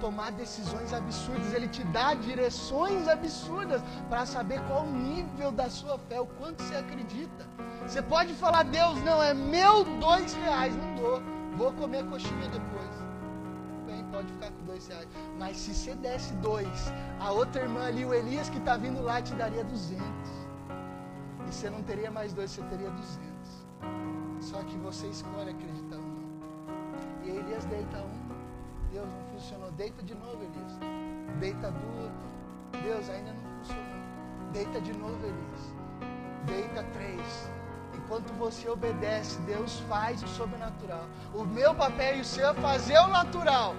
tomar 0.00 0.32
decisões 0.32 0.92
absurdas, 0.92 1.52
Ele 1.54 1.68
te 1.68 1.84
dá 1.84 2.14
direções 2.14 3.08
absurdas 3.08 3.82
para 4.08 4.26
saber 4.26 4.60
qual 4.66 4.84
o 4.84 4.90
nível 4.90 5.52
da 5.52 5.70
sua 5.70 5.98
fé, 5.98 6.20
o 6.20 6.26
quanto 6.26 6.62
você 6.62 6.76
acredita. 6.76 7.46
Você 7.86 8.02
pode 8.02 8.34
falar, 8.34 8.64
Deus, 8.64 9.00
não, 9.02 9.22
é 9.22 9.32
meu 9.32 9.84
dois 9.98 10.34
reais, 10.34 10.74
não 10.76 10.94
dou, 10.96 11.22
vou 11.56 11.72
comer 11.72 12.04
coxinha 12.06 12.48
depois. 12.48 12.90
Bem, 13.86 14.04
pode 14.10 14.32
ficar 14.32 14.50
com 14.50 14.64
dois 14.64 14.86
reais. 14.88 15.08
Mas 15.38 15.56
se 15.56 15.74
você 15.74 15.94
desse 15.94 16.32
dois, 16.34 16.92
a 17.20 17.30
outra 17.30 17.62
irmã 17.62 17.86
ali, 17.86 18.04
o 18.04 18.12
Elias 18.12 18.48
que 18.48 18.58
está 18.58 18.76
vindo 18.76 19.02
lá, 19.02 19.22
te 19.22 19.34
daria 19.34 19.64
duzentos. 19.64 20.30
E 21.48 21.52
você 21.52 21.70
não 21.70 21.82
teria 21.82 22.10
mais 22.10 22.32
dois, 22.32 22.50
você 22.50 22.62
teria 22.62 22.90
duzentos. 22.90 23.66
Só 24.40 24.62
que 24.64 24.76
você 24.78 25.06
escolhe 25.06 25.50
acreditar 25.50 25.92
e 27.24 27.30
Elias 27.30 27.64
deita 27.66 27.98
um, 27.98 28.21
Deus 28.92 29.08
não 29.08 29.24
funcionou. 29.32 29.70
Deita 29.72 30.02
de 30.02 30.14
novo, 30.14 30.38
Elias. 30.42 30.72
Deita 31.40 31.70
duas, 31.70 32.82
Deus 32.82 33.08
ainda 33.08 33.32
não 33.32 33.58
funcionou. 33.58 34.02
Deita 34.52 34.80
de 34.80 34.92
novo, 34.92 35.26
Elias. 35.26 35.62
Deita 36.44 36.82
três. 36.92 37.50
Enquanto 37.94 38.32
você 38.34 38.68
obedece, 38.68 39.38
Deus 39.40 39.80
faz 39.88 40.22
o 40.22 40.28
sobrenatural. 40.28 41.06
O 41.34 41.44
meu 41.44 41.74
papel 41.74 42.18
e 42.18 42.20
o 42.20 42.24
seu 42.24 42.50
é 42.50 42.54
fazer 42.54 42.98
o 42.98 43.08
natural. 43.08 43.74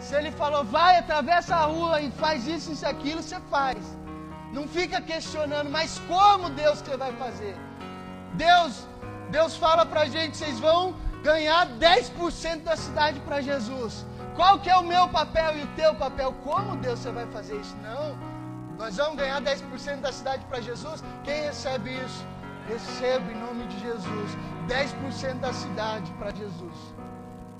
Se 0.00 0.14
ele 0.14 0.30
falou, 0.32 0.64
vai, 0.64 0.98
atravessa 0.98 1.54
a 1.56 1.64
rua 1.66 2.00
e 2.00 2.10
faz 2.10 2.46
isso, 2.46 2.72
isso, 2.72 2.86
aquilo, 2.86 3.22
você 3.22 3.38
faz. 3.50 3.78
Não 4.52 4.66
fica 4.66 5.00
questionando, 5.00 5.70
mas 5.70 6.00
como 6.08 6.50
Deus 6.50 6.82
que 6.82 6.96
vai 6.96 7.12
fazer? 7.12 7.54
Deus, 8.34 8.86
Deus 9.30 9.56
fala 9.56 9.84
pra 9.86 10.06
gente, 10.06 10.36
vocês 10.36 10.58
vão 10.58 10.94
ganhar 11.22 11.66
10% 11.78 12.62
da 12.62 12.76
cidade 12.76 13.20
para 13.20 13.40
Jesus. 13.40 14.06
Qual 14.36 14.58
que 14.58 14.70
é 14.70 14.76
o 14.76 14.82
meu 14.82 15.08
papel 15.08 15.58
e 15.58 15.62
o 15.64 15.66
teu 15.68 15.94
papel? 15.94 16.32
Como 16.44 16.76
Deus 16.76 16.98
você 16.98 17.10
vai 17.10 17.26
fazer 17.26 17.60
isso? 17.60 17.76
Não. 17.82 18.16
Nós 18.78 18.96
vamos 18.96 19.16
ganhar 19.16 19.40
10% 19.42 20.00
da 20.00 20.12
cidade 20.12 20.44
para 20.46 20.60
Jesus. 20.60 21.04
Quem 21.24 21.42
recebe 21.42 21.90
isso? 21.90 22.24
Receba 22.66 23.30
em 23.30 23.38
nome 23.38 23.66
de 23.66 23.78
Jesus. 23.80 24.30
10% 24.66 25.40
da 25.40 25.52
cidade 25.52 26.10
para 26.12 26.30
Jesus. 26.30 26.76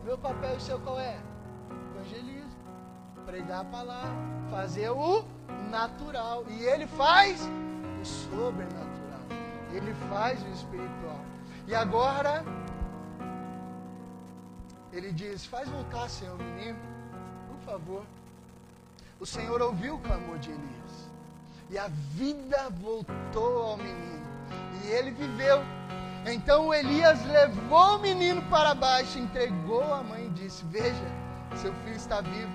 Meu 0.04 0.16
papel 0.16 0.54
e 0.54 0.56
o 0.56 0.61
seu 0.61 0.78
qual 0.80 0.98
é? 0.98 1.18
Evangelismo. 1.94 2.50
Pregar 3.26 3.61
a 3.61 3.64
palavra. 3.64 4.14
Fazer 4.50 4.88
o 4.90 5.24
natural. 5.68 6.44
E 6.48 6.62
ele 6.62 6.86
faz 6.86 7.42
o 8.00 8.04
sobrenatural. 8.04 9.20
Ele 9.72 9.94
faz 10.08 10.42
o 10.42 10.48
espiritual. 10.48 11.20
E 11.66 11.74
agora 11.74 12.42
ele 14.93 15.12
diz: 15.12 15.47
Faz 15.47 15.68
voltar, 15.68 16.09
Senhor, 16.09 16.34
o 16.34 16.43
menino, 16.43 16.78
por 17.49 17.59
favor. 17.64 18.05
O 19.18 19.26
Senhor 19.26 19.61
ouviu 19.61 19.97
o 19.97 19.99
clamor 20.01 20.38
de 20.38 20.51
Elias. 20.51 21.11
E 21.68 21.78
a 21.78 21.88
vida 21.88 22.70
voltou 22.80 23.62
ao 23.62 23.76
menino. 23.76 24.26
E 24.84 24.88
ele 24.88 25.11
viveu. 25.12 25.59
Então 26.26 26.72
Elias 26.74 27.24
levou 27.26 27.97
o 27.97 27.99
menino 27.99 28.43
para 28.51 28.74
baixo, 28.74 29.18
entregou 29.18 29.95
a 29.95 30.03
mãe 30.03 30.26
e 30.26 30.30
disse: 30.30 30.64
Veja, 30.64 31.07
seu 31.57 31.72
filho 31.84 31.97
está 31.97 32.20
vivo. 32.20 32.53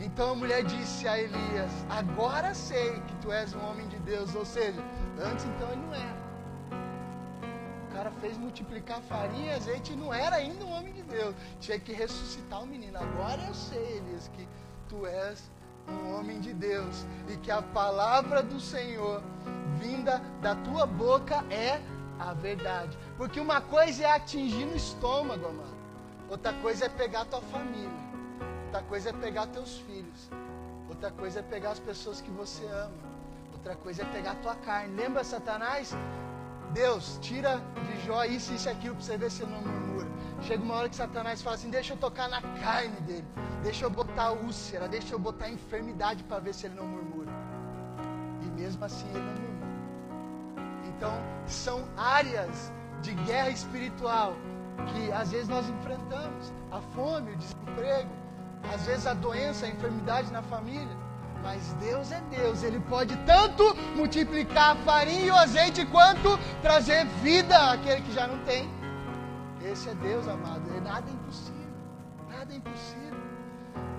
Então 0.00 0.32
a 0.32 0.34
mulher 0.34 0.64
disse 0.64 1.06
a 1.06 1.18
Elias: 1.18 1.70
Agora 1.88 2.54
sei 2.54 3.00
que 3.00 3.14
tu 3.16 3.30
és 3.30 3.54
um 3.54 3.64
homem 3.64 3.86
de 3.88 3.98
Deus. 4.00 4.34
Ou 4.34 4.44
seja, 4.44 4.82
antes 5.22 5.44
então 5.44 5.70
ele 5.70 5.80
não 5.82 5.94
era. 5.94 6.21
Cara 7.92 8.10
fez 8.20 8.38
multiplicar 8.38 9.00
farinha 9.02 9.52
e 9.52 9.54
azeite 9.54 9.92
e 9.92 9.96
não 9.96 10.12
era 10.12 10.36
ainda 10.36 10.64
um 10.64 10.72
homem 10.72 10.92
de 10.92 11.02
Deus. 11.02 11.34
Tinha 11.60 11.78
que 11.78 11.92
ressuscitar 11.92 12.62
o 12.62 12.66
menino. 12.66 12.98
Agora 12.98 13.42
eu 13.42 13.54
sei, 13.54 13.98
Elias, 13.98 14.28
que 14.28 14.48
tu 14.88 15.06
és 15.06 15.50
um 15.88 16.14
homem 16.14 16.40
de 16.40 16.52
Deus 16.52 17.06
e 17.28 17.36
que 17.36 17.50
a 17.50 17.60
palavra 17.60 18.42
do 18.42 18.58
Senhor 18.60 19.22
vinda 19.78 20.22
da 20.40 20.54
tua 20.54 20.86
boca 20.86 21.44
é 21.50 21.80
a 22.18 22.32
verdade. 22.32 22.96
Porque 23.16 23.40
uma 23.40 23.60
coisa 23.60 24.04
é 24.04 24.10
atingir 24.10 24.64
no 24.64 24.76
estômago, 24.76 25.46
amado. 25.46 25.76
Outra 26.30 26.52
coisa 26.54 26.86
é 26.86 26.88
pegar 26.88 27.24
tua 27.26 27.42
família. 27.42 27.90
Outra 28.66 28.82
coisa 28.82 29.10
é 29.10 29.12
pegar 29.12 29.46
teus 29.48 29.78
filhos. 29.78 30.30
Outra 30.88 31.10
coisa 31.10 31.40
é 31.40 31.42
pegar 31.42 31.72
as 31.72 31.78
pessoas 31.78 32.20
que 32.20 32.30
você 32.30 32.64
ama. 32.66 33.12
Outra 33.52 33.76
coisa 33.76 34.02
é 34.02 34.04
pegar 34.06 34.34
tua 34.36 34.54
carne. 34.54 34.94
Lembra 34.94 35.24
Satanás? 35.24 35.92
Deus, 36.72 37.18
tira 37.20 37.60
de 37.86 38.06
Jó 38.06 38.24
isso, 38.24 38.52
isso 38.52 38.68
e 38.68 38.72
aquilo 38.72 38.94
para 38.94 39.04
você 39.04 39.16
ver 39.16 39.30
se 39.30 39.42
ele 39.42 39.52
não 39.52 39.60
murmura. 39.60 40.06
Chega 40.42 40.62
uma 40.62 40.74
hora 40.74 40.88
que 40.88 40.96
Satanás 40.96 41.42
fala 41.42 41.56
assim: 41.56 41.70
deixa 41.70 41.92
eu 41.92 41.96
tocar 41.96 42.28
na 42.28 42.40
carne 42.40 43.00
dele, 43.02 43.24
deixa 43.62 43.84
eu 43.84 43.90
botar 43.90 44.32
úlcera, 44.32 44.88
deixa 44.88 45.14
eu 45.14 45.18
botar 45.18 45.48
enfermidade 45.48 46.22
para 46.24 46.40
ver 46.40 46.54
se 46.54 46.66
ele 46.66 46.74
não 46.74 46.86
murmura. 46.86 47.30
E 48.42 48.46
mesmo 48.60 48.84
assim 48.84 49.06
ele 49.08 49.18
não 49.18 49.32
murmura. 49.32 49.52
Então, 50.88 51.14
são 51.46 51.84
áreas 51.96 52.72
de 53.02 53.12
guerra 53.12 53.50
espiritual 53.50 54.34
que 54.92 55.12
às 55.12 55.30
vezes 55.30 55.48
nós 55.48 55.68
enfrentamos: 55.68 56.52
a 56.70 56.80
fome, 56.94 57.32
o 57.32 57.36
desemprego, 57.36 58.10
às 58.72 58.86
vezes 58.86 59.06
a 59.06 59.14
doença, 59.14 59.66
a 59.66 59.68
enfermidade 59.68 60.32
na 60.32 60.42
família. 60.42 61.01
Mas 61.42 61.72
Deus 61.74 62.12
é 62.12 62.20
Deus, 62.30 62.62
Ele 62.62 62.78
pode 62.80 63.16
tanto 63.26 63.74
multiplicar 63.96 64.76
farinha 64.78 65.26
e 65.26 65.30
o 65.30 65.36
azeite 65.36 65.84
quanto 65.86 66.38
trazer 66.60 67.04
vida 67.22 67.72
àquele 67.72 68.00
que 68.02 68.12
já 68.12 68.26
não 68.26 68.38
tem. 68.44 68.70
Esse 69.64 69.88
é 69.88 69.94
Deus, 69.94 70.28
amado. 70.28 70.62
É 70.76 70.80
nada 70.80 71.08
é 71.08 71.12
impossível. 71.12 71.68
Nada 72.30 72.52
é 72.52 72.56
impossível. 72.56 73.20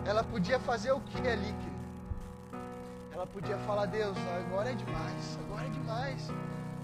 Ela 0.06 0.24
podia 0.24 0.60
fazer 0.60 0.92
o 0.92 1.00
que 1.02 1.18
ali, 1.28 1.54
querido? 1.54 1.74
Ela 3.14 3.28
podia 3.28 3.58
falar, 3.60 3.86
Deus, 3.86 4.18
agora 4.46 4.72
é 4.72 4.74
demais, 4.74 5.40
agora 5.46 5.66
é 5.66 5.70
demais. 5.70 6.32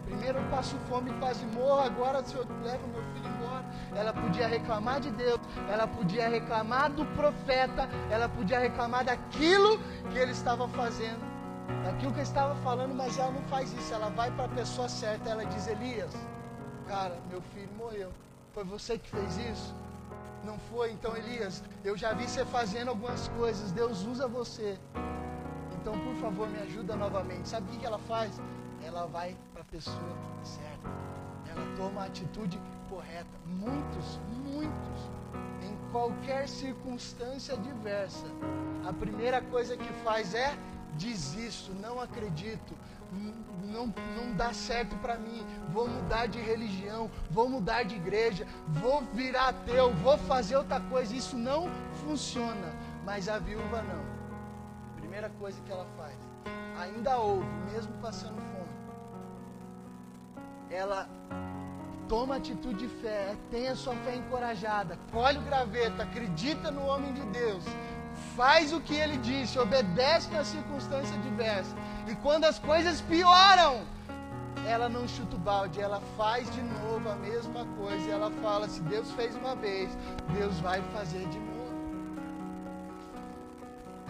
Primeiro 0.06 0.40
eu 0.40 0.50
passo 0.50 0.76
fome 0.90 1.12
e 1.12 1.14
quase 1.20 1.46
morro, 1.48 1.82
agora 1.82 2.20
o 2.20 2.26
Senhor 2.26 2.46
leva 2.64 2.86
meu 2.88 3.02
filho 3.14 3.28
embora. 3.28 3.59
Ela 3.96 4.14
podia 4.14 4.48
reclamar 4.48 5.00
de 5.00 5.12
Deus, 5.12 5.40
ela 5.70 5.88
podia 5.88 6.28
reclamar 6.30 6.92
do 6.92 7.06
profeta, 7.08 7.90
ela 8.10 8.30
podia 8.30 8.60
reclamar 8.60 9.04
daquilo 9.04 9.80
que 10.12 10.18
ele 10.18 10.32
estava 10.32 10.68
fazendo, 10.70 11.20
daquilo 11.84 12.12
que 12.12 12.20
ele 12.20 12.28
estava 12.28 12.56
falando, 12.58 12.94
mas 12.94 13.18
ela 13.18 13.32
não 13.32 13.42
faz 13.44 13.74
isso. 13.74 13.94
Ela 13.94 14.10
vai 14.10 14.32
para 14.32 14.46
a 14.46 14.50
pessoa 14.50 14.88
certa, 14.88 15.30
ela 15.30 15.46
diz: 15.46 15.68
Elias, 15.68 16.14
cara, 16.88 17.18
meu 17.30 17.42
filho 17.54 17.70
morreu. 17.78 18.12
Foi 18.54 18.64
você 18.64 18.98
que 18.98 19.10
fez 19.10 19.38
isso? 19.38 19.76
Não 20.44 20.58
foi? 20.58 20.92
Então, 20.92 21.16
Elias, 21.16 21.64
eu 21.84 21.98
já 21.98 22.14
vi 22.14 22.28
você 22.28 22.46
fazendo 22.46 22.90
algumas 22.90 23.28
coisas. 23.30 23.72
Deus 23.72 24.04
usa 24.06 24.28
você. 24.28 24.78
Então, 25.82 25.98
por 26.00 26.16
favor, 26.16 26.48
me 26.48 26.60
ajuda 26.60 26.96
novamente. 26.96 27.50
Sabe 27.50 27.70
o 27.72 27.80
que 27.80 27.86
ela 27.86 28.00
faz? 28.00 28.40
ela 28.84 29.06
vai 29.08 29.36
para 29.54 29.62
a 29.62 29.66
pessoa 29.66 29.98
certa. 30.44 30.90
Ela 31.50 31.76
toma 31.76 32.02
a 32.02 32.06
atitude 32.06 32.60
correta. 32.90 33.30
Muitos, 33.46 34.20
muitos, 34.44 35.12
em 35.62 35.92
qualquer 35.92 36.48
circunstância 36.48 37.56
diversa, 37.58 38.26
a 38.88 38.94
primeira 38.94 39.42
coisa 39.42 39.78
que 39.78 39.92
faz 40.04 40.34
é 40.34 40.58
desisto, 40.98 41.74
não 41.74 42.02
acredito, 42.02 42.76
não, 43.64 43.88
não 43.88 44.36
dá 44.36 44.54
certo 44.54 44.96
para 44.98 45.18
mim, 45.18 45.46
vou 45.72 45.88
mudar 45.88 46.28
de 46.28 46.40
religião, 46.40 47.10
vou 47.30 47.48
mudar 47.48 47.84
de 47.84 47.96
igreja, 47.96 48.46
vou 48.68 49.02
virar 49.14 49.50
ateu, 49.50 49.94
vou 49.96 50.18
fazer 50.18 50.58
outra 50.58 50.80
coisa. 50.82 51.16
Isso 51.16 51.38
não 51.38 51.70
funciona. 52.04 52.74
Mas 53.06 53.30
a 53.30 53.40
viúva 53.40 53.82
não. 53.82 54.20
Primeira 54.98 55.30
coisa 55.40 55.60
que 55.62 55.72
ela 55.72 55.88
faz, 55.98 56.16
ainda 56.78 57.18
houve, 57.18 57.48
mesmo 57.72 57.94
passando 58.02 58.36
fome 58.36 58.60
ela 60.70 61.10
toma 62.10 62.38
atitude 62.38 62.88
de 62.88 62.88
fé, 63.02 63.36
tem 63.52 63.68
a 63.68 63.76
sua 63.76 63.96
fé 63.98 64.16
encorajada, 64.16 64.98
colhe 65.12 65.38
o 65.38 65.42
graveto, 65.42 66.02
acredita 66.02 66.72
no 66.72 66.84
homem 66.88 67.14
de 67.14 67.22
Deus, 67.28 67.64
faz 68.36 68.74
o 68.74 68.82
que 68.82 68.96
ele 68.96 69.18
disse, 69.18 69.60
obedece 69.60 70.30
na 70.32 70.44
circunstância 70.44 71.16
diversa. 71.20 71.74
E 72.08 72.16
quando 72.16 72.46
as 72.46 72.58
coisas 72.58 73.00
pioram, 73.02 73.86
ela 74.68 74.90
não 74.90 75.08
chuta 75.08 75.36
o 75.36 75.40
balde, 75.40 75.80
ela 75.80 76.02
faz 76.18 76.50
de 76.52 76.62
novo 76.62 77.08
a 77.10 77.16
mesma 77.16 77.66
coisa. 77.78 78.10
Ela 78.10 78.32
fala: 78.42 78.68
se 78.68 78.82
Deus 78.82 79.12
fez 79.12 79.36
uma 79.36 79.56
vez, 79.56 79.90
Deus 80.36 80.60
vai 80.60 80.82
fazer 80.94 81.26
de 81.28 81.40
novo. 81.40 81.60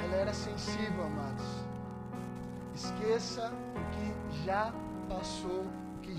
Ela 0.04 0.16
era 0.16 0.34
sensível, 0.34 1.04
amados. 1.04 1.46
Esqueça 2.74 3.52
o 3.76 3.80
que 3.92 4.46
já 4.46 4.74
passou 5.10 5.66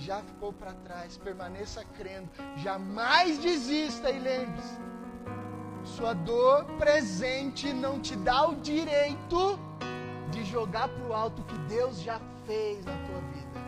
já 0.01 0.23
ficou 0.23 0.53
para 0.53 0.73
trás, 0.73 1.17
permaneça 1.17 1.85
crendo, 1.97 2.29
jamais 2.57 3.39
desista 3.39 4.11
e 4.11 4.19
lembre-se: 4.19 4.79
sua 5.85 6.15
dor 6.15 6.65
presente 6.79 7.73
não 7.73 8.01
te 8.01 8.17
dá 8.17 8.49
o 8.49 8.57
direito 8.57 9.59
de 10.31 10.45
jogar 10.45 10.89
para 10.89 11.07
o 11.07 11.13
alto 11.13 11.43
o 11.43 11.45
que 11.45 11.59
Deus 11.61 12.01
já 12.01 12.21
fez 12.47 12.85
na 12.85 12.97
tua 13.07 13.21
vida. 13.33 13.61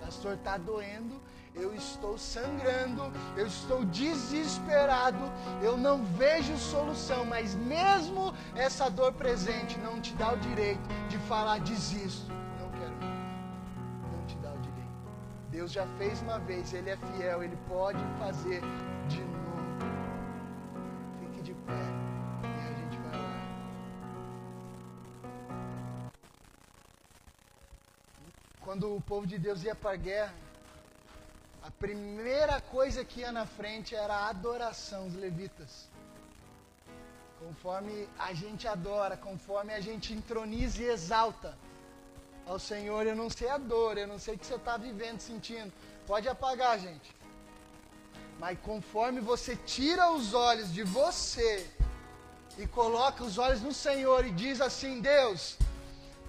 Pastor, 0.00 0.34
está 0.34 0.56
doendo, 0.58 1.20
eu 1.54 1.74
estou 1.74 2.18
sangrando, 2.18 3.12
eu 3.36 3.46
estou 3.46 3.84
desesperado, 3.84 5.30
eu 5.62 5.76
não 5.76 6.04
vejo 6.04 6.56
solução, 6.56 7.24
mas 7.24 7.54
mesmo 7.54 8.34
essa 8.54 8.90
dor 8.90 9.12
presente 9.12 9.78
não 9.78 10.00
te 10.00 10.12
dá 10.14 10.32
o 10.32 10.38
direito 10.38 10.88
de 11.08 11.18
falar 11.18 11.60
desisto. 11.60 12.30
Deus 15.50 15.72
já 15.72 15.84
fez 15.98 16.20
uma 16.22 16.38
vez, 16.38 16.72
Ele 16.72 16.90
é 16.90 16.96
fiel, 16.96 17.42
Ele 17.42 17.58
pode 17.68 17.98
fazer 18.20 18.60
de 19.08 19.20
novo. 19.20 19.80
Fique 21.18 21.42
de 21.42 21.54
pé 21.54 21.82
e 22.44 22.68
a 22.68 22.72
gente 22.78 22.96
vai 22.98 23.16
lá. 23.20 23.40
Quando 28.60 28.94
o 28.94 29.00
povo 29.00 29.26
de 29.26 29.38
Deus 29.38 29.64
ia 29.64 29.74
para 29.74 29.90
a 29.90 29.96
guerra, 29.96 30.34
a 31.64 31.70
primeira 31.72 32.60
coisa 32.60 33.04
que 33.04 33.20
ia 33.20 33.32
na 33.32 33.44
frente 33.44 33.96
era 33.96 34.14
a 34.14 34.28
adoração, 34.28 35.08
os 35.08 35.14
levitas. 35.14 35.90
Conforme 37.40 38.08
a 38.16 38.32
gente 38.34 38.68
adora, 38.68 39.16
conforme 39.16 39.74
a 39.74 39.80
gente 39.80 40.12
entroniza 40.12 40.80
e 40.80 40.86
exalta 40.86 41.58
ao 42.50 42.58
Senhor, 42.58 43.06
eu 43.06 43.14
não 43.14 43.30
sei 43.30 43.48
a 43.48 43.58
dor, 43.58 43.96
eu 43.96 44.08
não 44.08 44.18
sei 44.18 44.34
o 44.34 44.38
que 44.38 44.44
você 44.44 44.56
está 44.56 44.76
vivendo, 44.76 45.20
sentindo. 45.20 45.72
Pode 46.04 46.28
apagar, 46.28 46.80
gente. 46.80 47.14
Mas 48.40 48.58
conforme 48.60 49.20
você 49.20 49.54
tira 49.54 50.10
os 50.10 50.34
olhos 50.34 50.72
de 50.72 50.82
você 50.82 51.64
e 52.58 52.66
coloca 52.66 53.22
os 53.22 53.38
olhos 53.38 53.62
no 53.62 53.72
Senhor 53.72 54.26
e 54.26 54.32
diz 54.32 54.60
assim: 54.60 55.00
Deus, 55.00 55.56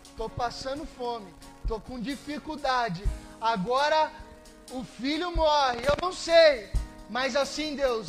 estou 0.03 0.29
passando 0.29 0.85
fome, 0.85 1.33
estou 1.63 1.79
com 1.81 1.99
dificuldade, 1.99 3.03
agora 3.39 4.11
o 4.69 4.83
filho 4.83 5.35
morre, 5.35 5.79
eu 5.79 5.97
não 5.99 6.13
sei, 6.13 6.69
mas 7.09 7.35
assim, 7.35 7.75
Deus, 7.75 8.07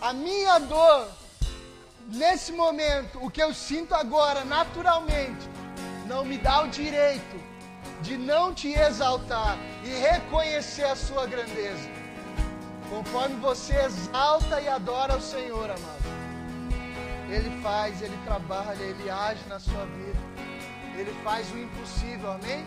a 0.00 0.12
minha 0.12 0.58
dor, 0.58 1.08
nesse 2.08 2.50
momento, 2.50 3.24
o 3.24 3.30
que 3.30 3.40
eu 3.40 3.54
sinto 3.54 3.94
agora, 3.94 4.44
naturalmente, 4.44 5.49
não 6.10 6.24
me 6.24 6.36
dá 6.36 6.64
o 6.64 6.68
direito 6.68 7.36
de 8.02 8.18
não 8.18 8.52
te 8.52 8.72
exaltar 8.72 9.56
e 9.84 9.88
reconhecer 9.88 10.82
a 10.82 10.96
sua 10.96 11.24
grandeza. 11.24 11.88
Conforme 12.90 13.36
você 13.36 13.76
exalta 13.76 14.60
e 14.60 14.66
adora 14.68 15.16
o 15.16 15.20
Senhor, 15.20 15.70
amado, 15.70 16.08
Ele 17.30 17.50
faz, 17.62 18.02
Ele 18.02 18.18
trabalha, 18.24 18.82
Ele 18.82 19.08
age 19.08 19.44
na 19.48 19.60
sua 19.60 19.84
vida, 19.86 20.18
Ele 20.98 21.12
faz 21.22 21.48
o 21.52 21.58
impossível, 21.58 22.32
amém? 22.32 22.64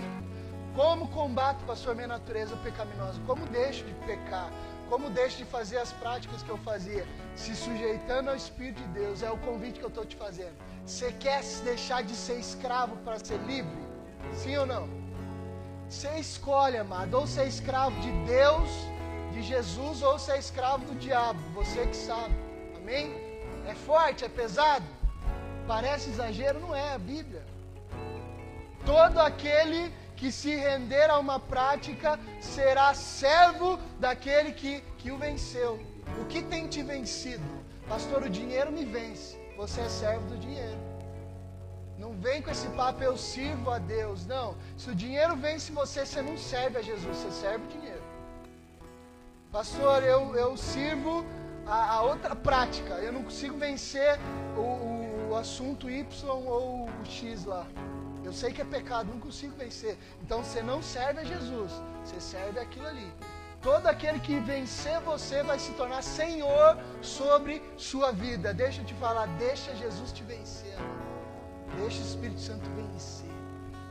Como 0.74 1.10
combato, 1.10 1.66
pastor, 1.66 1.94
minha 1.96 2.08
natureza 2.08 2.56
pecaminosa? 2.68 3.20
Como 3.28 3.46
deixo 3.48 3.84
de 3.84 3.94
pecar? 4.06 4.50
Como 4.89 5.10
deixo 5.10 5.38
de 5.39 5.46
fazer 5.46 5.80
as 5.80 5.91
práticas 5.91 6.41
que 6.41 6.50
eu 6.50 6.58
fazia? 6.60 7.06
Se 7.36 7.54
sujeitando 7.56 8.30
ao 8.30 8.36
Espírito 8.38 8.82
de 8.84 8.88
Deus. 9.00 9.22
É 9.22 9.30
o 9.30 9.38
convite 9.38 9.80
que 9.80 9.86
eu 9.86 9.89
estou 9.89 10.06
te 10.06 10.16
fazendo. 10.16 10.56
Você 10.86 11.14
quer 11.14 11.42
deixar 11.64 12.04
de 12.04 12.14
ser 12.14 12.40
escravo 12.40 12.98
para 12.98 13.18
ser 13.18 13.38
livre? 13.44 13.72
Sim 14.34 14.58
ou 14.58 14.66
não? 14.66 14.90
Você 15.90 16.10
escolhe, 16.20 16.78
amado, 16.78 17.14
ou 17.14 17.26
ser 17.26 17.42
é 17.42 17.48
escravo 17.48 17.98
de 18.02 18.12
Deus, 18.26 18.70
de 19.32 19.42
Jesus, 19.42 20.02
ou 20.02 20.20
ser 20.20 20.34
é 20.34 20.40
escravo 20.40 20.86
do 20.86 20.96
diabo. 20.96 21.40
Você 21.54 21.86
que 21.88 21.96
sabe. 21.96 22.36
Amém? 22.76 23.16
É 23.66 23.74
forte, 23.74 24.26
é 24.26 24.30
pesado? 24.30 24.86
Parece 25.66 26.10
exagero? 26.10 26.60
Não 26.60 26.76
é 26.76 26.94
a 26.94 26.98
Bíblia. 26.98 27.44
Todo 28.86 29.20
aquele 29.20 29.94
que 30.18 30.32
se 30.32 30.54
render 30.54 31.10
a 31.10 31.18
uma 31.18 31.40
prática 31.40 32.20
será 32.42 32.94
servo 32.94 33.80
daquele 34.00 34.52
que, 34.52 34.82
que 34.98 35.12
o 35.12 35.18
venceu. 35.18 35.80
O 36.22 36.26
que 36.26 36.42
tem 36.42 36.68
te 36.68 36.84
vencido? 36.84 37.44
Pastor, 37.88 38.24
o 38.24 38.30
dinheiro 38.30 38.72
me 38.72 38.84
vence. 38.84 39.43
Você 39.64 39.80
é 39.80 39.88
servo 39.88 40.28
do 40.28 40.38
dinheiro. 40.38 40.78
Não 41.97 42.11
vem 42.11 42.41
com 42.41 42.51
esse 42.51 42.68
papo, 42.80 43.01
eu 43.01 43.16
sirvo 43.18 43.72
a 43.72 43.78
Deus. 43.80 44.26
Não. 44.26 44.57
Se 44.78 44.89
o 44.89 44.95
dinheiro 45.03 45.38
vence 45.38 45.72
você, 45.72 46.05
você 46.05 46.22
não 46.22 46.38
serve 46.38 46.80
a 46.80 46.82
Jesus, 46.82 47.16
você 47.16 47.32
serve 47.32 47.64
o 47.64 47.68
dinheiro. 47.70 48.03
Pastor, 49.53 50.03
eu, 50.03 50.36
eu 50.36 50.57
sirvo 50.57 51.26
a, 51.66 51.93
a 51.93 52.01
outra 52.01 52.36
prática. 52.36 52.95
Eu 52.95 53.14
não 53.14 53.24
consigo 53.24 53.57
vencer 53.57 54.20
o, 54.57 55.32
o, 55.32 55.36
assunto 55.38 55.89
Y 55.89 56.30
ou 56.30 56.89
o 56.89 57.05
X 57.05 57.45
lá. 57.45 57.66
Eu 58.22 58.34
sei 58.34 58.51
que 58.51 58.61
é 58.61 58.66
pecado, 58.66 59.14
não 59.14 59.20
consigo 59.22 59.55
vencer. 59.55 59.97
Então 60.22 60.43
você 60.43 60.61
não 60.61 60.84
serve 60.84 61.22
a 61.22 61.24
Jesus, 61.24 61.72
você 62.03 62.20
serve 62.20 62.59
aquilo 62.59 62.88
ali. 62.88 63.09
Todo 63.64 63.88
aquele 63.88 64.20
que 64.20 64.39
vencer 64.41 64.99
você 64.99 65.41
vai 65.41 65.57
se 65.57 65.72
tornar 65.72 66.03
senhor 66.03 66.78
sobre 67.01 67.64
sua 67.78 68.11
vida. 68.11 68.53
Deixa 68.53 68.82
eu 68.82 68.86
te 68.86 68.93
falar, 68.95 69.26
deixa 69.38 69.74
Jesus 69.76 70.11
te 70.11 70.22
vencer. 70.24 70.76
Deixa 71.78 71.99
o 71.99 72.05
Espírito 72.05 72.41
Santo 72.41 72.70
vencer. 72.72 73.32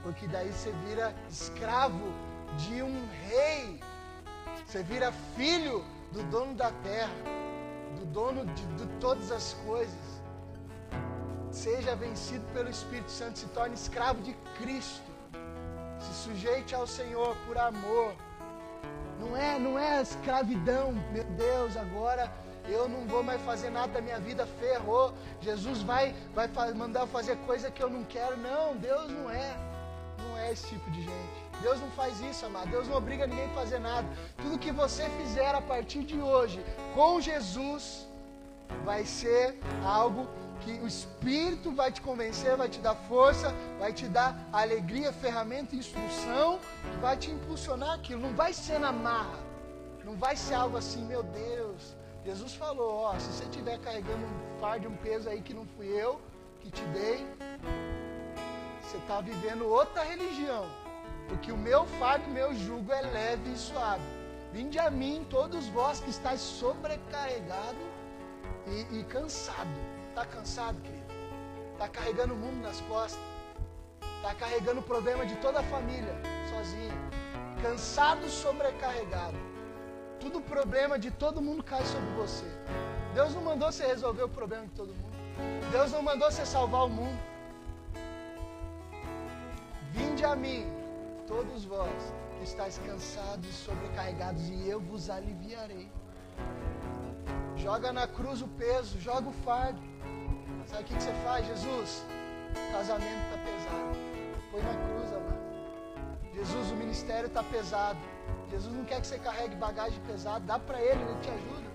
Porque 0.03 0.29
daí 0.29 0.53
você 0.53 0.73
vira 0.87 1.15
escravo 1.31 2.13
de 2.59 2.83
um 2.83 3.09
rei. 3.27 3.81
Você 4.67 4.83
vira 4.83 5.11
filho 5.37 5.83
do 6.13 6.23
dono 6.25 6.55
da 6.55 6.71
terra, 6.71 7.15
do 7.99 8.05
dono 8.07 8.45
de, 8.45 8.67
de 8.75 8.87
todas 9.01 9.33
as 9.33 9.55
coisas. 9.65 10.23
Seja 11.51 11.97
vencido 11.97 12.45
pelo 12.53 12.69
Espírito 12.69 13.11
Santo, 13.11 13.39
se 13.39 13.47
torne 13.47 13.75
escravo 13.75 14.21
de 14.21 14.35
Cristo. 14.59 15.11
Se 15.99 16.13
sujeite 16.25 16.75
ao 16.75 16.87
Senhor 16.87 17.35
por 17.47 17.57
amor. 17.57 18.15
Não 19.23 19.37
é, 19.37 19.59
não 19.59 19.79
é 19.79 20.03
escravidão, 20.03 20.93
meu 21.13 21.25
Deus, 21.25 21.77
agora 21.77 22.31
eu 22.69 22.89
não 22.89 23.07
vou 23.07 23.23
mais 23.23 23.41
fazer 23.43 23.71
nada 23.71 23.93
da 23.93 24.01
minha 24.01 24.19
vida, 24.19 24.47
ferrou. 24.59 25.13
Jesus 25.41 25.83
vai, 25.83 26.15
vai 26.35 26.49
mandar 26.75 27.07
fazer 27.07 27.37
coisa 27.47 27.71
que 27.71 27.83
eu 27.83 27.89
não 27.89 28.03
quero. 28.05 28.37
Não, 28.37 28.77
Deus 28.77 29.11
não 29.11 29.31
é. 29.31 29.57
Não 30.19 30.39
é 30.39 30.53
esse 30.53 30.67
tipo 30.69 30.91
de 30.91 31.03
gente. 31.03 31.43
Deus 31.61 31.81
não 31.81 31.91
faz 31.93 32.21
isso, 32.21 32.45
amado. 32.47 32.71
Deus 32.71 32.89
não 32.89 32.97
obriga 32.97 33.27
ninguém 33.27 33.47
a 33.47 33.55
fazer 33.55 33.79
nada. 33.79 34.07
Tudo 34.39 34.59
que 34.59 34.73
você 34.73 35.09
fizer 35.21 35.55
a 35.55 35.61
partir 35.61 36.03
de 36.03 36.21
hoje 36.21 36.65
com 36.95 37.21
Jesus 37.21 38.09
vai 38.85 39.05
ser 39.05 39.59
algo 39.85 40.27
que 40.65 40.73
o 40.81 40.87
Espírito 40.87 41.71
vai 41.73 41.91
te 41.91 42.01
convencer, 42.01 42.57
vai 42.57 42.69
te 42.69 42.81
dar 42.81 42.95
força, 42.95 43.53
vai 43.79 43.93
te 43.93 44.07
dar 44.07 44.37
alegria, 44.53 45.13
ferramenta, 45.13 45.75
instrução, 45.77 46.59
vai 47.01 47.17
te 47.17 47.31
impulsionar 47.31 47.95
aquilo. 47.95 48.21
Não 48.21 48.35
vai 48.35 48.53
ser 48.53 48.79
na 48.79 48.93
marra, 48.93 49.39
não 50.05 50.17
vai 50.17 50.37
ser 50.37 50.55
algo 50.55 50.77
assim, 50.77 51.05
meu 51.05 51.23
Deus. 51.23 51.97
Jesus 52.25 52.55
falou: 52.55 52.95
ó, 52.95 53.19
se 53.19 53.33
você 53.33 53.45
estiver 53.45 53.79
carregando 53.79 54.25
um 54.25 54.61
fardo, 54.61 54.89
um 54.89 54.97
peso 54.97 55.29
aí 55.29 55.41
que 55.41 55.55
não 55.55 55.67
fui 55.77 55.89
eu 55.89 56.21
que 56.61 56.71
te 56.71 56.85
dei, 56.87 57.27
você 58.83 58.97
está 58.99 59.21
vivendo 59.21 59.67
outra 59.67 60.03
religião. 60.05 60.65
Porque 61.29 61.51
o 61.51 61.57
meu 61.57 61.85
fardo, 61.99 62.25
o 62.27 62.33
meu 62.33 62.55
jugo 62.55 62.93
é 62.93 63.01
leve 63.01 63.53
e 63.53 63.57
suave. 63.57 64.03
Vinde 64.53 64.79
a 64.79 64.91
mim, 64.91 65.27
todos 65.31 65.67
vós 65.69 65.99
que 65.99 66.11
estáis 66.11 66.41
sobrecarregados 66.41 67.83
e, 68.67 68.99
e 68.99 69.05
cansados 69.05 69.92
Está 70.13 70.27
cansado, 70.27 70.79
querido? 70.83 71.07
Está 71.73 71.89
carregando 71.89 72.35
o 72.35 72.37
mundo 72.37 72.61
nas 72.61 72.83
costas. 72.83 73.19
Está 74.17 74.35
carregando 74.35 74.81
o 74.81 74.83
problema 74.83 75.25
de 75.25 75.37
toda 75.37 75.61
a 75.61 75.63
família, 75.63 76.15
sozinho. 76.51 76.93
Cansado, 77.63 78.29
sobrecarregado. 78.29 79.39
Tudo 80.21 80.39
problema 80.43 80.99
de 80.99 81.11
todo 81.11 81.41
mundo 81.41 81.65
cai 81.65 81.83
sobre 81.87 82.11
você. 82.11 82.45
Deus 83.15 83.35
não 83.35 83.41
mandou 83.41 83.73
você 83.73 83.87
resolver 83.87 84.25
o 84.25 84.29
problema 84.29 84.67
de 84.67 84.73
todo 84.73 84.89
mundo. 84.89 85.17
Deus 85.71 85.93
não 85.93 86.03
mandou 86.03 86.31
você 86.31 86.45
salvar 86.45 86.85
o 86.85 86.91
mundo. 86.91 87.19
Vinde 89.93 90.27
a 90.27 90.37
mim, 90.37 90.67
todos 91.27 91.65
vós 91.65 92.13
que 92.37 92.45
estáis 92.45 92.77
cansados 92.87 93.49
e 93.49 93.53
sobrecarregados, 93.53 94.47
e 94.51 94.69
eu 94.69 94.79
vos 94.79 95.09
aliviarei. 95.09 95.91
Joga 97.57 97.95
na 97.95 98.07
cruz 98.07 98.43
o 98.43 98.49
peso, 98.49 99.01
joga 99.01 99.31
o 99.31 99.33
fardo. 99.33 99.92
Sabe 100.67 100.83
o 100.83 100.87
que, 100.87 100.95
você 100.95 101.13
faz, 101.25 101.47
Jesus? 101.47 102.05
Casamento 102.73 103.23
está 103.25 103.39
pesado. 103.49 103.97
Põe 104.51 104.63
na 104.63 104.75
cruz, 104.75 105.13
amado. 105.13 105.43
Jesus, 106.35 106.71
o 106.71 106.77
ministério 106.77 107.27
está 107.27 107.43
pesado. 107.43 107.99
Jesus 108.51 108.75
não 108.75 108.85
quer 108.85 109.01
que 109.01 109.07
você 109.07 109.19
carregue 109.19 109.57
bagagem 109.57 110.01
pesada. 110.07 110.41
Dá 110.41 110.59
para 110.59 110.81
Ele, 110.81 111.03
Ele 111.03 111.21
te 111.21 111.31
ajuda. 111.31 111.71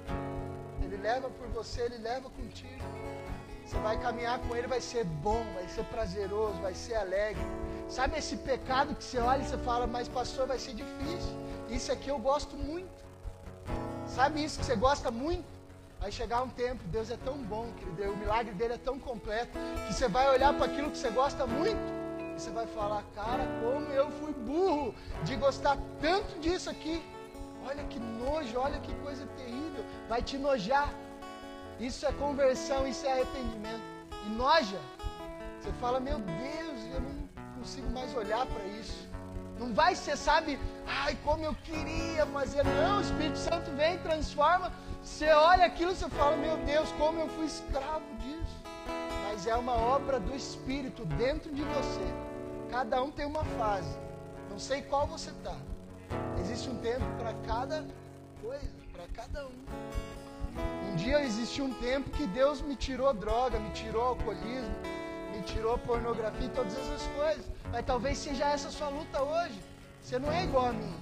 Ele 0.83 0.97
leva 0.97 1.29
por 1.29 1.47
você, 1.49 1.81
Ele 1.81 1.97
leva 1.97 2.29
contigo. 2.29 2.83
Você 3.65 3.77
vai 3.79 3.99
caminhar 3.99 4.39
com 4.39 4.55
Ele, 4.55 4.67
vai 4.67 4.79
ser 4.79 5.03
bom, 5.03 5.43
vai 5.53 5.67
ser 5.67 5.83
prazeroso, 5.85 6.61
vai 6.61 6.73
ser 6.73 6.95
alegre. 6.95 7.43
Sabe 7.89 8.17
esse 8.17 8.37
pecado 8.37 8.95
que 8.95 9.03
você 9.03 9.19
olha 9.19 9.41
e 9.41 9.47
você 9.47 9.57
fala, 9.57 9.85
mas 9.87 10.07
pastor, 10.07 10.47
vai 10.47 10.59
ser 10.59 10.73
difícil. 10.73 11.35
Isso 11.69 11.91
aqui 11.91 12.09
eu 12.09 12.19
gosto 12.19 12.55
muito. 12.55 13.05
Sabe 14.07 14.43
isso 14.43 14.59
que 14.59 14.65
você 14.65 14.75
gosta 14.75 15.11
muito? 15.11 15.56
Vai 15.99 16.11
chegar 16.11 16.43
um 16.43 16.49
tempo, 16.49 16.83
Deus 16.85 17.09
é 17.09 17.17
tão 17.17 17.37
bom, 17.37 17.71
querido, 17.77 18.13
o 18.13 18.17
milagre 18.17 18.53
dele 18.53 18.73
é 18.73 18.77
tão 18.77 18.99
completo, 18.99 19.57
que 19.87 19.93
você 19.93 20.07
vai 20.07 20.29
olhar 20.29 20.53
para 20.53 20.65
aquilo 20.65 20.91
que 20.91 20.97
você 20.97 21.09
gosta 21.09 21.45
muito, 21.47 21.79
e 22.35 22.39
você 22.39 22.51
vai 22.51 22.67
falar, 22.67 23.03
cara, 23.15 23.45
como 23.61 23.87
eu 23.91 24.11
fui 24.11 24.31
burro 24.31 24.93
de 25.23 25.35
gostar 25.35 25.75
tanto 25.99 26.39
disso 26.39 26.69
aqui. 26.69 27.03
Olha 27.67 27.83
que 27.85 27.99
nojo, 27.99 28.59
olha 28.59 28.79
que 28.79 28.93
coisa 28.95 29.25
terrível. 29.35 29.83
Vai 30.07 30.21
te 30.21 30.37
nojar. 30.37 30.93
Isso 31.79 32.05
é 32.05 32.11
conversão, 32.13 32.87
isso 32.87 33.05
é 33.05 33.11
arrependimento. 33.11 33.81
E 34.25 34.29
noja. 34.29 34.79
Você 35.59 35.71
fala, 35.81 35.99
meu 35.99 36.19
Deus, 36.19 36.79
eu 36.93 37.01
não 37.01 37.27
consigo 37.57 37.89
mais 37.89 38.15
olhar 38.15 38.45
para 38.45 38.63
isso. 38.67 39.07
Não 39.59 39.73
vai 39.73 39.95
ser, 39.95 40.15
sabe, 40.15 40.59
ai, 40.85 41.17
como 41.25 41.43
eu 41.43 41.55
queria 41.55 42.25
fazer. 42.27 42.63
Não, 42.63 42.99
o 42.99 43.01
Espírito 43.01 43.37
Santo 43.37 43.71
vem 43.71 43.97
transforma 43.97 44.71
você 45.07 45.29
olha 45.29 45.65
aquilo 45.65 45.91
e 45.91 45.95
você 45.95 46.09
fala, 46.09 46.35
meu 46.35 46.57
Deus, 46.57 46.91
como 46.91 47.19
eu 47.19 47.29
fui 47.29 47.45
escravo 47.45 48.05
disso. 48.19 48.57
Mas 49.23 49.47
é 49.47 49.55
uma 49.55 49.73
obra 49.73 50.19
do 50.19 50.35
Espírito 50.35 51.05
dentro 51.05 51.51
de 51.51 51.63
você. 51.63 52.05
Cada 52.69 53.01
um 53.01 53.09
tem 53.09 53.25
uma 53.25 53.43
fase. 53.57 53.97
Não 54.49 54.59
sei 54.59 54.81
qual 54.81 55.07
você 55.07 55.29
está. 55.31 55.55
Existe 56.39 56.69
um 56.69 56.77
tempo 56.79 57.05
para 57.17 57.33
cada 57.47 57.85
coisa, 58.41 58.69
para 58.91 59.07
cada 59.07 59.47
um. 59.47 59.65
Um 60.91 60.95
dia 60.97 61.23
existiu 61.23 61.65
um 61.65 61.73
tempo 61.75 62.09
que 62.11 62.27
Deus 62.27 62.61
me 62.61 62.75
tirou 62.75 63.13
droga, 63.13 63.59
me 63.59 63.71
tirou 63.71 64.03
alcoolismo, 64.03 64.75
me 65.33 65.41
tirou 65.43 65.77
pornografia 65.79 66.47
e 66.47 66.49
todas 66.49 66.73
essas 66.73 67.07
coisas. 67.15 67.45
Mas 67.71 67.85
talvez 67.85 68.17
seja 68.17 68.45
essa 68.45 68.67
a 68.67 68.71
sua 68.71 68.89
luta 68.89 69.21
hoje. 69.21 69.59
Você 70.01 70.19
não 70.19 70.31
é 70.31 70.43
igual 70.43 70.67
a 70.67 70.73
mim. 70.73 70.95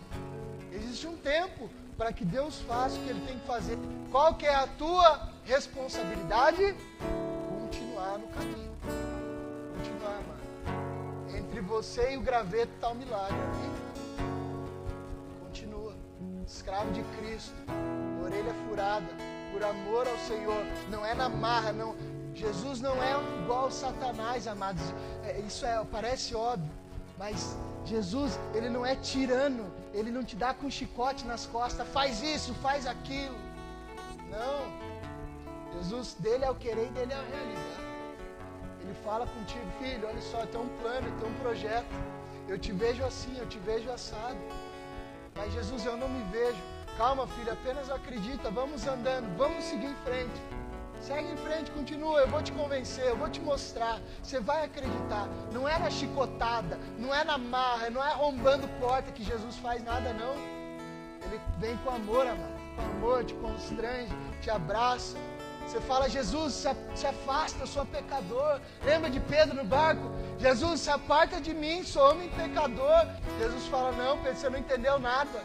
Existe 0.71 1.07
um 1.07 1.17
tempo 1.17 1.69
para 1.97 2.11
que 2.11 2.25
Deus 2.25 2.59
faça 2.61 2.97
o 2.97 3.03
que 3.03 3.09
Ele 3.09 3.25
tem 3.25 3.39
que 3.39 3.47
fazer. 3.47 3.77
Qual 4.11 4.33
que 4.35 4.45
é 4.45 4.55
a 4.55 4.67
tua 4.67 5.29
responsabilidade? 5.43 6.75
Continuar 7.61 8.17
no 8.17 8.27
caminho. 8.27 8.75
Continuar, 9.77 10.21
mano. 10.27 11.37
Entre 11.37 11.61
você 11.61 12.13
e 12.13 12.17
o 12.17 12.21
graveto 12.21 12.73
está 12.75 12.89
o 12.89 12.95
milagre. 12.95 13.37
Continua. 15.41 15.93
Escravo 16.45 16.91
de 16.91 17.03
Cristo. 17.17 17.55
Orelha 18.23 18.53
furada. 18.67 19.07
Por 19.51 19.63
amor 19.63 20.07
ao 20.07 20.17
Senhor. 20.19 20.63
Não 20.89 21.05
é 21.05 21.13
na 21.13 21.29
marra, 21.29 21.71
não. 21.71 21.95
Jesus 22.33 22.81
não 22.81 23.01
é 23.01 23.13
igual 23.41 23.71
Satanás, 23.71 24.45
amados. 24.45 24.83
É, 25.23 25.39
isso 25.39 25.65
é, 25.65 25.81
parece 25.89 26.35
óbvio. 26.35 26.69
Mas 27.17 27.55
Jesus, 27.85 28.39
ele 28.53 28.69
não 28.69 28.85
é 28.85 28.95
tirano, 28.95 29.71
ele 29.93 30.11
não 30.11 30.23
te 30.23 30.35
dá 30.35 30.53
com 30.53 30.69
chicote 30.69 31.25
nas 31.25 31.45
costas, 31.45 31.87
faz 31.89 32.21
isso, 32.21 32.53
faz 32.55 32.87
aquilo. 32.87 33.37
Não. 34.29 34.85
Jesus, 35.77 36.15
dele 36.19 36.45
é 36.45 36.49
o 36.49 36.55
querer 36.55 36.87
e 36.87 36.89
dele 36.89 37.13
é 37.13 37.17
o 37.17 37.25
realizar. 37.29 37.81
Ele 38.81 38.93
fala 39.03 39.27
contigo, 39.27 39.65
filho, 39.79 40.07
olha 40.07 40.21
só, 40.21 40.45
tem 40.45 40.59
um 40.59 40.69
plano, 40.79 41.11
tem 41.19 41.29
um 41.29 41.33
projeto. 41.39 41.85
Eu 42.47 42.57
te 42.57 42.71
vejo 42.71 43.03
assim, 43.03 43.37
eu 43.37 43.47
te 43.47 43.59
vejo 43.59 43.89
assado. 43.91 44.37
Mas 45.35 45.53
Jesus, 45.53 45.85
eu 45.85 45.97
não 45.97 46.07
me 46.07 46.23
vejo. 46.31 46.57
Calma, 46.97 47.27
filho, 47.27 47.51
apenas 47.51 47.89
acredita. 47.89 48.49
Vamos 48.49 48.87
andando, 48.87 49.35
vamos 49.37 49.63
seguir 49.63 49.87
em 49.87 49.95
frente. 50.05 50.41
Segue 51.01 51.31
em 51.31 51.37
frente, 51.37 51.71
continua. 51.71 52.21
Eu 52.21 52.27
vou 52.27 52.41
te 52.41 52.51
convencer, 52.51 53.05
eu 53.05 53.17
vou 53.17 53.29
te 53.29 53.39
mostrar. 53.39 53.99
Você 54.23 54.39
vai 54.39 54.65
acreditar. 54.65 55.27
Não 55.51 55.67
é 55.67 55.77
na 55.77 55.89
chicotada, 55.89 56.79
não 56.97 57.13
é 57.13 57.23
na 57.23 57.37
marra, 57.37 57.89
não 57.89 58.03
é 58.03 58.07
arrombando 58.07 58.67
porta 58.79 59.11
que 59.11 59.23
Jesus 59.23 59.55
faz 59.57 59.83
nada, 59.83 60.13
não. 60.13 60.33
Ele 61.25 61.39
vem 61.59 61.77
com 61.77 61.89
amor, 61.89 62.25
amado. 62.27 62.55
Com 62.75 62.81
amor, 62.81 63.23
te 63.23 63.33
constrange, 63.35 64.13
te 64.41 64.49
abraça. 64.49 65.17
Você 65.65 65.81
fala, 65.81 66.07
Jesus, 66.07 66.53
se 66.53 67.07
afasta, 67.07 67.63
eu 67.63 67.67
sou 67.67 67.85
pecador. 67.85 68.59
Lembra 68.83 69.09
de 69.09 69.19
Pedro 69.19 69.55
no 69.55 69.63
barco? 69.63 70.11
Jesus, 70.37 70.81
se 70.81 70.91
aparta 70.91 71.41
de 71.41 71.53
mim, 71.53 71.83
sou 71.83 72.11
homem 72.11 72.29
pecador. 72.29 73.07
Jesus 73.39 73.65
fala, 73.67 73.91
não, 73.93 74.17
Pedro, 74.19 74.37
você 74.37 74.49
não 74.49 74.59
entendeu 74.59 74.99
nada. 74.99 75.43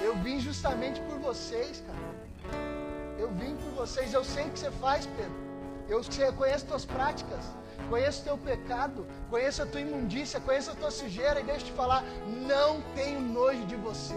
Eu 0.00 0.14
vim 0.16 0.38
justamente 0.38 1.00
por 1.02 1.18
vocês, 1.18 1.82
cara. 1.86 1.97
Eu 3.18 3.30
vim 3.32 3.56
por 3.56 3.70
vocês, 3.72 4.14
eu 4.14 4.24
sei 4.24 4.46
o 4.46 4.50
que 4.50 4.58
você 4.58 4.70
faz, 4.70 5.06
Pedro. 5.06 5.48
Eu 5.88 6.32
conheço 6.34 6.66
tuas 6.66 6.84
práticas, 6.84 7.44
conheço 7.88 8.22
teu 8.22 8.38
pecado, 8.38 9.06
conheço 9.28 9.62
a 9.62 9.66
tua 9.66 9.80
imundícia, 9.80 10.38
conheço 10.38 10.70
a 10.70 10.74
tua 10.74 10.90
sujeira, 10.90 11.40
e 11.40 11.44
deixa 11.44 11.62
eu 11.62 11.66
te 11.66 11.72
falar, 11.72 12.04
não 12.46 12.80
tenho 12.94 13.20
nojo 13.20 13.64
de 13.66 13.74
você. 13.76 14.14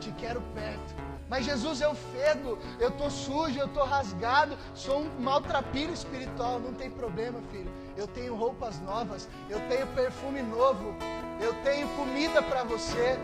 Te 0.00 0.10
quero 0.12 0.40
perto. 0.54 0.94
Mas 1.28 1.44
Jesus, 1.44 1.80
eu 1.80 1.94
fedo, 1.94 2.58
eu 2.80 2.88
estou 2.88 3.10
sujo, 3.10 3.58
eu 3.58 3.66
estou 3.66 3.84
rasgado, 3.84 4.56
sou 4.74 5.02
um 5.02 5.20
maltrapilho 5.20 5.92
espiritual. 5.92 6.58
Não 6.58 6.72
tem 6.72 6.90
problema, 6.90 7.40
filho. 7.52 7.70
Eu 7.96 8.06
tenho 8.06 8.34
roupas 8.34 8.80
novas, 8.80 9.28
eu 9.48 9.60
tenho 9.68 9.86
perfume 9.88 10.42
novo, 10.42 10.94
eu 11.40 11.52
tenho 11.62 11.86
comida 11.96 12.42
para 12.42 12.64
você, 12.64 13.18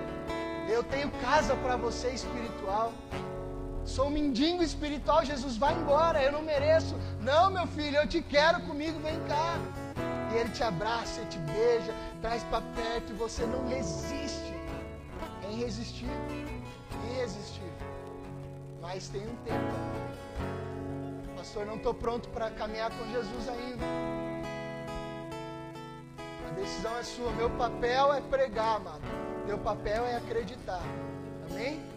eu 0.69 0.85
tenho 0.85 1.11
casa 1.23 1.57
para 1.57 1.77
você 1.77 2.11
espiritual. 2.11 2.93
Sou 3.87 4.09
um 4.09 4.11
mendigo 4.11 4.62
espiritual, 4.64 5.24
Jesus, 5.24 5.57
vai 5.57 5.72
embora, 5.72 6.20
eu 6.20 6.32
não 6.32 6.43
mereço. 6.43 6.97
Não, 7.20 7.51
meu 7.51 7.66
filho, 7.68 7.97
eu 7.97 8.07
te 8.07 8.20
quero 8.20 8.61
comigo, 8.62 8.99
vem 8.99 9.18
cá. 9.26 9.59
E 10.32 10.39
ele 10.39 10.51
te 10.51 10.62
abraça, 10.64 11.20
ele 11.20 11.30
te 11.30 11.39
beija, 11.39 11.95
traz 12.20 12.43
para 12.45 12.61
perto 12.74 13.12
e 13.12 13.14
você 13.14 13.47
não 13.47 13.66
resiste. 13.68 14.53
É 15.45 15.53
irresistível, 15.53 16.14
irresistível. 17.12 17.70
Mas 18.82 19.09
tem 19.09 19.22
um 19.22 19.37
tempo. 19.37 19.74
Pastor, 21.37 21.64
não 21.64 21.76
estou 21.76 21.95
pronto 21.95 22.28
para 22.30 22.51
caminhar 22.51 22.91
com 22.91 23.07
Jesus 23.12 23.49
ainda. 23.49 23.84
A 26.49 26.55
decisão 26.55 26.97
é 26.99 27.03
sua. 27.05 27.30
Meu 27.32 27.51
papel 27.51 28.12
é 28.14 28.20
pregar, 28.20 28.76
amado. 28.76 29.03
Meu 29.47 29.59
papel 29.59 30.05
é 30.07 30.16
acreditar. 30.16 30.82
Amém? 31.49 31.96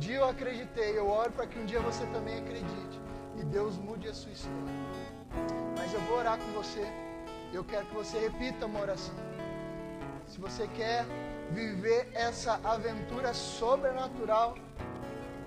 Dia 0.00 0.16
eu 0.16 0.28
acreditei, 0.28 0.98
eu 0.98 1.08
oro 1.08 1.30
para 1.30 1.46
que 1.46 1.58
um 1.58 1.66
dia 1.66 1.80
você 1.80 2.04
também 2.06 2.38
acredite 2.38 2.98
e 3.38 3.44
Deus 3.44 3.76
mude 3.76 4.08
a 4.08 4.14
sua 4.14 4.32
história. 4.32 4.58
Mas 5.76 5.92
eu 5.92 6.00
vou 6.00 6.18
orar 6.18 6.38
com 6.38 6.50
você. 6.52 6.84
Eu 7.52 7.62
quero 7.62 7.84
que 7.86 7.94
você 7.94 8.18
repita 8.18 8.66
uma 8.66 8.80
oração. 8.80 9.14
Se 10.26 10.40
você 10.40 10.66
quer 10.68 11.04
viver 11.50 12.08
essa 12.14 12.58
aventura 12.64 13.34
sobrenatural 13.34 14.56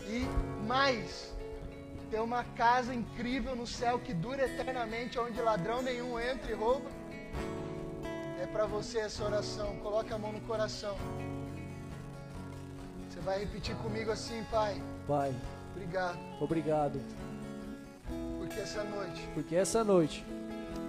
e 0.05 0.19
mais, 0.67 1.33
ter 2.11 2.19
uma 2.19 2.43
casa 2.43 2.93
incrível 2.93 3.55
no 3.55 3.65
céu 3.65 3.99
que 3.99 4.13
dura 4.13 4.45
eternamente, 4.45 5.17
onde 5.17 5.41
ladrão 5.41 5.81
nenhum 5.81 6.19
entra 6.19 6.51
e 6.51 6.53
rouba, 6.53 6.89
é 8.39 8.45
para 8.45 8.65
você 8.65 8.99
essa 8.99 9.23
oração. 9.23 9.77
Coloque 9.77 10.13
a 10.13 10.17
mão 10.17 10.31
no 10.31 10.41
coração 10.41 10.95
vai 13.23 13.39
repetir 13.39 13.75
comigo 13.77 14.11
assim, 14.11 14.43
Pai. 14.51 14.81
Pai. 15.07 15.33
Obrigado. 15.75 16.17
Obrigado. 16.39 17.01
Porque 18.37 18.59
essa 18.59 18.83
noite. 18.83 19.29
Porque 19.33 19.55
essa 19.55 19.83
noite. 19.83 20.25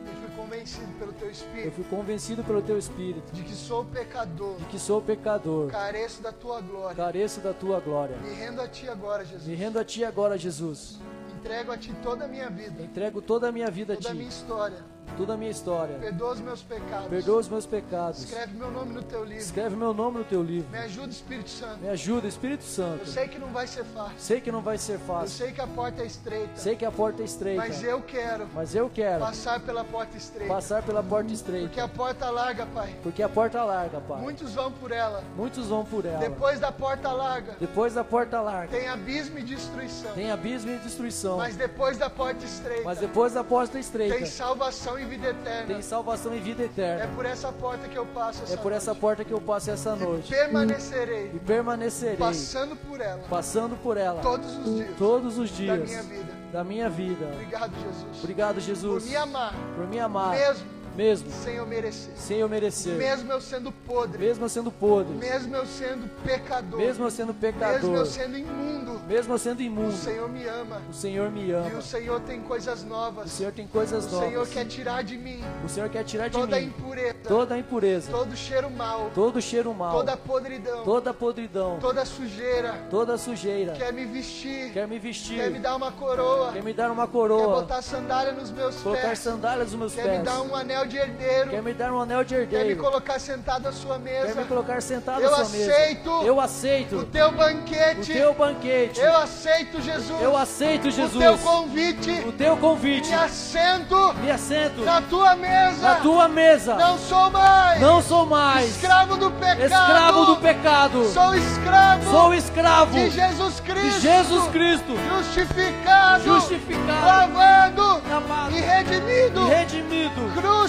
Eu 0.06 0.14
fui 0.14 0.36
convencido 0.36 0.92
pelo 0.98 1.12
teu 1.12 1.30
espírito. 1.30 1.66
Eu 1.66 1.72
fui 1.72 1.84
convencido 1.84 2.44
pelo 2.44 2.62
teu 2.62 2.78
espírito. 2.78 3.32
De 3.32 3.42
que 3.42 3.54
sou 3.54 3.84
pecador. 3.84 4.56
De 4.56 4.64
que 4.66 4.78
sou 4.78 5.00
pecador. 5.00 5.70
Careço 5.70 6.22
da 6.22 6.32
tua 6.32 6.60
glória. 6.60 6.96
Careço 6.96 7.40
da 7.40 7.52
tua 7.52 7.80
glória. 7.80 8.16
Me 8.18 8.34
rendo 8.34 8.60
a 8.60 8.68
ti 8.68 8.88
agora, 8.88 9.24
Jesus. 9.24 9.46
Me 9.46 9.54
rendo 9.54 9.78
a 9.78 9.84
ti 9.84 10.04
agora, 10.04 10.36
Jesus. 10.36 10.98
Entrego 11.36 11.72
a 11.72 11.78
ti 11.78 11.94
toda 12.02 12.24
a 12.24 12.28
minha 12.28 12.50
vida. 12.50 12.82
Entrego 12.82 13.22
toda 13.22 13.48
a 13.48 13.52
minha 13.52 13.70
vida 13.70 13.94
toda 13.94 13.98
a 13.98 14.00
ti. 14.00 14.02
Toda 14.02 14.14
a 14.14 14.18
minha 14.18 14.28
história 14.28 14.93
toda 15.14 15.34
a 15.34 15.36
minha 15.36 15.50
história. 15.50 15.96
Perdoa 15.96 16.32
os 16.32 16.40
meus 16.40 16.62
pecados. 16.62 17.08
Perdoa 17.08 17.40
os 17.40 17.48
meus 17.48 17.66
pecados. 17.66 18.24
Escreve 18.24 18.54
meu 18.54 18.70
nome 18.70 18.92
no 18.92 19.02
teu 19.02 19.24
livro. 19.24 19.42
Escreve 19.42 19.76
meu 19.76 19.94
nome 19.94 20.18
no 20.18 20.24
teu 20.24 20.42
livro. 20.42 20.70
Me 20.70 20.78
ajuda, 20.78 21.10
Espírito 21.10 21.50
Santo. 21.50 21.78
Me 21.78 21.88
ajuda, 21.88 22.28
Espírito 22.28 22.64
Santo. 22.64 23.00
Eu 23.00 23.06
sei 23.06 23.28
que 23.28 23.38
não 23.38 23.48
vai 23.48 23.66
ser 23.66 23.84
fácil. 23.84 24.18
Sei 24.18 24.40
que 24.40 24.52
não 24.52 24.60
vai 24.62 24.78
ser 24.78 24.98
fácil. 24.98 25.24
Eu 25.24 25.46
sei 25.46 25.52
que 25.52 25.60
a 25.60 25.66
porta 25.66 26.02
é 26.02 26.06
estreita. 26.06 26.56
Sei 26.56 26.76
que 26.76 26.84
a 26.84 26.90
porta 26.90 27.22
é 27.22 27.24
estreita. 27.24 27.64
Mas 27.66 27.82
eu 27.82 28.02
quero. 28.02 28.48
Mas 28.54 28.74
eu 28.74 28.90
quero 28.90 29.20
passar 29.20 29.60
pela 29.60 29.84
porta 29.84 30.16
estreita. 30.16 30.52
Passar 30.52 30.82
pela 30.82 31.02
porta 31.02 31.32
estreita. 31.32 31.68
Porque 31.68 31.80
a 31.80 31.88
porta 31.88 32.30
larga, 32.30 32.66
Pai. 32.66 32.94
Porque 33.02 33.22
a 33.22 33.28
porta 33.28 33.64
larga, 33.64 34.00
Pai. 34.00 34.20
Muitos 34.20 34.52
vão 34.52 34.70
por 34.72 34.90
ela. 34.92 35.22
Muitos 35.36 35.66
vão 35.68 35.84
por 35.84 36.04
ela. 36.04 36.18
Depois 36.18 36.60
da 36.60 36.72
porta 36.72 37.12
larga. 37.12 37.56
Depois 37.58 37.94
da 37.94 38.04
porta 38.04 38.40
larga. 38.40 38.76
Tem 38.76 38.88
abismo 38.88 39.38
e 39.38 39.42
destruição. 39.42 40.12
Tem 40.12 40.30
abismo 40.30 40.70
e 40.70 40.78
destruição. 40.78 41.36
Mas 41.36 41.56
depois 41.56 41.98
da 41.98 42.10
porta 42.10 42.44
estreita. 42.44 42.82
Mas 42.84 42.98
depois 42.98 43.32
da 43.32 43.44
porta 43.44 43.78
estreita. 43.78 44.16
Tem 44.16 44.26
salvação 44.26 44.98
e 44.98 45.03
vida 45.04 45.28
eterna. 45.28 45.66
Tem 45.66 45.82
salvação 45.82 46.34
e 46.34 46.40
vida 46.40 46.62
eterna. 46.64 47.04
É 47.04 47.06
por 47.06 47.24
essa 47.26 47.52
porta 47.52 47.88
que 47.88 47.96
eu 47.96 48.06
passo 48.06 48.42
essa 48.42 48.54
É 48.54 48.56
por 48.56 48.72
essa 48.72 48.90
noite. 48.90 49.00
porta 49.00 49.24
que 49.24 49.32
eu 49.32 49.40
passo 49.40 49.70
essa 49.70 49.94
noite. 49.96 50.32
E 50.32 50.36
permanecerei. 50.36 51.30
E 51.34 51.38
permanecerei. 51.38 52.16
Passando 52.16 52.76
por 52.76 53.00
ela. 53.00 53.22
Passando 53.28 53.76
por 53.76 53.96
ela. 53.96 54.20
Todos 54.20 54.56
os 54.56 54.64
dias. 54.76 54.96
Todos 54.98 55.38
os 55.38 55.50
dias. 55.50 55.78
Da 55.78 55.84
minha 55.84 56.02
vida. 56.02 56.32
Da 56.52 56.64
minha 56.64 56.88
vida. 56.90 57.26
Obrigado, 57.32 57.72
Jesus. 57.74 58.18
Obrigado, 58.20 58.60
Jesus. 58.60 59.02
Por 59.04 59.10
me 59.10 59.16
amar. 59.16 59.54
Por 59.76 59.86
me 59.88 59.98
amar. 60.00 60.30
Mesmo 60.30 60.66
mesmo 60.96 61.30
sem 61.30 61.56
eu 61.56 61.66
merecer. 61.66 62.12
Sem 62.16 62.38
eu 62.38 62.48
merecer. 62.48 62.94
Mesmo 62.94 63.32
eu 63.32 63.40
sendo 63.40 63.72
podre. 63.72 64.18
Mesmo 64.18 64.44
eu 64.44 64.48
sendo 64.48 64.70
podre. 64.70 65.14
Mesmo 65.14 65.56
eu 65.56 65.66
sendo 65.66 66.08
pecador. 66.22 66.78
Mesmo 66.78 67.04
eu 67.04 67.10
sendo 67.10 67.34
pecador. 67.34 67.80
Mesmo 67.80 67.96
eu 67.96 68.06
sendo 68.06 68.38
imundo. 68.38 69.00
Mesmo 69.06 69.34
eu 69.34 69.38
sendo 69.38 69.62
imundo. 69.62 69.88
O 69.88 69.96
Senhor 69.96 70.28
me 70.28 70.46
ama. 70.46 70.82
O 70.88 70.92
Senhor 70.92 71.30
me 71.30 71.50
ama. 71.50 71.70
E 71.70 71.74
o 71.74 71.82
Senhor 71.82 72.20
tem 72.20 72.40
coisas 72.40 72.84
novas. 72.84 73.26
O 73.26 73.28
Senhor 73.36 73.52
tem 73.52 73.66
coisas 73.66 74.10
novas. 74.10 74.28
O 74.28 74.28
Senhor 74.28 74.46
quer 74.48 74.64
tirar 74.66 75.02
de 75.02 75.18
mim. 75.18 75.42
O 75.64 75.68
Senhor 75.68 75.88
quer 75.88 76.04
tirar 76.04 76.28
de 76.28 76.38
toda 76.38 76.58
mim. 76.58 76.66
impureza. 76.66 77.14
Toda 77.26 77.54
a 77.54 77.58
impureza. 77.58 78.10
Todo 78.10 78.36
cheiro 78.36 78.70
mau. 78.70 79.10
Todo 79.14 79.40
cheiro 79.42 79.74
mau. 79.74 79.92
Toda 79.92 80.16
podridão. 80.16 80.84
Toda 80.84 81.14
podridão. 81.14 81.78
Toda 81.80 82.04
sujeira. 82.04 82.74
Toda 82.90 83.18
sujeira. 83.18 83.72
Quer 83.72 83.92
me 83.92 84.04
vestir. 84.04 84.72
Quer 84.72 84.86
me 84.86 84.98
vestir. 84.98 85.36
Quer 85.36 85.50
me 85.50 85.58
dar 85.58 85.76
uma 85.76 85.92
coroa. 85.92 86.52
Quer 86.52 86.62
me 86.62 86.72
dar 86.72 86.90
uma 86.90 87.06
coroa. 87.06 87.40
Quer 87.40 87.60
botar 87.62 87.82
sandália 87.82 88.32
nos 88.32 88.50
meus 88.50 88.76
Colocar 88.76 89.08
pés. 89.08 89.18
sandálias 89.18 89.70
nos 89.70 89.78
meus 89.78 89.94
quer 89.94 90.02
pés. 90.02 90.12
Quer 90.12 90.18
me 90.18 90.24
dar 90.24 90.42
um 90.42 90.54
anel 90.54 90.83
de 90.86 90.96
herdeiro. 90.96 91.50
Quer 91.50 91.62
me 91.62 91.74
dar 91.74 91.92
um 91.92 92.00
anel 92.00 92.24
de 92.24 92.34
herdeiro. 92.34 92.66
Quer 92.66 92.74
me 92.74 92.80
colocar 92.80 93.18
sentado 93.18 93.68
à 93.68 93.72
sua 93.72 93.98
mesa. 93.98 94.26
Quer 94.26 94.34
me 94.36 94.44
colocar 94.44 94.80
sentado 94.82 95.22
eu 95.22 95.28
à 95.28 95.34
sua 95.36 95.42
aceito 95.42 96.10
mesa. 96.10 96.26
Eu 96.26 96.40
aceito. 96.40 96.96
O 96.98 97.04
teu 97.04 97.32
banquete. 97.32 98.12
O 98.12 98.14
teu 98.14 98.34
banquete. 98.34 99.00
Eu 99.00 99.16
aceito 99.16 99.80
Jesus. 99.80 100.22
Eu 100.22 100.36
aceito 100.36 100.90
Jesus. 100.90 101.14
O 101.14 101.18
teu 101.18 101.38
convite. 101.38 102.10
O 102.26 102.32
teu 102.32 102.56
convite. 102.56 103.08
Me 103.08 103.14
assento. 103.14 104.14
Me 104.14 104.30
assento. 104.30 104.80
Na 104.82 105.02
tua 105.02 105.36
mesa. 105.36 105.82
Na 105.82 105.94
tua 105.96 106.28
mesa. 106.28 106.74
Não 106.74 106.98
sou 106.98 107.30
mais. 107.30 107.80
Não 107.80 108.02
sou 108.02 108.26
mais. 108.26 108.70
Escravo 108.76 109.16
do 109.16 109.30
pecado. 109.30 109.62
Escravo 109.62 110.24
do 110.26 110.36
pecado. 110.36 111.04
Sou 111.06 111.34
escravo. 111.34 112.10
Sou 112.10 112.34
escravo. 112.34 112.92
De 112.94 113.10
Jesus 113.10 113.60
Cristo. 113.60 113.84
De 113.84 114.00
Jesus 114.00 114.48
Cristo. 114.48 114.94
Justificado. 115.08 116.24
Justificado. 116.24 117.06
Lavado. 117.06 118.02
Lavado. 118.08 118.56
E 118.56 118.60
redimido. 118.60 119.40
E 119.40 119.48
redimido 119.48 120.20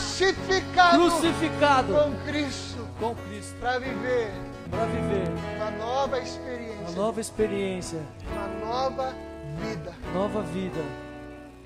crucificado, 0.06 0.98
crucificado 0.98 1.94
com 1.94 2.26
Cristo, 2.26 2.88
com 3.00 3.16
Cristo, 3.16 3.56
para 3.60 3.80
viver, 3.80 4.32
para 4.70 4.86
viver 4.86 5.28
uma 5.56 5.72
nova 5.72 6.20
experiência, 6.20 6.80
uma 6.80 6.92
nova 6.92 7.22
experiência, 7.22 8.00
uma 8.32 8.48
nova 8.66 9.16
vida, 9.60 9.94
nova 10.14 10.42
vida. 10.44 10.82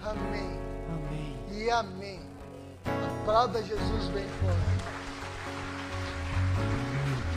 Amém. 0.01 0.59
Amém. 0.89 1.37
E 1.51 1.69
amém. 1.69 2.21
Aplauda 3.21 3.61
Jesus 3.61 4.05
bem 4.13 4.25
forte. 4.41 4.79